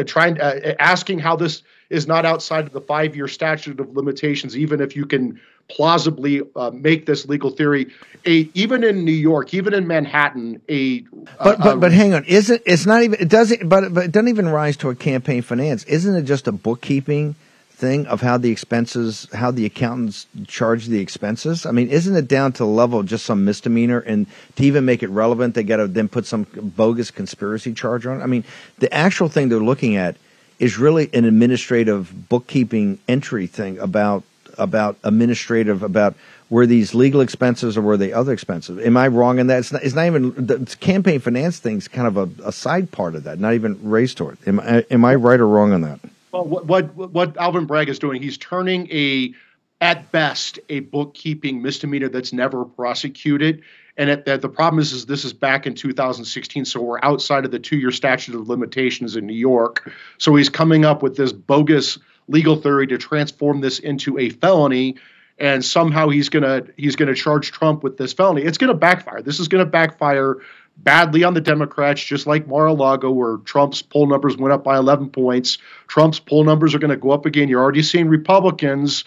trying 0.04 0.40
uh, 0.40 0.74
asking 0.78 1.18
how 1.18 1.36
this 1.36 1.62
is 1.90 2.06
not 2.06 2.24
outside 2.24 2.66
of 2.66 2.72
the 2.72 2.80
five-year 2.80 3.28
statute 3.28 3.80
of 3.80 3.96
limitations, 3.96 4.56
even 4.56 4.80
if 4.80 4.94
you 4.94 5.04
can 5.06 5.40
plausibly 5.68 6.42
uh, 6.56 6.70
make 6.70 7.06
this 7.06 7.26
legal 7.26 7.50
theory. 7.50 7.86
A 8.26 8.50
even 8.54 8.84
in 8.84 9.04
New 9.04 9.12
York, 9.12 9.54
even 9.54 9.72
in 9.72 9.86
Manhattan, 9.86 10.60
a 10.68 11.00
but 11.42 11.58
but 11.58 11.80
but 11.80 11.92
hang 11.92 12.12
on, 12.12 12.24
isn't 12.24 12.62
it's 12.66 12.86
not 12.86 13.02
even 13.02 13.20
it 13.20 13.28
doesn't 13.28 13.68
but 13.68 13.94
but 13.94 14.04
it 14.04 14.12
doesn't 14.12 14.28
even 14.28 14.48
rise 14.48 14.76
to 14.78 14.90
a 14.90 14.94
campaign 14.94 15.42
finance. 15.42 15.84
Isn't 15.84 16.14
it 16.14 16.22
just 16.22 16.46
a 16.46 16.52
bookkeeping? 16.52 17.34
Thing 17.80 18.06
of 18.06 18.20
how 18.20 18.36
the 18.36 18.50
expenses, 18.50 19.26
how 19.32 19.50
the 19.50 19.64
accountants 19.64 20.26
charge 20.46 20.86
the 20.86 21.00
expenses? 21.00 21.64
I 21.66 21.72
mean, 21.72 21.88
isn't 21.88 22.14
it 22.14 22.28
down 22.28 22.52
to 22.52 22.58
the 22.58 22.66
level 22.66 23.00
of 23.00 23.06
just 23.06 23.24
some 23.24 23.44
misdemeanor? 23.44 24.00
And 24.00 24.26
to 24.56 24.64
even 24.64 24.84
make 24.84 25.02
it 25.02 25.08
relevant, 25.08 25.54
they 25.54 25.62
got 25.62 25.78
to 25.78 25.88
then 25.88 26.08
put 26.08 26.26
some 26.26 26.46
bogus 26.54 27.10
conspiracy 27.10 27.72
charge 27.72 28.06
on 28.06 28.20
it. 28.20 28.22
I 28.22 28.26
mean, 28.26 28.44
the 28.78 28.92
actual 28.92 29.28
thing 29.28 29.48
they're 29.48 29.58
looking 29.58 29.96
at 29.96 30.16
is 30.58 30.78
really 30.78 31.08
an 31.14 31.24
administrative 31.24 32.28
bookkeeping 32.28 32.98
entry 33.08 33.46
thing 33.46 33.78
about 33.78 34.22
about 34.58 34.98
administrative 35.04 35.82
about 35.82 36.14
were 36.50 36.66
these 36.66 36.94
legal 36.94 37.22
expenses 37.22 37.78
or 37.78 37.82
were 37.82 37.96
they 37.96 38.12
other 38.12 38.32
expenses? 38.32 38.84
Am 38.84 38.96
I 38.96 39.08
wrong 39.08 39.38
in 39.38 39.46
that? 39.46 39.60
It's 39.60 39.72
not, 39.72 39.82
it's 39.82 39.94
not 39.94 40.06
even 40.06 40.34
the 40.34 40.76
campaign 40.80 41.20
finance 41.20 41.58
thing's 41.60 41.88
kind 41.88 42.06
of 42.06 42.16
a, 42.16 42.48
a 42.48 42.52
side 42.52 42.90
part 42.90 43.14
of 43.14 43.24
that, 43.24 43.38
not 43.38 43.54
even 43.54 43.78
raised 43.88 44.18
to 44.18 44.28
it. 44.28 44.38
Am 44.46 44.60
I, 44.60 44.84
am 44.90 45.04
I 45.04 45.14
right 45.14 45.40
or 45.40 45.48
wrong 45.48 45.72
on 45.72 45.80
that? 45.82 46.00
Well, 46.32 46.44
what, 46.44 46.66
what 46.66 46.94
what 46.94 47.36
Alvin 47.36 47.66
Bragg 47.66 47.88
is 47.88 47.98
doing, 47.98 48.22
he's 48.22 48.38
turning 48.38 48.90
a 48.90 49.34
at 49.80 50.12
best 50.12 50.58
a 50.68 50.80
bookkeeping 50.80 51.62
misdemeanor 51.62 52.08
that's 52.08 52.32
never 52.32 52.64
prosecuted. 52.64 53.62
And 53.96 54.10
at, 54.10 54.28
at 54.28 54.42
the 54.42 54.48
problem 54.48 54.80
is, 54.80 54.92
is 54.92 55.06
this 55.06 55.24
is 55.24 55.32
back 55.32 55.66
in 55.66 55.74
2016, 55.74 56.64
so 56.64 56.80
we're 56.80 57.00
outside 57.02 57.44
of 57.44 57.50
the 57.50 57.58
two-year 57.58 57.90
statute 57.90 58.34
of 58.34 58.48
limitations 58.48 59.16
in 59.16 59.26
New 59.26 59.34
York. 59.34 59.90
So 60.18 60.34
he's 60.34 60.48
coming 60.48 60.84
up 60.84 61.02
with 61.02 61.16
this 61.16 61.32
bogus 61.32 61.98
legal 62.28 62.56
theory 62.56 62.86
to 62.86 62.98
transform 62.98 63.60
this 63.60 63.78
into 63.78 64.18
a 64.18 64.30
felony 64.30 64.96
and 65.40 65.64
somehow 65.64 66.08
he's 66.10 66.28
gonna 66.28 66.64
he's 66.76 66.94
gonna 66.94 67.14
charge 67.14 67.50
Trump 67.50 67.82
with 67.82 67.96
this 67.96 68.12
felony. 68.12 68.42
It's 68.42 68.58
gonna 68.58 68.74
backfire. 68.74 69.22
This 69.22 69.40
is 69.40 69.48
gonna 69.48 69.64
backfire 69.64 70.36
badly 70.82 71.24
on 71.24 71.34
the 71.34 71.40
Democrats, 71.40 72.02
just 72.02 72.26
like 72.26 72.46
Mar-a-Lago, 72.46 73.10
where 73.10 73.38
Trump's 73.38 73.82
poll 73.82 74.06
numbers 74.06 74.36
went 74.36 74.52
up 74.52 74.64
by 74.64 74.76
11 74.76 75.10
points. 75.10 75.58
Trump's 75.88 76.18
poll 76.18 76.44
numbers 76.44 76.74
are 76.74 76.78
going 76.78 76.90
to 76.90 76.96
go 76.96 77.10
up 77.10 77.26
again. 77.26 77.48
You're 77.48 77.62
already 77.62 77.82
seeing 77.82 78.08
Republicans 78.08 79.04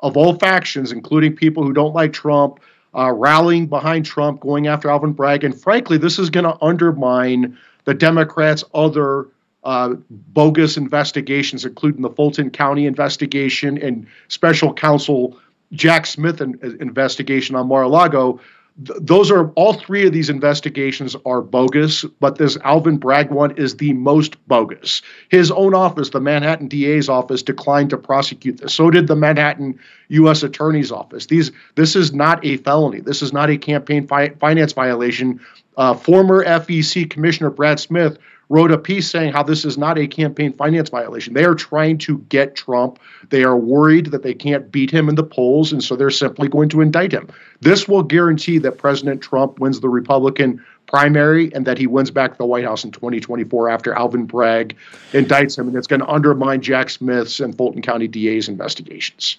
of 0.00 0.16
all 0.16 0.34
factions, 0.34 0.92
including 0.92 1.34
people 1.34 1.64
who 1.64 1.72
don't 1.72 1.94
like 1.94 2.12
Trump, 2.12 2.60
uh, 2.94 3.12
rallying 3.12 3.66
behind 3.66 4.06
Trump, 4.06 4.40
going 4.40 4.66
after 4.66 4.88
Alvin 4.88 5.12
Bragg. 5.12 5.44
And 5.44 5.58
frankly, 5.58 5.98
this 5.98 6.18
is 6.18 6.30
going 6.30 6.44
to 6.44 6.56
undermine 6.62 7.58
the 7.84 7.94
Democrats' 7.94 8.64
other 8.74 9.28
uh, 9.64 9.94
bogus 10.10 10.76
investigations, 10.76 11.64
including 11.64 12.02
the 12.02 12.10
Fulton 12.10 12.50
County 12.50 12.86
investigation 12.86 13.78
and 13.78 14.06
special 14.28 14.72
counsel 14.72 15.38
Jack 15.72 16.06
Smith 16.06 16.40
in, 16.40 16.58
investigation 16.80 17.56
on 17.56 17.66
Mar-a-Lago. 17.66 18.40
Th- 18.84 18.98
those 19.00 19.30
are 19.30 19.50
all 19.52 19.72
three 19.72 20.06
of 20.06 20.12
these 20.12 20.28
investigations 20.28 21.16
are 21.24 21.40
bogus, 21.40 22.04
but 22.20 22.36
this 22.36 22.58
Alvin 22.64 22.98
Bragg 22.98 23.30
one 23.30 23.56
is 23.56 23.76
the 23.76 23.92
most 23.94 24.36
bogus. 24.48 25.02
His 25.30 25.50
own 25.50 25.74
office, 25.74 26.10
the 26.10 26.20
Manhattan 26.20 26.68
DA's 26.68 27.08
office, 27.08 27.42
declined 27.42 27.90
to 27.90 27.96
prosecute 27.96 28.58
this. 28.58 28.74
So 28.74 28.90
did 28.90 29.06
the 29.06 29.16
Manhattan 29.16 29.78
U.S. 30.08 30.42
Attorney's 30.42 30.92
office. 30.92 31.26
These 31.26 31.52
this 31.74 31.96
is 31.96 32.12
not 32.12 32.44
a 32.44 32.58
felony. 32.58 33.00
This 33.00 33.22
is 33.22 33.32
not 33.32 33.50
a 33.50 33.56
campaign 33.56 34.06
fi- 34.06 34.30
finance 34.40 34.72
violation. 34.72 35.40
Uh, 35.76 35.94
former 35.94 36.44
FEC 36.44 37.08
Commissioner 37.10 37.50
Brad 37.50 37.78
Smith 37.78 38.18
wrote 38.48 38.70
a 38.70 38.78
piece 38.78 39.10
saying 39.10 39.32
how 39.32 39.42
this 39.42 39.64
is 39.64 39.76
not 39.76 39.98
a 39.98 40.06
campaign 40.06 40.52
finance 40.52 40.88
violation. 40.88 41.34
They 41.34 41.44
are 41.44 41.54
trying 41.54 41.98
to 41.98 42.18
get 42.28 42.54
Trump. 42.54 42.98
They 43.30 43.42
are 43.42 43.56
worried 43.56 44.06
that 44.06 44.22
they 44.22 44.34
can't 44.34 44.70
beat 44.70 44.90
him 44.90 45.08
in 45.08 45.16
the 45.16 45.24
polls, 45.24 45.72
and 45.72 45.82
so 45.82 45.96
they're 45.96 46.10
simply 46.10 46.48
going 46.48 46.68
to 46.70 46.80
indict 46.80 47.12
him. 47.12 47.28
This 47.60 47.88
will 47.88 48.02
guarantee 48.02 48.58
that 48.58 48.78
President 48.78 49.20
Trump 49.20 49.58
wins 49.58 49.80
the 49.80 49.88
Republican 49.88 50.64
primary 50.86 51.52
and 51.52 51.66
that 51.66 51.78
he 51.78 51.86
wins 51.86 52.10
back 52.12 52.38
the 52.38 52.46
White 52.46 52.64
House 52.64 52.84
in 52.84 52.92
2024 52.92 53.68
after 53.68 53.92
Alvin 53.94 54.24
Bragg 54.24 54.76
indicts 55.12 55.58
him, 55.58 55.66
and 55.66 55.76
it's 55.76 55.88
going 55.88 56.00
to 56.00 56.08
undermine 56.08 56.60
Jack 56.60 56.90
Smith's 56.90 57.40
and 57.40 57.56
Fulton 57.56 57.82
County 57.82 58.06
DA's 58.06 58.48
investigations. 58.48 59.38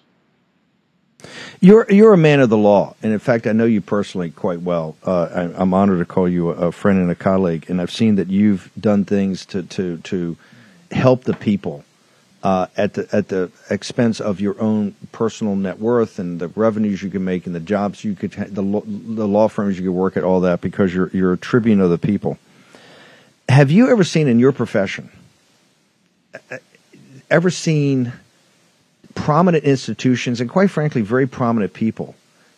You're 1.60 1.88
you're 1.90 2.14
a 2.14 2.18
man 2.18 2.40
of 2.40 2.50
the 2.50 2.58
law, 2.58 2.96
and 3.02 3.12
in 3.12 3.20
fact, 3.20 3.48
I 3.48 3.52
know 3.52 3.66
you 3.66 3.82
personally 3.82 4.30
quite 4.30 4.62
well. 4.62 4.96
Uh, 5.04 5.50
I, 5.58 5.62
am 5.62 5.74
honored 5.74 6.00
to 6.00 6.06
call 6.06 6.30
you 6.30 6.52
a, 6.52 6.68
a, 6.68 6.72
friend 6.72 7.00
and 7.00 7.10
a 7.10 7.16
colleague, 7.16 7.66
and 7.70 7.82
I've 7.82 7.92
seen 7.92 8.16
that 8.16 8.28
you've 8.28 8.70
done 8.80 9.06
things 9.06 9.46
to 9.48 9.64
to 9.64 9.98
to 9.98 10.38
help 10.92 11.24
the 11.24 11.34
people 11.34 11.84
uh, 12.44 12.68
at 12.78 12.94
the 12.94 13.08
at 13.12 13.30
the 13.30 13.52
expense 13.70 14.22
of 14.22 14.40
your 14.40 14.60
own 14.62 14.94
personal 15.12 15.56
net 15.56 15.80
worth 15.80 16.20
and 16.20 16.40
the 16.40 16.50
revenues 16.50 17.02
you 17.02 17.10
can 17.10 17.24
make 17.24 17.48
and 17.48 17.56
the 17.56 17.60
jobs 17.60 18.04
you 18.04 18.14
could 18.14 18.32
the 18.32 18.62
the 18.62 19.28
law 19.28 19.48
firms 19.48 19.80
you 19.80 19.86
could 19.86 19.98
work 19.98 20.16
at, 20.18 20.24
all 20.24 20.42
that 20.42 20.62
because 20.62 20.94
you're 20.94 21.10
you're 21.10 21.34
a 21.34 21.38
tribune 21.38 21.82
of 21.82 21.90
the 21.90 21.98
people. 21.98 22.38
Have 23.50 23.72
you 23.72 23.90
ever 23.90 24.04
seen 24.04 24.28
in 24.28 24.38
your 24.38 24.52
profession? 24.52 25.10
Ever 27.32 27.50
seen? 27.50 28.14
Prominent 29.18 29.64
institutions 29.64 30.40
and 30.40 30.50
quite 30.50 30.70
frankly 30.70 31.02
very 31.02 31.28
prominent 31.28 31.74
people 31.74 32.16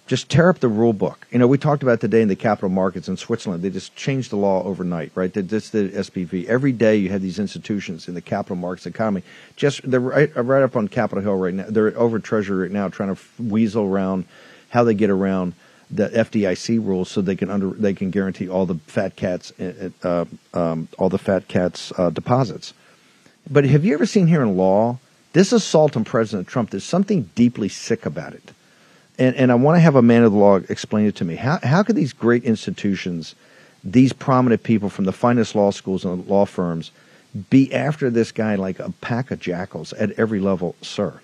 just 0.10 0.28
tear 0.28 0.50
up 0.50 0.58
the 0.58 0.68
rule 0.68 0.92
book. 0.92 1.28
You 1.30 1.38
know, 1.38 1.46
we 1.46 1.60
talked 1.60 1.84
about 1.84 2.02
today 2.02 2.24
in 2.24 2.30
the 2.30 2.36
capital 2.36 2.70
markets 2.70 3.08
in 3.08 3.16
Switzerland. 3.16 3.62
They 3.62 3.70
just 3.70 3.96
changed 3.96 4.32
the 4.32 4.38
law 4.38 4.64
overnight, 4.64 5.12
right? 5.14 5.32
They 5.32 5.44
just 5.44 5.72
did 5.72 5.94
SPV. 5.94 6.48
Every 6.48 6.72
day 6.72 6.96
you 6.96 7.10
have 7.10 7.22
these 7.22 7.38
institutions 7.38 8.08
in 8.08 8.16
the 8.16 8.22
capital 8.22 8.56
markets 8.56 8.88
economy. 8.88 9.22
Just 9.56 9.88
they're 9.90 10.00
right, 10.00 10.36
right 10.36 10.64
up 10.64 10.76
on 10.76 10.88
Capitol 10.88 11.24
Hill 11.24 11.36
right 11.36 11.54
now. 11.54 11.66
They're 11.70 11.96
over 11.96 12.18
Treasury 12.18 12.64
right 12.64 12.72
now 12.72 12.90
trying 12.90 13.16
to 13.16 13.22
weasel 13.38 13.86
around 13.86 14.26
how 14.70 14.84
they 14.84 14.96
get 14.96 15.12
around 15.12 15.54
the 15.92 16.10
FDIC 16.10 16.84
rules 16.84 17.10
so 17.10 17.22
they 17.22 17.36
can 17.36 17.52
under 17.52 17.70
they 17.70 17.94
can 17.94 18.10
guarantee 18.10 18.50
all 18.50 18.66
the 18.66 18.76
fat 18.88 19.16
cats 19.16 19.54
uh, 19.60 19.90
uh 20.04 20.26
um, 20.56 20.88
all 20.98 21.10
the 21.10 21.20
fat 21.20 21.48
cats 21.48 21.94
uh, 22.00 22.10
deposits. 22.10 22.74
But 23.48 23.66
have 23.66 23.86
you 23.86 23.94
ever 23.94 24.08
seen 24.08 24.26
here 24.26 24.42
in 24.42 24.58
law 24.58 24.98
this 25.34 25.52
assault 25.52 25.96
on 25.96 26.04
President 26.04 26.48
Trump, 26.48 26.72
there's 26.72 26.84
something 26.84 27.30
deeply 27.36 27.70
sick 27.70 28.06
about 28.06 28.34
it. 28.34 28.52
And, 29.18 29.36
and 29.36 29.52
I 29.52 29.56
want 29.56 29.76
to 29.76 29.82
have 29.82 29.96
a 29.96 30.02
man 30.02 30.24
of 30.24 30.32
the 30.32 30.38
law 30.38 30.56
explain 30.70 31.06
it 31.06 31.16
to 31.18 31.26
me. 31.26 31.36
How, 31.36 31.60
how 31.62 31.84
could 31.84 31.96
these 31.96 32.14
great 32.14 32.44
institutions, 32.46 33.36
these 33.84 34.14
prominent 34.14 34.64
people 34.64 34.90
from 34.90 35.06
the 35.06 35.12
finest 35.12 35.56
law 35.56 35.72
schools 35.72 36.06
and 36.06 36.26
law 36.28 36.46
firms, 36.46 36.92
be 37.50 37.72
after 37.74 38.10
this 38.10 38.32
guy 38.32 38.56
like 38.56 38.80
a 38.80 38.92
pack 39.02 39.30
of 39.30 39.40
jackals 39.40 39.94
at 39.94 40.12
every 40.12 40.40
level, 40.40 40.76
sir? 40.82 41.20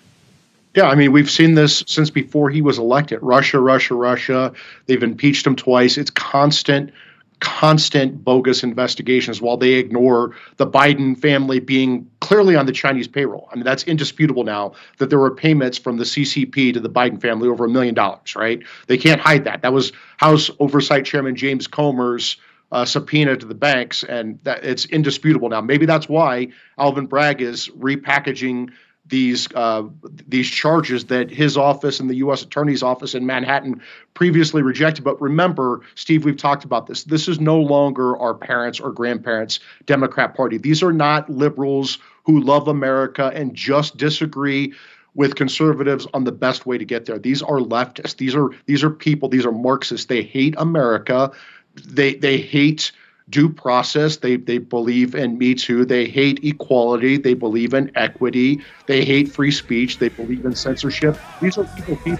Yeah, 0.74 0.88
I 0.88 0.94
mean, 0.94 1.10
we've 1.10 1.30
seen 1.30 1.54
this 1.54 1.82
since 1.86 2.10
before 2.10 2.50
he 2.50 2.60
was 2.60 2.78
elected. 2.78 3.18
Russia, 3.22 3.58
Russia, 3.58 3.94
Russia. 3.94 4.52
They've 4.84 5.02
impeached 5.02 5.46
him 5.46 5.56
twice. 5.56 5.96
It's 5.96 6.10
constant 6.10 6.92
constant 7.40 8.24
bogus 8.24 8.62
investigations 8.62 9.42
while 9.42 9.56
they 9.56 9.74
ignore 9.74 10.34
the 10.56 10.66
Biden 10.66 11.18
family 11.18 11.60
being 11.60 12.10
clearly 12.20 12.56
on 12.56 12.66
the 12.66 12.72
Chinese 12.72 13.06
payroll. 13.06 13.48
I 13.52 13.56
mean, 13.56 13.64
that's 13.64 13.84
indisputable 13.84 14.44
now 14.44 14.72
that 14.98 15.10
there 15.10 15.18
were 15.18 15.34
payments 15.34 15.76
from 15.76 15.98
the 15.98 16.04
CCP 16.04 16.72
to 16.74 16.80
the 16.80 16.88
Biden 16.88 17.20
family 17.20 17.48
over 17.48 17.66
a 17.66 17.68
million 17.68 17.94
dollars, 17.94 18.34
right? 18.36 18.62
They 18.86 18.96
can't 18.96 19.20
hide 19.20 19.44
that. 19.44 19.62
That 19.62 19.72
was 19.72 19.92
House 20.16 20.50
Oversight 20.58 21.04
Chairman 21.04 21.36
James 21.36 21.66
Comer's 21.66 22.36
uh, 22.72 22.84
subpoena 22.84 23.36
to 23.36 23.46
the 23.46 23.54
banks, 23.54 24.02
and 24.02 24.38
that 24.42 24.64
it's 24.64 24.86
indisputable 24.86 25.48
now. 25.48 25.60
Maybe 25.60 25.86
that's 25.86 26.08
why 26.08 26.48
Alvin 26.78 27.06
Bragg 27.06 27.40
is 27.40 27.68
repackaging 27.68 28.70
these 29.08 29.48
uh, 29.54 29.84
these 30.26 30.48
charges 30.48 31.06
that 31.06 31.30
his 31.30 31.56
office 31.56 32.00
and 32.00 32.10
the 32.10 32.16
U.S. 32.16 32.42
Attorney's 32.42 32.82
Office 32.82 33.14
in 33.14 33.26
Manhattan 33.26 33.80
previously 34.14 34.62
rejected. 34.62 35.04
But 35.04 35.20
remember, 35.20 35.82
Steve, 35.94 36.24
we've 36.24 36.36
talked 36.36 36.64
about 36.64 36.86
this. 36.86 37.04
This 37.04 37.28
is 37.28 37.40
no 37.40 37.58
longer 37.60 38.16
our 38.16 38.34
parents' 38.34 38.80
or 38.80 38.92
grandparents' 38.92 39.60
Democrat 39.86 40.34
Party. 40.34 40.58
These 40.58 40.82
are 40.82 40.92
not 40.92 41.30
liberals 41.30 41.98
who 42.24 42.40
love 42.40 42.68
America 42.68 43.30
and 43.34 43.54
just 43.54 43.96
disagree 43.96 44.74
with 45.14 45.34
conservatives 45.34 46.06
on 46.12 46.24
the 46.24 46.32
best 46.32 46.66
way 46.66 46.76
to 46.76 46.84
get 46.84 47.06
there. 47.06 47.18
These 47.18 47.42
are 47.42 47.58
leftists. 47.58 48.16
These 48.16 48.34
are 48.34 48.50
these 48.66 48.84
are 48.84 48.90
people. 48.90 49.28
These 49.28 49.46
are 49.46 49.52
Marxists. 49.52 50.06
They 50.06 50.22
hate 50.22 50.54
America. 50.58 51.30
They 51.74 52.14
they 52.14 52.38
hate 52.38 52.92
due 53.28 53.48
process. 53.48 54.18
They 54.18 54.36
they 54.36 54.58
believe 54.58 55.14
in 55.14 55.38
Me 55.38 55.54
Too. 55.54 55.84
They 55.84 56.06
hate 56.06 56.44
equality. 56.44 57.16
They 57.16 57.34
believe 57.34 57.74
in 57.74 57.90
equity. 57.94 58.62
They 58.86 59.04
hate 59.04 59.30
free 59.30 59.50
speech. 59.50 59.98
They 59.98 60.08
believe 60.08 60.44
in 60.44 60.54
censorship. 60.54 61.18
These 61.40 61.58
are 61.58 61.64
people. 61.64 61.96
people. 61.96 62.18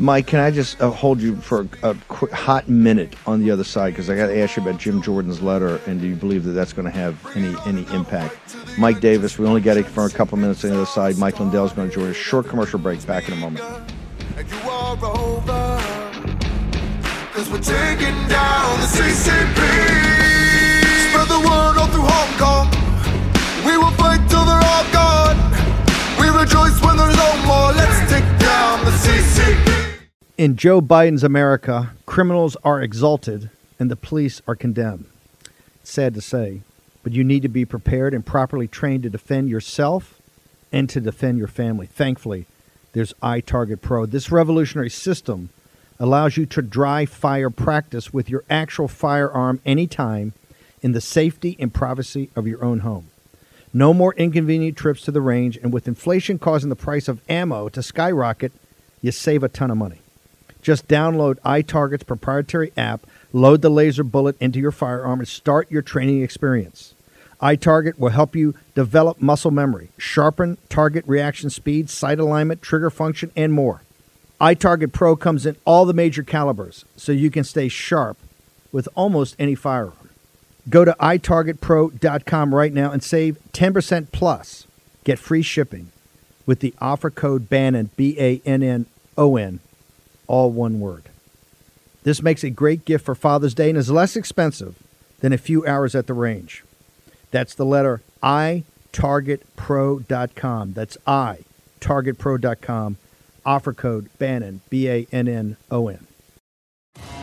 Mike, 0.00 0.28
can 0.28 0.38
I 0.38 0.52
just 0.52 0.80
uh, 0.80 0.90
hold 0.90 1.20
you 1.20 1.34
for 1.36 1.66
a, 1.82 1.90
a 1.90 1.94
quick, 2.06 2.30
hot 2.30 2.68
minute 2.68 3.16
on 3.26 3.40
the 3.40 3.50
other 3.50 3.64
side 3.64 3.94
because 3.94 4.08
I 4.08 4.14
got 4.14 4.28
to 4.28 4.38
ask 4.38 4.56
you 4.56 4.62
about 4.62 4.78
Jim 4.78 5.02
Jordan's 5.02 5.42
letter, 5.42 5.80
and 5.88 6.00
do 6.00 6.06
you 6.06 6.14
believe 6.14 6.44
that 6.44 6.52
that's 6.52 6.72
going 6.72 6.84
to 6.84 6.92
have 6.92 7.18
any 7.36 7.56
any 7.66 7.82
impact? 7.92 8.36
Mike 8.78 9.00
Davis, 9.00 9.38
we 9.38 9.46
only 9.46 9.60
got 9.60 9.76
it 9.76 9.86
for 9.86 10.04
a 10.04 10.10
couple 10.10 10.38
minutes 10.38 10.64
on 10.64 10.70
the 10.70 10.76
other 10.76 10.86
side. 10.86 11.18
Mike 11.18 11.40
Lindell's 11.40 11.72
going 11.72 11.88
to 11.88 11.94
join 11.94 12.10
us. 12.10 12.16
Short 12.16 12.46
commercial 12.46 12.78
break. 12.78 13.04
Back 13.06 13.28
in 13.28 13.34
a 13.34 13.36
moment. 13.36 13.64
Cause 17.38 17.50
we're 17.50 17.58
taking 17.58 18.18
down 18.26 18.80
the 18.80 18.86
CCP. 18.98 19.60
Spread 21.06 21.28
the 21.28 21.38
word 21.38 21.78
all 21.78 21.86
through 21.86 22.02
Hong 22.02 22.36
Kong. 22.36 22.66
We 23.64 23.78
will 23.78 23.92
fight 23.92 24.28
till 24.28 24.44
they're 24.44 24.58
all 24.60 24.84
gone. 24.90 25.38
We 26.18 26.36
rejoice 26.36 26.82
when 26.82 26.96
there's 26.96 27.16
no 27.16 27.46
more. 27.46 27.70
Let's 27.74 28.10
take 28.10 28.24
down 28.40 28.84
the 28.84 28.90
CCP. 28.90 30.00
In 30.36 30.56
Joe 30.56 30.80
Biden's 30.80 31.22
America, 31.22 31.92
criminals 32.06 32.56
are 32.64 32.82
exalted 32.82 33.50
and 33.78 33.88
the 33.88 33.94
police 33.94 34.42
are 34.48 34.56
condemned. 34.56 35.04
It's 35.82 35.92
sad 35.92 36.14
to 36.14 36.20
say, 36.20 36.62
but 37.04 37.12
you 37.12 37.22
need 37.22 37.42
to 37.42 37.48
be 37.48 37.64
prepared 37.64 38.14
and 38.14 38.26
properly 38.26 38.66
trained 38.66 39.04
to 39.04 39.10
defend 39.10 39.48
yourself 39.48 40.20
and 40.72 40.90
to 40.90 41.00
defend 41.00 41.38
your 41.38 41.46
family. 41.46 41.86
Thankfully, 41.86 42.46
there's 42.94 43.12
iTarget 43.22 43.80
Pro. 43.80 44.06
This 44.06 44.32
revolutionary 44.32 44.90
system 44.90 45.50
allows 45.98 46.36
you 46.36 46.46
to 46.46 46.62
dry 46.62 47.04
fire 47.04 47.50
practice 47.50 48.12
with 48.12 48.30
your 48.30 48.44
actual 48.48 48.88
firearm 48.88 49.60
anytime 49.66 50.32
in 50.80 50.92
the 50.92 51.00
safety 51.00 51.56
and 51.58 51.74
privacy 51.74 52.30
of 52.36 52.46
your 52.46 52.64
own 52.64 52.80
home. 52.80 53.08
No 53.72 53.92
more 53.92 54.14
inconvenient 54.14 54.76
trips 54.76 55.02
to 55.02 55.10
the 55.10 55.20
range, 55.20 55.58
and 55.58 55.72
with 55.72 55.88
inflation 55.88 56.38
causing 56.38 56.70
the 56.70 56.76
price 56.76 57.08
of 57.08 57.20
ammo 57.28 57.68
to 57.70 57.82
skyrocket, 57.82 58.52
you 59.02 59.12
save 59.12 59.42
a 59.42 59.48
ton 59.48 59.70
of 59.70 59.76
money. 59.76 60.00
Just 60.62 60.88
download 60.88 61.38
iTarget's 61.40 62.04
proprietary 62.04 62.72
app, 62.76 63.06
load 63.32 63.62
the 63.62 63.70
laser 63.70 64.04
bullet 64.04 64.36
into 64.40 64.58
your 64.58 64.72
firearm, 64.72 65.20
and 65.20 65.28
start 65.28 65.70
your 65.70 65.82
training 65.82 66.22
experience. 66.22 66.94
iTarget 67.42 67.98
will 67.98 68.08
help 68.08 68.34
you 68.34 68.54
develop 68.74 69.20
muscle 69.20 69.50
memory, 69.50 69.90
sharpen 69.98 70.58
target 70.68 71.04
reaction 71.06 71.50
speed, 71.50 71.90
sight 71.90 72.18
alignment, 72.18 72.62
trigger 72.62 72.90
function, 72.90 73.30
and 73.36 73.52
more 73.52 73.82
iTarget 74.40 74.92
Pro 74.92 75.16
comes 75.16 75.46
in 75.46 75.56
all 75.64 75.84
the 75.84 75.92
major 75.92 76.22
calibers, 76.22 76.84
so 76.96 77.10
you 77.10 77.28
can 77.30 77.42
stay 77.42 77.66
sharp 77.68 78.16
with 78.70 78.88
almost 78.94 79.34
any 79.38 79.56
firearm. 79.56 80.10
Go 80.68 80.84
to 80.84 80.94
itargetpro.com 81.00 82.54
right 82.54 82.72
now 82.72 82.92
and 82.92 83.02
save 83.02 83.38
10% 83.52 84.12
plus. 84.12 84.68
Get 85.02 85.18
free 85.18 85.42
shipping 85.42 85.90
with 86.46 86.60
the 86.60 86.72
offer 86.80 87.10
code 87.10 87.48
BANNON, 87.48 87.90
B 87.96 88.14
A 88.18 88.40
N 88.44 88.62
N 88.62 88.86
O 89.16 89.36
N, 89.36 89.58
all 90.26 90.52
one 90.52 90.78
word. 90.78 91.08
This 92.04 92.22
makes 92.22 92.44
a 92.44 92.50
great 92.50 92.84
gift 92.84 93.04
for 93.04 93.16
Father's 93.16 93.54
Day 93.54 93.70
and 93.70 93.78
is 93.78 93.90
less 93.90 94.14
expensive 94.14 94.76
than 95.20 95.32
a 95.32 95.38
few 95.38 95.66
hours 95.66 95.96
at 95.96 96.06
the 96.06 96.14
range. 96.14 96.62
That's 97.30 97.54
the 97.54 97.66
letter 97.66 98.02
itargetpro.com. 98.22 100.72
That's 100.74 100.96
itargetpro.com 101.06 102.96
Offer 103.48 103.72
code 103.72 104.10
Bannon, 104.18 104.60
B 104.68 104.90
A 104.90 105.06
N 105.10 105.26
N 105.26 105.56
O 105.70 105.88
N. 105.88 106.06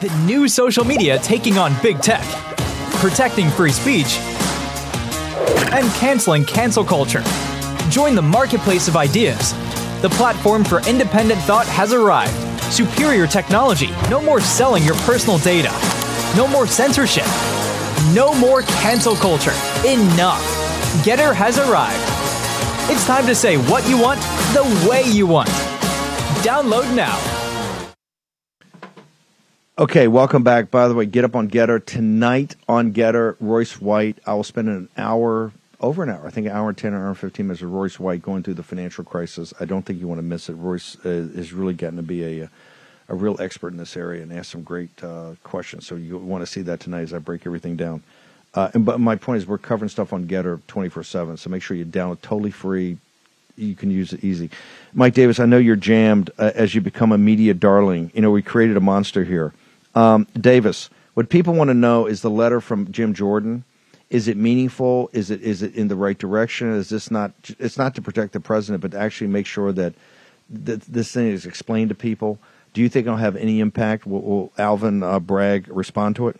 The 0.02 0.10
new 0.26 0.48
social 0.48 0.84
media 0.84 1.20
taking 1.20 1.60
on 1.60 1.72
big 1.84 2.00
tech, 2.00 2.26
protecting 2.96 3.48
free 3.52 3.72
speech, 3.72 4.18
and 5.72 5.88
canceling 5.94 6.44
cancel 6.44 6.84
culture. 6.84 7.22
Join 7.92 8.16
the 8.16 8.24
marketplace 8.24 8.88
of 8.88 8.96
ideas. 8.96 9.54
The 10.02 10.10
platform 10.14 10.64
for 10.64 10.80
independent 10.90 11.40
thought 11.42 11.68
has 11.68 11.94
arrived. 11.94 12.34
Superior 12.74 13.28
technology. 13.28 13.92
No 14.10 14.20
more 14.20 14.42
selling 14.42 14.84
your 14.84 14.96
personal 15.06 15.38
data. 15.38 15.70
No 16.36 16.48
more 16.48 16.66
censorship. 16.66 17.28
No 18.16 18.34
more 18.34 18.64
cancel 18.82 19.16
culture. 19.16 19.54
Enough. 19.86 20.42
Gettr 21.06 21.36
has 21.36 21.60
arrived. 21.60 22.02
It's 22.92 23.06
time 23.06 23.28
to 23.28 23.36
say 23.36 23.58
what 23.58 23.88
you 23.88 24.02
want 24.02 24.20
the 24.56 24.90
way 24.90 25.04
you 25.04 25.28
want. 25.28 25.50
Download 26.46 26.96
now. 26.96 27.92
Okay, 29.80 30.08
welcome 30.08 30.44
back. 30.44 30.70
By 30.70 30.88
the 30.88 30.94
way, 30.94 31.08
get 31.08 31.26
up 31.26 31.36
on 31.36 31.50
Gettr 31.50 31.84
tonight 31.84 32.56
on 32.70 32.94
Gettr. 32.94 33.36
Royce 33.40 33.82
White. 33.82 34.20
I 34.28 34.36
will 34.36 34.44
spend 34.44 34.70
an 34.70 34.88
hour, 34.96 35.54
over 35.82 36.04
an 36.04 36.12
hour, 36.12 36.28
I 36.28 36.30
think 36.30 36.46
an 36.46 36.54
hour 36.54 36.70
and 36.70 36.78
10 36.78 36.94
or 36.94 37.00
hour 37.00 37.08
and 37.08 37.18
15 37.18 37.48
minutes 37.48 37.64
with 37.64 37.72
Royce 37.72 38.00
White 38.00 38.22
going 38.22 38.44
through 38.44 38.54
the 38.54 38.62
financial 38.62 39.04
crisis. 39.04 39.56
I 39.60 39.66
don't 39.66 39.88
think 39.88 40.00
you 40.00 40.08
want 40.08 40.20
to 40.20 40.24
miss 40.24 40.48
it. 40.48 40.54
Royce 40.54 40.96
uh, 41.04 41.10
is 41.10 41.52
really 41.52 41.74
getting 41.74 41.98
to 41.98 42.04
be 42.04 42.42
a, 42.42 42.50
a 43.10 43.16
real 43.16 43.42
expert 43.42 43.70
in 43.70 43.78
this 43.78 43.98
area 43.98 44.22
and 44.22 44.32
ask 44.32 44.52
some 44.52 44.62
great 44.62 45.04
uh, 45.04 45.32
questions. 45.44 45.88
So 45.88 45.96
you 45.96 46.20
want 46.20 46.44
to 46.44 46.48
see 46.48 46.62
that 46.62 46.80
tonight 46.80 47.02
as 47.02 47.14
I 47.16 47.18
break 47.18 47.48
everything 47.48 47.76
down. 47.76 48.04
Uh, 48.54 48.70
and 48.76 48.86
but 48.86 49.00
my 49.00 49.16
point 49.16 49.40
is, 49.40 49.48
we're 49.48 49.58
covering 49.58 49.90
stuff 49.90 50.14
on 50.14 50.28
Gettr 50.28 50.62
24 50.68 51.02
7. 51.06 51.38
So 51.38 51.50
make 51.50 51.64
sure 51.64 51.76
you 51.76 51.86
download 51.86 52.22
totally 52.22 52.52
free. 52.52 53.00
You 53.58 53.76
can 53.76 53.90
use 53.90 54.14
it 54.14 54.24
easy. 54.24 54.50
Mike 54.94 55.14
Davis, 55.14 55.40
I 55.40 55.46
know 55.46 55.58
you're 55.58 55.76
jammed 55.76 56.30
uh, 56.38 56.52
as 56.56 56.76
you 56.76 56.82
become 56.82 57.12
a 57.12 57.18
media 57.18 57.54
darling. 57.54 58.12
You 58.14 58.22
know, 58.22 58.32
we 58.32 58.42
created 58.42 58.78
a 58.78 58.82
monster 58.82 59.24
here. 59.24 59.54
Um, 59.94 60.28
Davis, 60.40 60.90
what 61.14 61.30
people 61.30 61.54
want 61.54 61.70
to 61.70 61.74
know 61.74 62.06
is 62.06 62.22
the 62.22 62.30
letter 62.30 62.60
from 62.60 62.92
Jim 62.92 63.14
Jordan. 63.14 63.64
Is 64.10 64.28
it 64.28 64.38
meaningful? 64.38 65.10
Is 65.14 65.32
it 65.32 65.42
is 65.42 65.64
it 65.64 65.74
in 65.76 65.88
the 65.88 65.96
right 65.96 66.18
direction? 66.18 66.72
Is 66.74 66.90
this 66.90 67.10
not? 67.10 67.32
It's 67.58 67.78
not 67.78 67.96
to 67.96 68.02
protect 68.02 68.34
the 68.34 68.40
president, 68.40 68.82
but 68.82 68.92
to 68.92 69.00
actually 69.00 69.28
make 69.28 69.46
sure 69.46 69.72
that 69.72 69.94
th- 70.66 70.82
this 70.82 71.12
thing 71.12 71.28
is 71.28 71.46
explained 71.46 71.90
to 71.90 71.96
people. 71.96 72.38
Do 72.74 72.82
you 72.82 72.90
think 72.90 73.08
it'll 73.08 73.18
have 73.18 73.36
any 73.36 73.62
impact? 73.62 74.06
Will, 74.06 74.22
will 74.22 74.54
Alvin 74.58 75.02
uh, 75.02 75.20
Bragg 75.20 75.68
respond 75.70 76.18
to 76.18 76.28
it? 76.28 76.40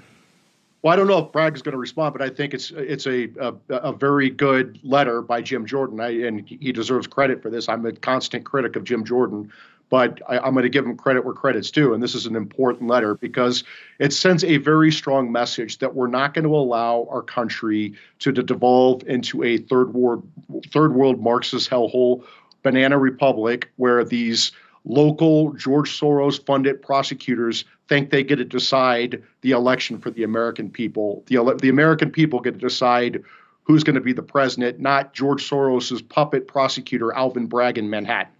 Well, 0.86 0.94
I 0.94 0.98
don't 0.98 1.08
know 1.08 1.18
if 1.18 1.32
Bragg 1.32 1.56
is 1.56 1.64
going 1.64 1.72
to 1.72 1.80
respond, 1.80 2.14
but 2.14 2.22
I 2.22 2.30
think 2.30 2.54
it's 2.54 2.70
it's 2.70 3.08
a 3.08 3.28
a, 3.40 3.56
a 3.70 3.92
very 3.92 4.30
good 4.30 4.80
letter 4.84 5.24
by 5.24 5.42
Jim 5.42 5.66
Jordan, 5.66 6.00
I, 6.00 6.10
and 6.28 6.48
he 6.48 6.72
deserves 6.72 7.08
credit 7.08 7.42
for 7.42 7.50
this. 7.50 7.68
I'm 7.68 7.84
a 7.88 7.92
constant 7.92 8.46
critic 8.46 8.76
of 8.76 8.84
Jim 8.84 9.04
Jordan, 9.04 9.52
but 9.90 10.22
I, 10.30 10.48
am 10.48 10.54
going 10.54 10.62
to 10.62 10.70
give 10.70 10.86
him 10.86 10.96
credit 10.96 11.26
where 11.26 11.34
credit's 11.34 11.72
due. 11.72 11.96
And 11.96 12.04
this 12.04 12.14
is 12.14 12.28
an 12.28 12.36
important 12.36 12.88
letter 12.88 13.16
because 13.16 13.64
it 13.98 14.14
sends 14.14 14.44
a 14.44 14.58
very 14.58 14.92
strong 14.92 15.32
message 15.32 15.80
that 15.80 15.96
we're 15.96 16.06
not 16.06 16.36
going 16.36 16.46
to 16.46 16.56
allow 16.56 17.08
our 17.10 17.24
country 17.24 17.96
to, 18.20 18.32
to 18.32 18.44
devolve 18.44 19.02
into 19.08 19.42
a 19.42 19.58
third 19.58 19.92
world 19.96 20.30
third 20.68 20.94
world 20.94 21.20
Marxist 21.20 21.68
hellhole 21.68 22.24
banana 22.62 23.00
republic 23.00 23.72
where 23.78 24.04
these 24.04 24.52
local 24.86 25.52
George 25.54 26.00
Soros 26.00 26.44
funded 26.46 26.82
prosecutors 26.82 27.66
think 27.88 28.10
they 28.10 28.24
get 28.24 28.38
to 28.38 28.46
decide 28.46 29.24
the 29.42 29.52
election 29.52 30.00
for 30.00 30.12
the 30.12 30.24
American 30.24 30.70
people. 30.70 31.24
The, 31.28 31.58
the 31.62 31.70
American 31.70 32.12
people 32.12 32.40
get 32.40 32.54
to 32.54 32.60
decide 32.60 33.24
who's 33.64 33.84
going 33.84 33.96
to 33.96 34.02
be 34.02 34.14
the 34.14 34.24
president, 34.24 34.80
not 34.80 35.14
George 35.14 35.48
Soros's 35.48 36.02
puppet 36.02 36.48
prosecutor, 36.48 37.12
Alvin 37.14 37.48
Bragg 37.48 37.78
in 37.78 37.90
Manhattan. 37.90 38.32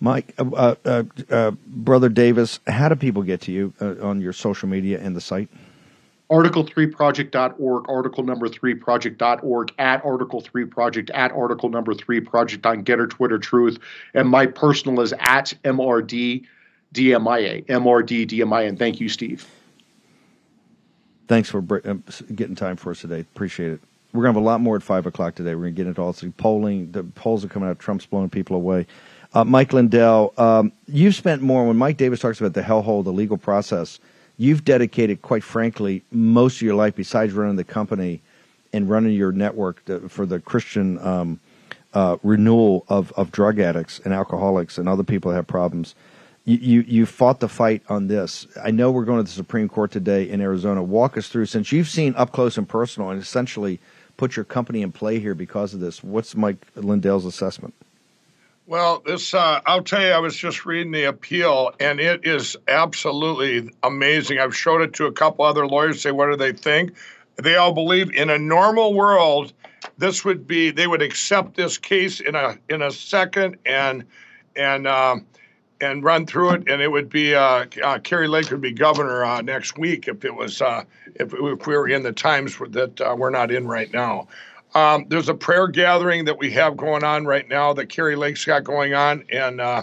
Mike, 0.00 0.34
uh, 0.36 0.44
uh, 0.52 0.74
uh, 0.84 1.02
uh 1.30 1.50
Brother 1.66 2.08
Davis, 2.08 2.58
how 2.66 2.88
do 2.88 2.96
people 2.96 3.22
get 3.22 3.40
to 3.42 3.52
you 3.52 3.72
uh, 3.80 3.94
on 4.02 4.20
your 4.20 4.32
social 4.32 4.68
media 4.68 5.00
and 5.00 5.14
the 5.14 5.20
site? 5.20 5.48
article3project.org, 6.32 7.90
article 7.90 8.24
number 8.24 8.48
3project.org, 8.48 9.72
at 9.78 10.02
article 10.02 10.40
3 10.40 10.64
project, 10.64 11.10
at 11.10 11.30
article 11.32 11.68
number 11.68 11.92
3 11.92 12.20
project 12.20 12.64
on 12.64 12.82
Gettr, 12.82 13.08
Twitter, 13.08 13.38
Truth. 13.38 13.78
And 14.14 14.28
my 14.28 14.46
personal 14.46 15.02
is 15.02 15.12
at 15.18 15.52
MRD 15.64 16.46
DMIA, 16.94 17.66
MRD 17.66 18.26
DMIA. 18.26 18.68
And 18.68 18.78
thank 18.78 18.98
you, 18.98 19.10
Steve. 19.10 19.46
Thanks 21.28 21.50
for 21.50 21.58
um, 21.84 22.02
getting 22.34 22.54
time 22.54 22.76
for 22.76 22.92
us 22.92 23.02
today. 23.02 23.20
Appreciate 23.20 23.72
it. 23.72 23.80
We're 24.14 24.22
going 24.22 24.34
to 24.34 24.38
have 24.40 24.44
a 24.44 24.46
lot 24.46 24.60
more 24.62 24.76
at 24.76 24.82
5 24.82 25.06
o'clock 25.06 25.34
today. 25.34 25.54
We're 25.54 25.62
going 25.62 25.74
to 25.74 25.76
get 25.76 25.86
into 25.86 26.00
all 26.00 26.12
the 26.12 26.30
polling. 26.30 26.92
The 26.92 27.04
polls 27.04 27.44
are 27.44 27.48
coming 27.48 27.68
out. 27.68 27.78
Trump's 27.78 28.06
blowing 28.06 28.30
people 28.30 28.56
away. 28.56 28.86
Uh, 29.34 29.44
Mike 29.44 29.72
Lindell, 29.72 30.32
um, 30.38 30.72
you've 30.86 31.14
spent 31.14 31.42
more, 31.42 31.66
when 31.66 31.76
Mike 31.76 31.98
Davis 31.98 32.20
talks 32.20 32.40
about 32.40 32.54
the 32.54 32.62
hellhole, 32.62 33.04
the 33.04 33.12
legal 33.12 33.36
process– 33.36 34.00
you've 34.42 34.64
dedicated, 34.64 35.22
quite 35.22 35.44
frankly, 35.44 36.02
most 36.10 36.56
of 36.56 36.62
your 36.62 36.74
life, 36.74 36.96
besides 36.96 37.32
running 37.32 37.56
the 37.56 37.64
company 37.64 38.20
and 38.72 38.90
running 38.90 39.12
your 39.12 39.30
network 39.30 39.82
for 40.08 40.26
the 40.26 40.40
Christian 40.40 40.98
um, 40.98 41.40
uh, 41.94 42.16
renewal 42.22 42.84
of, 42.88 43.12
of 43.12 43.30
drug 43.30 43.60
addicts 43.60 44.00
and 44.04 44.12
alcoholics 44.12 44.78
and 44.78 44.88
other 44.88 45.04
people 45.04 45.30
that 45.30 45.36
have 45.36 45.46
problems. 45.46 45.94
You, 46.44 46.56
you, 46.56 46.80
you 46.88 47.06
fought 47.06 47.38
the 47.38 47.48
fight 47.48 47.82
on 47.88 48.08
this. 48.08 48.46
I 48.64 48.72
know 48.72 48.90
we're 48.90 49.04
going 49.04 49.18
to 49.18 49.22
the 49.22 49.30
Supreme 49.30 49.68
Court 49.68 49.92
today 49.92 50.28
in 50.28 50.40
Arizona. 50.40 50.82
Walk 50.82 51.16
us 51.16 51.28
through, 51.28 51.46
since 51.46 51.70
you've 51.70 51.88
seen 51.88 52.14
up 52.16 52.32
close 52.32 52.58
and 52.58 52.68
personal 52.68 53.10
and 53.10 53.22
essentially 53.22 53.78
put 54.16 54.34
your 54.34 54.44
company 54.44 54.82
in 54.82 54.90
play 54.90 55.20
here 55.20 55.36
because 55.36 55.72
of 55.72 55.78
this. 55.78 56.02
What's 56.02 56.34
Mike 56.34 56.66
Lindell's 56.74 57.26
assessment? 57.26 57.74
Well, 58.66 59.02
this 59.04 59.34
uh, 59.34 59.60
I'll 59.66 59.82
tell 59.82 60.02
you, 60.02 60.12
I 60.12 60.18
was 60.18 60.36
just 60.36 60.64
reading 60.64 60.92
the 60.92 61.04
appeal, 61.04 61.72
and 61.80 61.98
it 61.98 62.24
is 62.24 62.56
absolutely 62.68 63.70
amazing. 63.82 64.38
I've 64.38 64.56
showed 64.56 64.82
it 64.82 64.92
to 64.94 65.06
a 65.06 65.12
couple 65.12 65.44
other 65.44 65.66
lawyers. 65.66 66.00
Say, 66.00 66.12
what 66.12 66.30
do 66.30 66.36
they 66.36 66.52
think? 66.52 66.94
They 67.36 67.56
all 67.56 67.72
believe 67.72 68.14
in 68.14 68.30
a 68.30 68.38
normal 68.38 68.94
world, 68.94 69.52
this 69.98 70.24
would 70.24 70.46
be 70.46 70.70
they 70.70 70.86
would 70.86 71.02
accept 71.02 71.56
this 71.56 71.78
case 71.78 72.20
in 72.20 72.34
a 72.34 72.56
in 72.68 72.82
a 72.82 72.90
second 72.90 73.56
and 73.66 74.04
and 74.56 74.86
um, 74.86 75.26
and 75.80 76.04
run 76.04 76.26
through 76.26 76.50
it, 76.50 76.68
and 76.68 76.80
it 76.80 76.90
would 76.90 77.08
be 77.08 77.34
uh, 77.34 77.66
uh, 77.82 77.98
Kari 77.98 78.28
Lake 78.28 78.50
would 78.50 78.60
be 78.60 78.72
governor 78.72 79.24
uh, 79.24 79.40
next 79.42 79.76
week 79.76 80.06
if 80.06 80.24
it 80.24 80.34
was 80.34 80.62
uh, 80.62 80.84
if, 81.16 81.34
if 81.34 81.66
we 81.66 81.76
were 81.76 81.88
in 81.88 82.02
the 82.02 82.12
times 82.12 82.56
that 82.70 83.00
uh, 83.00 83.14
we're 83.18 83.30
not 83.30 83.50
in 83.50 83.66
right 83.66 83.92
now. 83.92 84.28
Um, 84.74 85.04
there's 85.08 85.28
a 85.28 85.34
prayer 85.34 85.68
gathering 85.68 86.24
that 86.24 86.38
we 86.38 86.50
have 86.52 86.76
going 86.76 87.04
on 87.04 87.26
right 87.26 87.48
now 87.48 87.72
that 87.74 87.86
Kari 87.86 88.16
Lake's 88.16 88.44
got 88.44 88.64
going 88.64 88.94
on, 88.94 89.24
and 89.30 89.60
uh, 89.60 89.82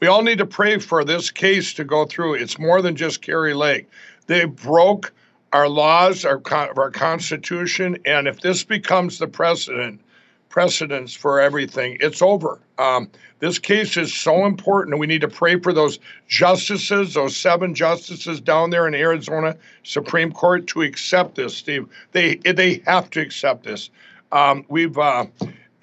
we 0.00 0.06
all 0.06 0.22
need 0.22 0.38
to 0.38 0.46
pray 0.46 0.78
for 0.78 1.04
this 1.04 1.30
case 1.30 1.74
to 1.74 1.84
go 1.84 2.06
through. 2.06 2.34
It's 2.34 2.58
more 2.58 2.80
than 2.80 2.96
just 2.96 3.20
Kari 3.20 3.54
Lake. 3.54 3.88
They 4.26 4.44
broke 4.44 5.12
our 5.52 5.68
laws, 5.68 6.24
our 6.24 6.40
our 6.50 6.90
Constitution, 6.90 7.98
and 8.06 8.26
if 8.26 8.40
this 8.40 8.64
becomes 8.64 9.18
the 9.18 9.26
precedent, 9.26 10.00
precedence 10.48 11.12
for 11.12 11.40
everything, 11.40 11.98
it's 12.00 12.22
over. 12.22 12.60
Um, 12.78 13.10
this 13.40 13.58
case 13.58 13.96
is 13.96 14.14
so 14.14 14.46
important, 14.46 14.98
we 14.98 15.06
need 15.06 15.20
to 15.22 15.28
pray 15.28 15.58
for 15.58 15.72
those 15.72 15.98
justices, 16.28 17.14
those 17.14 17.36
seven 17.36 17.74
justices 17.74 18.40
down 18.40 18.70
there 18.70 18.86
in 18.86 18.94
Arizona 18.94 19.56
Supreme 19.82 20.32
Court, 20.32 20.66
to 20.68 20.82
accept 20.82 21.34
this. 21.34 21.56
Steve, 21.56 21.88
they 22.12 22.36
they 22.36 22.82
have 22.86 23.10
to 23.10 23.20
accept 23.20 23.64
this. 23.64 23.90
Um, 24.32 24.64
we've 24.68 24.96
uh, 24.96 25.26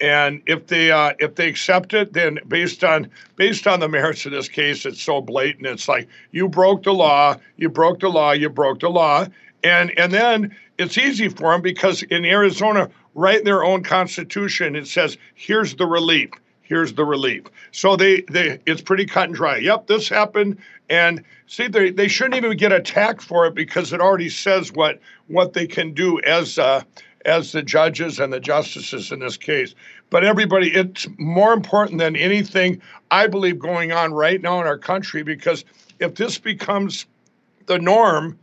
and 0.00 0.42
if 0.46 0.66
they 0.66 0.90
uh, 0.90 1.14
if 1.18 1.34
they 1.34 1.48
accept 1.48 1.94
it, 1.94 2.12
then 2.12 2.38
based 2.46 2.84
on 2.84 3.10
based 3.36 3.66
on 3.66 3.80
the 3.80 3.88
merits 3.88 4.24
of 4.26 4.32
this 4.32 4.48
case, 4.48 4.86
it's 4.86 5.02
so 5.02 5.20
blatant. 5.20 5.66
It's 5.66 5.88
like 5.88 6.08
you 6.30 6.48
broke 6.48 6.84
the 6.84 6.92
law, 6.94 7.36
you 7.56 7.68
broke 7.68 8.00
the 8.00 8.08
law, 8.08 8.32
you 8.32 8.48
broke 8.48 8.80
the 8.80 8.90
law, 8.90 9.26
and 9.64 9.96
and 9.98 10.12
then 10.12 10.56
it's 10.78 10.96
easy 10.96 11.28
for 11.28 11.52
them 11.52 11.62
because 11.62 12.02
in 12.04 12.24
Arizona, 12.24 12.88
right 13.14 13.38
in 13.38 13.44
their 13.44 13.64
own 13.64 13.82
constitution, 13.82 14.76
it 14.76 14.86
says 14.86 15.16
here's 15.34 15.74
the 15.74 15.86
relief, 15.86 16.30
here's 16.62 16.92
the 16.94 17.04
relief. 17.04 17.44
So 17.72 17.96
they 17.96 18.22
they 18.22 18.60
it's 18.66 18.82
pretty 18.82 19.06
cut 19.06 19.26
and 19.26 19.34
dry. 19.34 19.56
Yep, 19.56 19.88
this 19.88 20.08
happened, 20.08 20.58
and 20.88 21.24
see 21.48 21.66
they 21.66 21.90
they 21.90 22.08
shouldn't 22.08 22.36
even 22.36 22.56
get 22.56 22.72
attacked 22.72 23.22
for 23.22 23.46
it 23.46 23.54
because 23.54 23.92
it 23.92 24.00
already 24.00 24.28
says 24.28 24.72
what 24.72 25.00
what 25.26 25.54
they 25.54 25.66
can 25.66 25.92
do 25.92 26.20
as. 26.20 26.58
Uh, 26.58 26.82
as 27.24 27.52
the 27.52 27.62
judges 27.62 28.18
and 28.18 28.32
the 28.32 28.40
justices 28.40 29.12
in 29.12 29.20
this 29.20 29.36
case. 29.36 29.74
But 30.10 30.24
everybody, 30.24 30.74
it's 30.74 31.06
more 31.18 31.52
important 31.52 31.98
than 31.98 32.16
anything 32.16 32.80
I 33.10 33.26
believe 33.26 33.58
going 33.58 33.92
on 33.92 34.12
right 34.12 34.40
now 34.40 34.60
in 34.60 34.66
our 34.66 34.78
country 34.78 35.22
because 35.22 35.64
if 35.98 36.14
this 36.14 36.38
becomes 36.38 37.06
the 37.66 37.78
norm, 37.78 38.38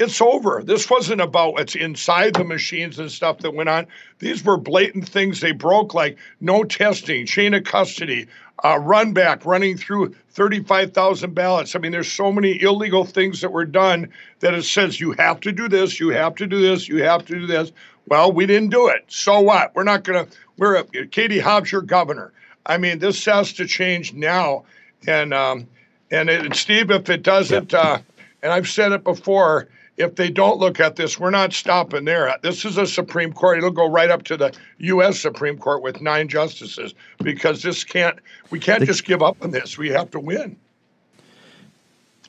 it's 0.00 0.20
over. 0.22 0.62
This 0.64 0.88
wasn't 0.88 1.20
about 1.20 1.52
what's 1.52 1.74
inside 1.74 2.32
the 2.32 2.44
machines 2.44 2.98
and 2.98 3.10
stuff 3.10 3.38
that 3.38 3.54
went 3.54 3.68
on. 3.68 3.86
These 4.18 4.42
were 4.42 4.56
blatant 4.56 5.06
things 5.06 5.40
they 5.40 5.52
broke, 5.52 5.92
like 5.92 6.16
no 6.40 6.64
testing, 6.64 7.26
chain 7.26 7.52
of 7.52 7.64
custody, 7.64 8.26
uh, 8.64 8.78
run 8.78 9.12
back, 9.12 9.44
running 9.44 9.76
through 9.76 10.14
35,000 10.30 11.34
ballots. 11.34 11.76
I 11.76 11.80
mean, 11.80 11.92
there's 11.92 12.10
so 12.10 12.32
many 12.32 12.60
illegal 12.62 13.04
things 13.04 13.42
that 13.42 13.52
were 13.52 13.66
done 13.66 14.08
that 14.40 14.54
it 14.54 14.64
says 14.64 15.00
you 15.00 15.12
have 15.12 15.40
to 15.40 15.52
do 15.52 15.68
this, 15.68 16.00
you 16.00 16.08
have 16.08 16.34
to 16.36 16.46
do 16.46 16.60
this, 16.60 16.88
you 16.88 17.02
have 17.02 17.24
to 17.26 17.38
do 17.38 17.46
this. 17.46 17.72
Well, 18.10 18.32
we 18.32 18.44
didn't 18.44 18.70
do 18.70 18.88
it. 18.88 19.04
So 19.06 19.40
what? 19.40 19.74
We're 19.74 19.84
not 19.84 20.02
going 20.02 20.26
to. 20.26 20.36
We're 20.58 20.76
a, 20.76 21.06
Katie 21.06 21.38
Hobbs, 21.38 21.72
your 21.72 21.80
governor. 21.80 22.32
I 22.66 22.76
mean, 22.76 22.98
this 22.98 23.24
has 23.24 23.52
to 23.54 23.66
change 23.66 24.12
now. 24.12 24.64
And 25.06 25.32
um, 25.32 25.66
and 26.10 26.28
it, 26.28 26.54
Steve, 26.56 26.90
if 26.90 27.08
it 27.08 27.22
doesn't, 27.22 27.72
uh, 27.72 28.00
and 28.42 28.52
I've 28.52 28.68
said 28.68 28.92
it 28.92 29.04
before, 29.04 29.68
if 29.96 30.16
they 30.16 30.28
don't 30.28 30.58
look 30.58 30.80
at 30.80 30.96
this, 30.96 31.20
we're 31.20 31.30
not 31.30 31.52
stopping 31.52 32.04
there. 32.04 32.36
This 32.42 32.64
is 32.64 32.76
a 32.76 32.86
Supreme 32.86 33.32
Court. 33.32 33.58
It'll 33.58 33.70
go 33.70 33.88
right 33.88 34.10
up 34.10 34.24
to 34.24 34.36
the 34.36 34.52
U.S. 34.78 35.20
Supreme 35.20 35.56
Court 35.56 35.80
with 35.80 36.00
nine 36.00 36.26
justices 36.26 36.94
because 37.22 37.62
this 37.62 37.84
can't. 37.84 38.18
We 38.50 38.58
can't 38.58 38.84
just 38.84 39.04
give 39.04 39.22
up 39.22 39.36
on 39.40 39.52
this. 39.52 39.78
We 39.78 39.88
have 39.90 40.10
to 40.10 40.20
win. 40.20 40.56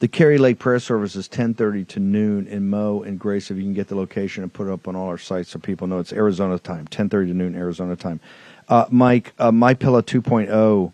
The 0.01 0.07
Kari 0.07 0.39
Lake 0.39 0.57
Prayer 0.57 0.79
Service 0.79 1.15
is 1.15 1.27
10:30 1.27 1.85
to 1.89 1.99
noon 1.99 2.47
in 2.47 2.71
Mo 2.71 3.03
and 3.03 3.19
Grace. 3.19 3.51
If 3.51 3.57
you 3.57 3.63
can 3.63 3.75
get 3.75 3.87
the 3.87 3.93
location 3.93 4.41
and 4.41 4.51
put 4.51 4.65
it 4.65 4.73
up 4.73 4.87
on 4.87 4.95
all 4.95 5.07
our 5.07 5.19
sites 5.19 5.51
so 5.51 5.59
people 5.59 5.85
know 5.85 5.99
it's 5.99 6.11
Arizona 6.11 6.57
time, 6.57 6.87
10:30 6.87 7.27
to 7.27 7.33
noon 7.35 7.53
Arizona 7.53 7.95
time. 7.95 8.19
Uh, 8.67 8.85
Mike, 8.89 9.31
uh, 9.37 9.51
My 9.51 9.75
Pillow 9.75 10.01
2.0. 10.01 10.91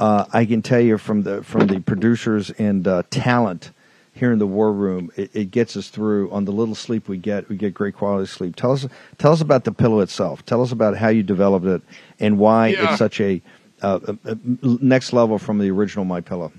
uh, 0.00 0.24
I 0.32 0.44
can 0.44 0.60
tell 0.60 0.80
you 0.80 0.98
from 0.98 1.22
the 1.22 1.44
from 1.44 1.68
the 1.68 1.78
producers 1.78 2.50
and 2.50 2.88
uh, 2.88 3.04
talent 3.10 3.70
here 4.12 4.32
in 4.32 4.40
the 4.40 4.46
war 4.48 4.72
room, 4.72 5.12
it, 5.14 5.30
it, 5.34 5.52
gets 5.52 5.76
us 5.76 5.88
through. 5.88 6.28
On 6.32 6.44
the 6.44 6.50
little 6.50 6.74
sleep 6.74 7.08
we 7.08 7.16
get, 7.16 7.48
we 7.48 7.54
get 7.54 7.72
great 7.72 7.94
quality 7.94 8.26
sleep. 8.26 8.56
Tell 8.56 8.72
us 8.72 8.88
tell 9.18 9.30
us 9.30 9.40
about 9.40 9.62
the 9.62 9.70
pillow 9.70 10.00
itself. 10.00 10.44
Tell 10.46 10.62
us 10.62 10.72
about 10.72 10.96
how 10.96 11.10
you 11.10 11.22
developed 11.22 11.66
it 11.66 11.82
and 12.18 12.40
why 12.40 12.68
yeah. 12.68 12.88
it's 12.88 12.98
such 12.98 13.20
a, 13.20 13.40
uh, 13.82 14.14
a 14.24 14.36
next 14.64 15.12
level 15.12 15.38
from 15.38 15.60
the 15.60 15.70
original 15.70 16.04
My 16.04 16.20
Pillow. 16.20 16.50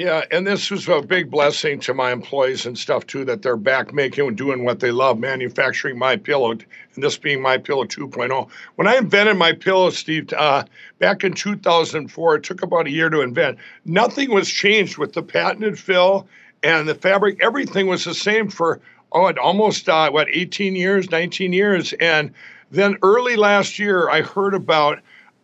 Yeah, 0.00 0.24
and 0.30 0.46
this 0.46 0.70
was 0.70 0.88
a 0.88 1.02
big 1.02 1.30
blessing 1.30 1.78
to 1.80 1.92
my 1.92 2.10
employees 2.10 2.64
and 2.64 2.78
stuff 2.78 3.06
too 3.06 3.22
that 3.26 3.42
they're 3.42 3.54
back 3.54 3.92
making 3.92 4.26
and 4.26 4.34
doing 4.34 4.64
what 4.64 4.80
they 4.80 4.92
love, 4.92 5.18
manufacturing 5.18 5.98
my 5.98 6.16
pillow, 6.16 6.52
and 6.52 6.64
this 6.96 7.18
being 7.18 7.42
my 7.42 7.58
pillow 7.58 7.84
2.0. 7.84 8.48
When 8.76 8.88
I 8.88 8.96
invented 8.96 9.36
my 9.36 9.52
pillow, 9.52 9.90
Steve, 9.90 10.32
uh, 10.32 10.64
back 11.00 11.22
in 11.22 11.34
2004, 11.34 12.34
it 12.34 12.42
took 12.42 12.62
about 12.62 12.86
a 12.86 12.90
year 12.90 13.10
to 13.10 13.20
invent. 13.20 13.58
Nothing 13.84 14.32
was 14.32 14.48
changed 14.48 14.96
with 14.96 15.12
the 15.12 15.22
patented 15.22 15.78
fill 15.78 16.26
and 16.62 16.88
the 16.88 16.94
fabric. 16.94 17.36
Everything 17.42 17.86
was 17.86 18.06
the 18.06 18.14
same 18.14 18.48
for 18.48 18.80
oh, 19.12 19.30
almost 19.34 19.86
uh, 19.86 20.10
what 20.10 20.28
18 20.30 20.76
years, 20.76 21.10
19 21.10 21.52
years, 21.52 21.92
and 22.00 22.32
then 22.70 22.96
early 23.02 23.36
last 23.36 23.78
year, 23.78 24.08
I 24.08 24.22
heard 24.22 24.54
about 24.54 25.00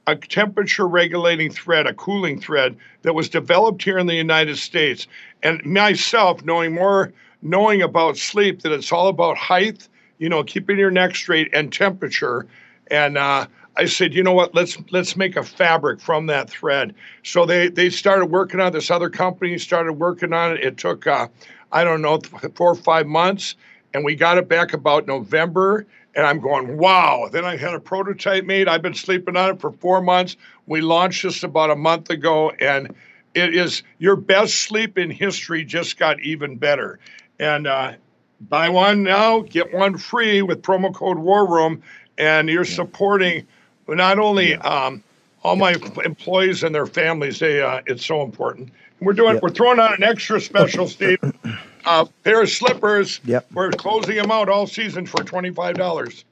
a 0.07 0.17
temperature 0.17 0.87
regulating 0.87 1.51
thread, 1.51 1.87
a 1.87 1.95
cooling 1.95 2.41
thread 2.41 2.77
that 3.03 3.15
was 3.15 3.29
developed 3.29 3.83
here 3.83 3.99
in 3.99 4.07
the 4.07 4.15
United 4.15 4.57
States. 4.57 5.07
And 5.43 5.65
myself, 5.65 6.45
knowing 6.45 6.75
more, 6.75 7.13
knowing 7.43 7.83
about 7.83 8.17
sleep, 8.17 8.63
that 8.63 8.73
it's 8.73 8.93
all 8.93 9.09
about 9.09 9.37
height, 9.37 9.89
you 10.19 10.29
know, 10.29 10.45
keeping 10.45 10.79
your 10.79 10.91
neck 10.91 11.15
straight 11.15 11.53
and 11.53 11.73
temperature. 11.73 12.47
And 12.91 13.19
uh, 13.19 13.47
I 13.77 13.85
said, 13.85 14.15
you 14.15 14.23
know 14.23 14.33
what? 14.33 14.55
Let's 14.55 14.79
let's 14.91 15.17
make 15.17 15.37
a 15.37 15.43
fabric 15.43 16.01
from 16.01 16.27
that 16.27 16.49
thread. 16.49 16.95
So 17.25 17.45
they 17.45 17.69
they 17.69 17.91
started 17.91 18.27
working 18.27 18.61
on 18.61 18.73
this. 18.73 18.91
Other 18.91 19.11
company 19.11 19.59
started 19.59 19.95
working 19.95 20.33
on 20.33 20.53
it. 20.53 20.65
It 20.65 20.77
took 20.79 21.07
uh, 21.07 21.29
I 21.73 21.85
don't 21.85 22.01
know 22.01 22.21
four 22.55 22.71
or 22.71 22.77
five 22.77 23.07
months, 23.07 23.57
and 23.93 24.05
we 24.05 24.15
got 24.15 24.39
it 24.39 24.49
back 24.49 24.73
about 24.73 25.07
November 25.07 25.87
and 26.17 26.27
I'm 26.27 26.41
going, 26.41 26.79
wow. 26.79 27.29
Then 27.31 27.45
I 27.45 27.57
had 27.57 27.75
a 27.75 27.79
prototype 27.79 28.45
made. 28.45 28.69
I've 28.69 28.81
been 28.81 28.95
sleeping 28.95 29.37
on 29.37 29.51
it 29.51 29.61
for 29.61 29.71
four 29.71 30.01
months. 30.01 30.37
We 30.67 30.81
launched 30.81 31.23
this 31.23 31.43
about 31.43 31.71
a 31.71 31.77
month 31.77 32.09
ago, 32.09 32.51
and 32.59 32.95
it 33.35 33.55
is 33.55 33.83
your 33.99 34.17
best 34.17 34.55
sleep 34.63 34.97
in 34.97 35.11
history 35.11 35.63
just 35.63 35.99
got 35.99 36.19
even 36.21 36.57
better. 36.57 36.99
And 37.39 37.67
uh, 37.67 37.93
buy 38.41 38.71
one 38.71 39.03
now, 39.03 39.41
get 39.41 39.75
one 39.75 39.99
free 39.99 40.41
with 40.41 40.63
promo 40.63 40.93
code 40.93 41.19
War 41.19 41.47
Room, 41.47 41.83
and 42.17 42.49
you're 42.49 42.65
supporting 42.65 43.47
not 43.87 44.19
only 44.19 44.55
um, 44.57 45.05
all 45.45 45.57
my 45.57 45.77
employees 46.03 46.63
and 46.63 46.75
their 46.75 46.87
families. 46.87 47.41
They, 47.41 47.61
uh, 47.61 47.83
it's 47.85 48.07
so 48.07 48.23
important. 48.23 48.71
We're 49.01 49.13
doing, 49.13 49.39
we're 49.43 49.51
throwing 49.51 49.79
out 49.79 49.99
an 49.99 50.03
extra 50.03 50.41
special, 50.41 50.89
Steve 50.89 51.19
uh, 51.87 52.05
pair 52.25 52.43
of 52.43 52.51
slippers. 52.51 53.21
Yep. 53.25 53.47
We're 53.53 53.71
closing 53.71 54.17
them 54.17 54.31
out 54.31 54.49
all 54.49 54.67
season 54.67 55.07
for 55.07 55.23
twenty 55.25 55.51
five 55.51 55.77
dollars. 55.77 56.25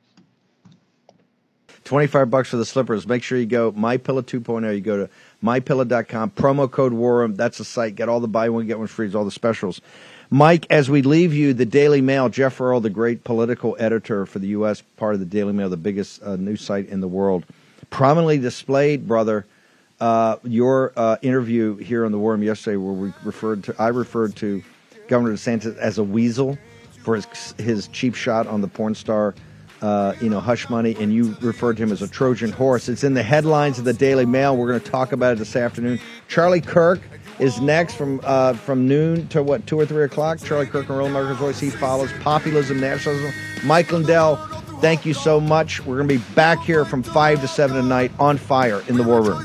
25 1.85 2.31
bucks 2.31 2.49
for 2.49 2.57
the 2.57 2.65
slippers. 2.65 3.07
Make 3.07 3.23
sure 3.23 3.39
you 3.39 3.45
go 3.45 3.71
MyPillow 3.73 4.23
2.0. 4.23 4.75
You 4.75 4.81
go 4.81 4.97
to 4.97 5.11
mypillow.com, 5.45 6.31
promo 6.31 6.71
code 6.71 6.95
WARROOM. 6.95 7.37
That's 7.37 7.59
the 7.59 7.65
site. 7.65 7.95
Get 7.95 8.09
all 8.09 8.21
the 8.21 8.29
buy 8.29 8.49
one, 8.49 8.67
get 8.67 8.79
one 8.79 8.87
free, 8.87 9.13
all 9.13 9.27
the 9.27 9.31
specials. 9.31 9.83
Mike, 10.31 10.67
as 10.71 10.89
we 10.89 11.03
leave 11.03 11.35
you, 11.35 11.53
the 11.53 11.67
Daily 11.67 12.01
Mail, 12.01 12.29
Geoff 12.31 12.61
Earle, 12.61 12.81
the 12.81 12.91
great 12.91 13.23
political 13.23 13.77
editor 13.79 14.25
for 14.25 14.39
the 14.39 14.49
U.S., 14.49 14.83
part 14.97 15.15
of 15.15 15.21
the 15.21 15.27
Daily 15.27 15.53
Mail, 15.53 15.69
the 15.69 15.77
biggest 15.77 16.23
uh, 16.23 16.37
news 16.37 16.63
site 16.63 16.89
in 16.89 17.01
the 17.01 17.09
world, 17.09 17.45
prominently 17.91 18.39
displayed, 18.39 19.07
brother, 19.07 19.45
uh, 20.01 20.37
your 20.43 20.93
uh, 20.97 21.19
interview 21.23 21.77
here 21.77 22.05
on 22.07 22.13
the 22.13 22.19
War 22.19 22.37
yesterday, 22.39 22.77
where 22.77 22.95
we 22.95 23.13
referred 23.23 23.65
to, 23.65 23.77
I 23.79 23.89
referred 23.89 24.35
to 24.37 24.63
Governor 25.09 25.33
DeSantis 25.35 25.77
as 25.79 25.99
a 25.99 26.05
weasel 26.05 26.59
for 27.05 27.15
his 27.17 27.55
his 27.59 27.89
cheap 27.89 28.15
shot 28.15 28.47
on 28.47 28.61
the 28.61 28.69
porn 28.69 28.95
star, 28.95 29.35
uh, 29.83 30.15
you 30.21 30.29
know, 30.29 30.41
hush 30.41 30.69
money, 30.71 30.97
and 30.99 31.13
you 31.13 31.37
referred 31.41 31.77
to 31.77 31.83
him 31.83 31.93
as 31.93 32.03
a 32.03 32.09
Trojan 32.09 32.51
horse. 32.51 32.89
It's 32.89 33.05
in 33.05 33.15
the 33.15 33.23
headlines 33.23 33.79
of 33.79 33.85
the 33.85 33.93
Daily 33.93 34.27
Mail. 34.27 34.57
We're 34.57 34.69
going 34.69 34.81
to 34.81 34.91
talk 34.91 35.13
about 35.13 35.35
it 35.35 35.39
this 35.39 35.55
afternoon. 35.57 36.01
Charlie 36.29 36.61
Kirk 36.61 37.01
is 37.39 37.61
next 37.61 37.95
from 37.95 38.21
uh, 38.25 38.55
from 38.55 38.89
noon 38.89 39.29
to 39.29 39.43
what 39.43 39.67
two 39.67 39.79
or 39.79 39.87
three 39.87 40.05
o'clock. 40.05 40.39
Charlie 40.39 40.67
Kirk 40.67 40.89
and 40.89 40.97
Real 40.97 41.07
America's 41.07 41.39
Voice. 41.39 41.61
He 41.61 41.71
follows 41.71 42.11
populism, 42.21 42.81
nationalism. 42.81 43.33
Mike 43.65 43.93
Lindell, 43.93 44.37
thank 44.81 45.05
you 45.05 45.15
so 45.15 45.41
much. 45.41 45.85
We're 45.85 45.97
going 45.97 46.09
to 46.09 46.19
be 46.19 46.35
back 46.35 46.61
here 46.61 46.85
from 46.85 47.03
five 47.03 47.41
to 47.43 47.49
seven 47.49 47.77
tonight 47.77 48.13
on 48.19 48.39
fire 48.39 48.83
in 48.89 48.97
the 48.97 49.03
War 49.03 49.23
Room. 49.23 49.45